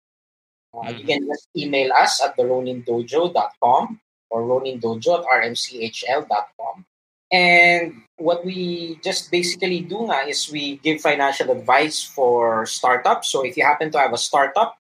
[0.75, 0.99] uh, mm-hmm.
[0.99, 6.87] you can just email us at theronindojo.com or ronindojo at rmchl.com.
[7.33, 13.31] And what we just basically do is we give financial advice for startups.
[13.31, 14.77] So if you happen to have a startup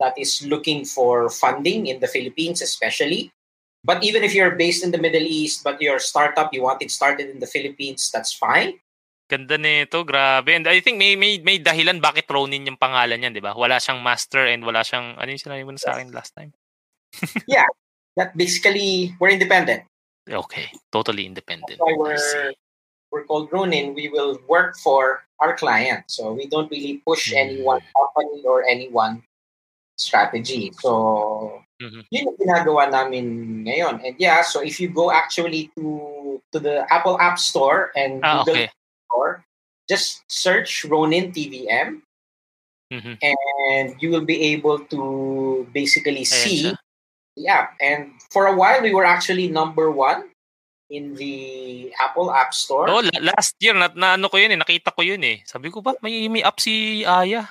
[0.00, 3.30] that is looking for funding in the Philippines, especially,
[3.84, 6.90] but even if you're based in the Middle East, but your startup, you want it
[6.90, 8.74] started in the Philippines, that's fine.
[9.30, 10.52] Ganda nito, grabe.
[10.52, 13.56] And I think may may may dahilan bakit Ronin yung pangalan niyan, 'di ba?
[13.56, 16.52] Wala siyang master and wala siyang ano yung sinabi mo sa akin last time.
[17.48, 17.68] yeah.
[18.16, 19.88] That basically we're independent.
[20.28, 21.80] Okay, totally independent.
[21.80, 22.52] That's why we're
[23.08, 23.96] we're called Ronin.
[23.96, 26.12] We will work for our client.
[26.12, 27.40] So we don't really push mm.
[27.40, 29.24] any one company or any one
[29.96, 30.76] strategy.
[30.76, 32.04] So mm-hmm.
[32.12, 33.24] yun yung ginagawa namin
[33.64, 34.04] ngayon.
[34.04, 38.44] And yeah, so if you go actually to to the Apple App Store and ah,
[38.44, 38.70] Google okay
[39.12, 39.44] store,
[39.88, 42.00] just search Ronin TVM,
[42.88, 43.14] mm-hmm.
[43.20, 46.72] and you will be able to basically see
[47.48, 47.76] app.
[47.80, 50.32] And for a while, we were actually number one
[50.90, 52.88] in the Apple App Store.
[52.88, 55.40] Oh, last year na, na ano ko yun eh, nakita ko yun eh.
[55.48, 57.48] Sabi ko ba may may app si Aya?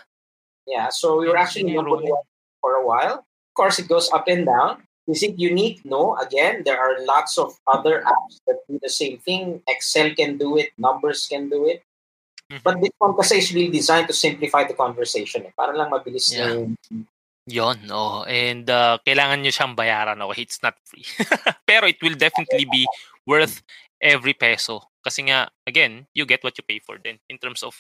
[0.70, 2.26] Yeah, so we were actually number one
[2.62, 3.26] for a while.
[3.26, 4.86] Of course, it goes up and down.
[5.12, 5.84] Is it unique?
[5.84, 6.16] No.
[6.16, 9.62] Again, there are lots of other apps that do the same thing.
[9.68, 10.72] Excel can do it.
[10.80, 11.84] Numbers can do it.
[12.48, 12.64] Mm-hmm.
[12.64, 15.44] But this one kasi is really designed to simplify the conversation.
[15.48, 15.54] Eh.
[15.56, 16.52] Para lang mabilis yeah.
[16.52, 16.76] yung...
[17.48, 18.24] Yon, oh.
[18.24, 20.20] And uh, kailangan nyo siyang bayaran.
[20.32, 21.04] Okay, it's not free.
[21.68, 22.88] Pero it will definitely be
[23.28, 23.64] worth
[24.00, 24.92] every peso.
[25.04, 27.76] Kasi nga, again, you get what you pay for then in terms of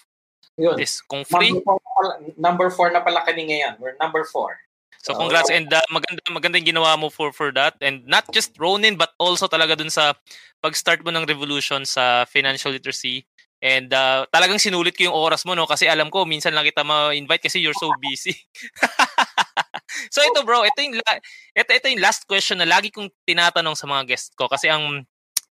[0.57, 0.75] Yun.
[0.75, 0.99] this.
[1.03, 1.51] Kung free...
[1.51, 2.03] Number four,
[2.37, 3.79] number four na pala kami ngayon.
[3.79, 4.57] We're number four.
[5.01, 8.53] So congrats and uh, maganda maganda yung ginawa mo for for that and not just
[8.61, 10.13] Ronin but also talaga dun sa
[10.61, 13.25] pag-start mo ng revolution sa financial literacy
[13.65, 16.85] and uh, talagang sinulit ko yung oras mo no kasi alam ko minsan lang kita
[16.85, 18.37] ma-invite kasi you're so busy.
[20.13, 20.97] so ito bro, ito yung
[21.57, 25.01] ito, ito yung last question na lagi kong tinatanong sa mga guests ko kasi ang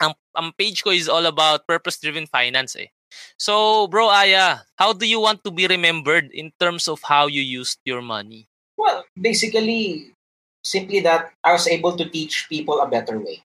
[0.02, 2.90] ang, ang page ko is all about purpose driven finance eh.
[3.38, 7.46] So bro Aya, how do you want to be remembered in terms of how you
[7.46, 8.50] used your money?
[8.76, 10.12] Well, basically,
[10.64, 13.42] simply that I was able to teach people a better way.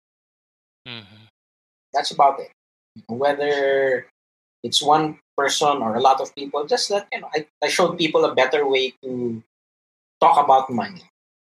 [0.87, 1.25] Mm-hmm.
[1.93, 2.51] That's about it.
[3.07, 4.07] Whether
[4.63, 7.97] it's one person or a lot of people, just that you know, I, I showed
[7.97, 9.43] people a better way to
[10.19, 11.03] talk about money.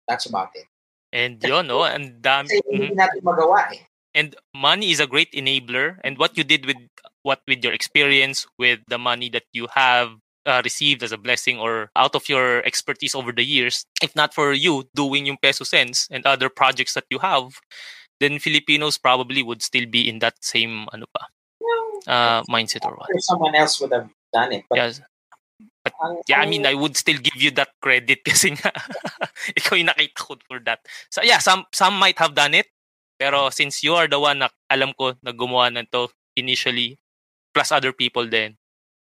[0.08, 0.66] That's about it.
[1.12, 2.60] And you know, and dami.
[2.66, 2.98] mm-hmm.
[2.98, 3.78] eh.
[4.14, 5.98] And money is a great enabler.
[6.02, 6.78] And what you did with
[7.22, 11.58] what with your experience with the money that you have uh, received as a blessing
[11.58, 15.64] or out of your expertise over the years, if not for you doing yung peso
[15.64, 17.60] sense and other projects that you have,
[18.20, 21.26] then Filipinos probably would still be in that same ano pa,
[22.06, 23.08] uh, mindset or what.
[23.18, 24.64] Someone else would have done it.
[24.68, 25.00] But yes.
[25.82, 25.96] But
[26.28, 28.68] yeah, I mean, I would still give you that credit kasi nga
[29.58, 30.84] ikaw yung nakita ko for that.
[31.08, 32.68] So yeah, some some might have done it,
[33.16, 37.00] pero since you are the one na alam ko na gumawa nito initially,
[37.56, 38.59] plus other people then,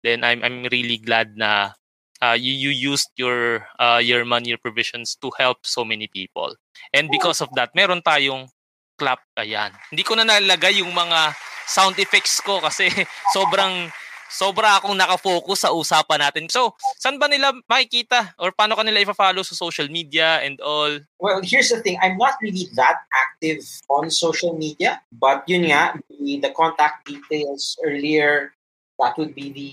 [0.05, 1.73] then I'm I'm really glad na
[2.21, 6.53] uh, you you used your uh, your money your provisions to help so many people.
[6.93, 8.53] And because of that, meron tayong
[9.01, 9.73] clap ayan.
[9.89, 11.33] Hindi ko na nalagay yung mga
[11.65, 12.87] sound effects ko kasi
[13.35, 13.89] sobrang
[14.35, 16.45] sobra akong nakafocus sa usapan natin.
[16.51, 20.91] So, saan ba nila makikita or paano kanila ipa-follow sa social media and all?
[21.21, 21.95] Well, here's the thing.
[22.01, 27.79] I'm not really that active on social media, but yun nga, the, the contact details
[27.85, 28.51] earlier
[28.99, 29.69] that would be the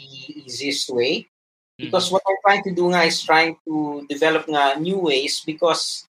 [0.47, 1.29] easiest way.
[1.79, 2.15] Because mm-hmm.
[2.15, 6.07] what I'm trying to do nga is trying to develop nga new ways because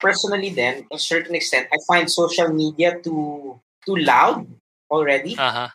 [0.00, 4.46] personally then, to a certain extent, I find social media too too loud
[4.90, 5.36] already.
[5.38, 5.68] Uh-huh.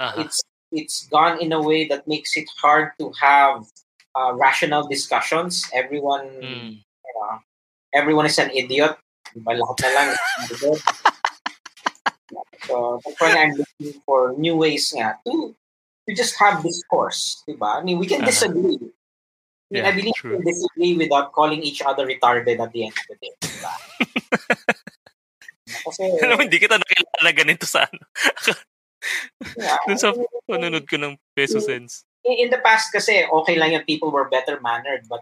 [0.00, 0.22] Uh-huh.
[0.22, 0.42] It's
[0.74, 3.62] it's gone in a way that makes it hard to have
[4.18, 5.62] uh, rational discussions.
[5.70, 6.82] Everyone, Mm.
[6.82, 7.38] you know,
[7.94, 8.98] everyone is an idiot.
[9.30, 10.10] Diba, lahat na lang.
[12.66, 15.54] so that's why I'm looking for new ways nga to
[16.04, 17.42] to just have discourse.
[17.48, 17.80] Diba?
[17.80, 18.30] I mean, we can Uh-huh.
[18.30, 18.76] disagree.
[18.76, 18.92] I, mean,
[19.72, 20.36] Yeah, I believe true.
[20.36, 23.32] we can disagree without calling each other retarded at the end of the day.
[23.40, 23.72] Diba?
[25.84, 28.04] Kasi, Alam mo, hindi kita nakilala ganito sa ano.
[29.56, 30.12] yeah, Dun sa
[30.46, 32.04] panunod ko ng peso sense.
[32.24, 35.20] in, in the past kasi okay lang yung people were better mannered but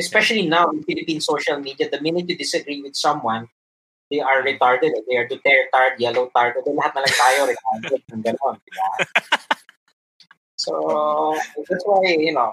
[0.00, 3.44] especially now in Philippine social media the minute you disagree with someone
[4.08, 5.68] they are retarded they are Duterte
[6.00, 8.88] yellow tard eh, lahat na lang tayo retarded ng ganon diba?
[10.60, 10.72] So
[11.68, 12.52] that's why you know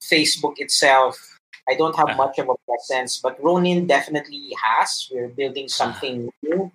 [0.00, 1.20] Facebook itself
[1.68, 2.22] I don't have Uh-huh.
[2.26, 6.72] much of a presence but Ronin definitely has we're building something new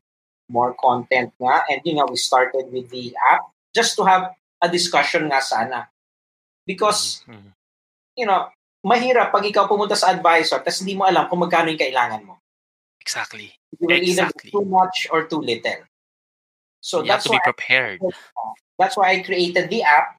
[0.48, 4.32] more content nga and you know we started with the app just to have
[4.64, 5.90] a discussion nga sana
[6.70, 7.52] because Mhm.
[8.18, 8.50] you know,
[8.82, 12.42] mahirap pag ikaw pumunta sa advisor tapos hindi mo alam kung magkano yung kailangan mo.
[13.04, 13.54] Exactly.
[13.78, 14.50] You will Exactly.
[14.50, 15.86] do too much or too little.
[16.82, 18.00] So you have that's to be why prepared.
[18.82, 20.18] that's why I created the app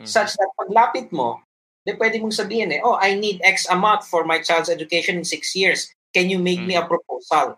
[0.00, 0.08] Mhm.
[0.08, 1.44] such that paglapit mo,
[1.84, 5.26] di pwede mong sabihin eh, oh, I need X amount for my child's education in
[5.26, 5.92] six years.
[6.12, 7.56] Can you make me a proposal?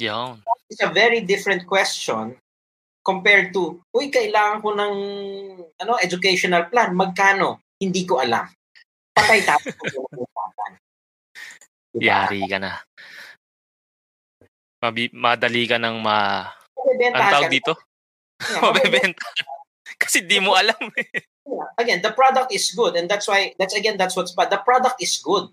[0.00, 0.40] Yun.
[0.68, 2.36] It's a very different question
[3.04, 4.94] compared to, uy, kailangan ko ng
[5.78, 6.96] ano, educational plan.
[6.96, 7.62] Magkano?
[7.78, 8.48] Hindi ko alam.
[9.12, 9.70] Patay tayo.
[11.92, 12.28] Diba?
[12.28, 12.80] Yari ka na.
[14.82, 16.48] Mabi- madali ka ng ma...
[16.76, 17.72] Ang tawag dito?
[18.40, 19.26] Yeah, Mabebenta.
[20.02, 21.24] Kasi di mo alam eh.
[21.46, 21.70] Yeah.
[21.78, 25.00] Again, the product is good, and that's why that's again that's what's but the product
[25.00, 25.48] is good.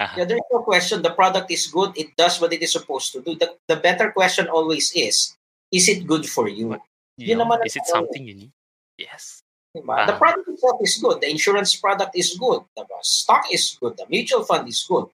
[0.00, 0.14] Aha.
[0.18, 1.02] Yeah, there's no question.
[1.02, 1.94] The product is good.
[1.96, 3.38] It does what it is supposed to do.
[3.38, 5.36] The, the better question always is:
[5.70, 6.74] Is it good for you?
[7.20, 8.52] Naman ang Is it something you need?
[8.98, 9.42] Yes.
[9.74, 10.06] Ah.
[10.06, 11.20] The product itself is good.
[11.22, 12.62] The insurance product is good.
[12.76, 13.96] The stock is good.
[13.96, 15.06] The mutual fund is good.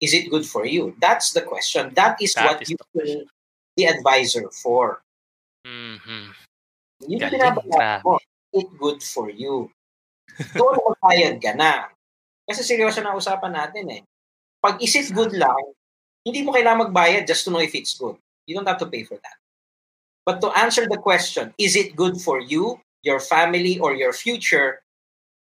[0.00, 0.94] Is it good for you?
[0.98, 1.94] That's the question.
[1.94, 3.26] That is That what is you the
[3.76, 5.02] the advisor for.
[5.66, 6.34] Mhm.
[7.08, 8.04] Yung Galing, binabayaran grabe.
[8.04, 8.14] mo,
[8.54, 9.68] it good for you?
[10.54, 11.90] Doon magbayad ka na.
[12.46, 14.02] Kasi seryoso na usapan natin eh.
[14.62, 15.60] Pag is it good lang,
[16.24, 18.16] hindi mo kailangan magbayad just to know if it's good.
[18.48, 19.38] You don't have to pay for that.
[20.24, 24.80] But to answer the question, is it good for you, your family, or your future,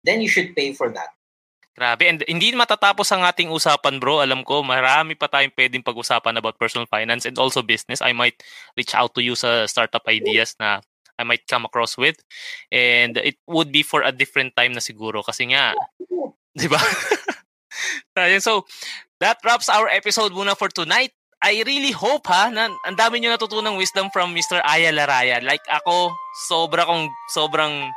[0.08, 1.12] then you should pay for that.
[1.80, 2.08] Grabe.
[2.08, 4.20] And hindi matatapos ang ating usapan, bro.
[4.20, 8.04] Alam ko, marami pa tayong pwedeng pag-usapan about personal finance and also business.
[8.04, 8.40] I might
[8.76, 10.84] reach out to you sa startup ideas na
[11.20, 12.24] I might come across with.
[12.72, 15.20] And it would be for a different time na siguro.
[15.20, 15.76] Kasi nga,
[16.56, 16.80] di ba?
[18.44, 18.68] So,
[19.24, 21.16] that wraps our episode muna for tonight.
[21.40, 24.60] I really hope ha na ang dami niyo natutunang wisdom from Mr.
[24.60, 25.40] Aya Laraya.
[25.40, 26.12] Like ako,
[26.52, 27.88] sobra kong sobrang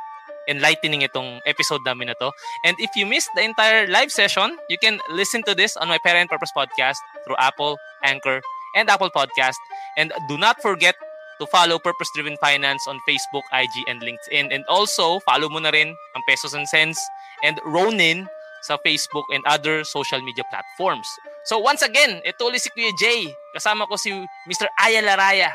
[0.47, 2.31] enlightening itong episode namin na to.
[2.63, 5.99] And if you missed the entire live session, you can listen to this on my
[5.99, 8.39] Parent Purpose podcast through Apple, Anchor,
[8.75, 9.59] and Apple Podcast.
[9.99, 10.95] And do not forget
[11.43, 14.55] to follow Purpose Driven Finance on Facebook, IG, and LinkedIn.
[14.55, 16.95] And also, follow mo na rin ang Pesos and Cents
[17.43, 18.31] and Ronin
[18.63, 21.05] sa Facebook and other social media platforms.
[21.43, 23.35] So once again, ito ulit si Kuya Jay.
[23.51, 24.15] Kasama ko si
[24.47, 24.71] Mr.
[24.79, 25.51] Aya Laraya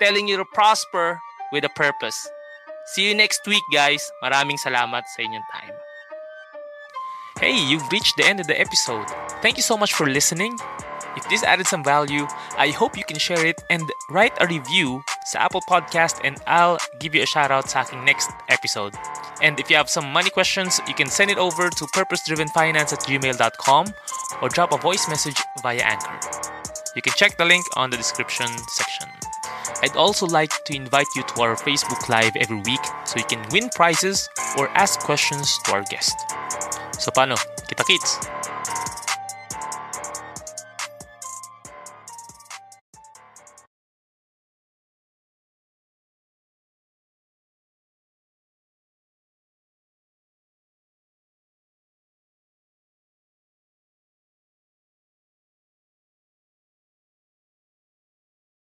[0.00, 1.20] telling you to prosper
[1.52, 2.16] with a purpose.
[2.96, 4.00] See you next week, guys.
[4.24, 5.76] Maraming salamat sa inyong time.
[7.36, 9.04] Hey, you've reached the end of the episode.
[9.44, 10.56] Thank you so much for listening.
[11.16, 12.26] If this added some value,
[12.56, 16.78] I hope you can share it and write a review sa Apple Podcast and I'll
[17.00, 18.94] give you a shout out sa aking next episode.
[19.42, 23.00] And if you have some money questions, you can send it over to purposedrivenfinance at
[23.06, 23.84] gmail.com
[24.42, 26.18] or drop a voice message via Anchor.
[26.96, 29.08] You can check the link on the description section.
[29.82, 33.44] I'd also like to invite you to our Facebook Live every week so you can
[33.52, 34.28] win prizes
[34.58, 36.18] or ask questions to our guest.
[36.98, 37.38] So paano?
[37.70, 38.37] Kita kits!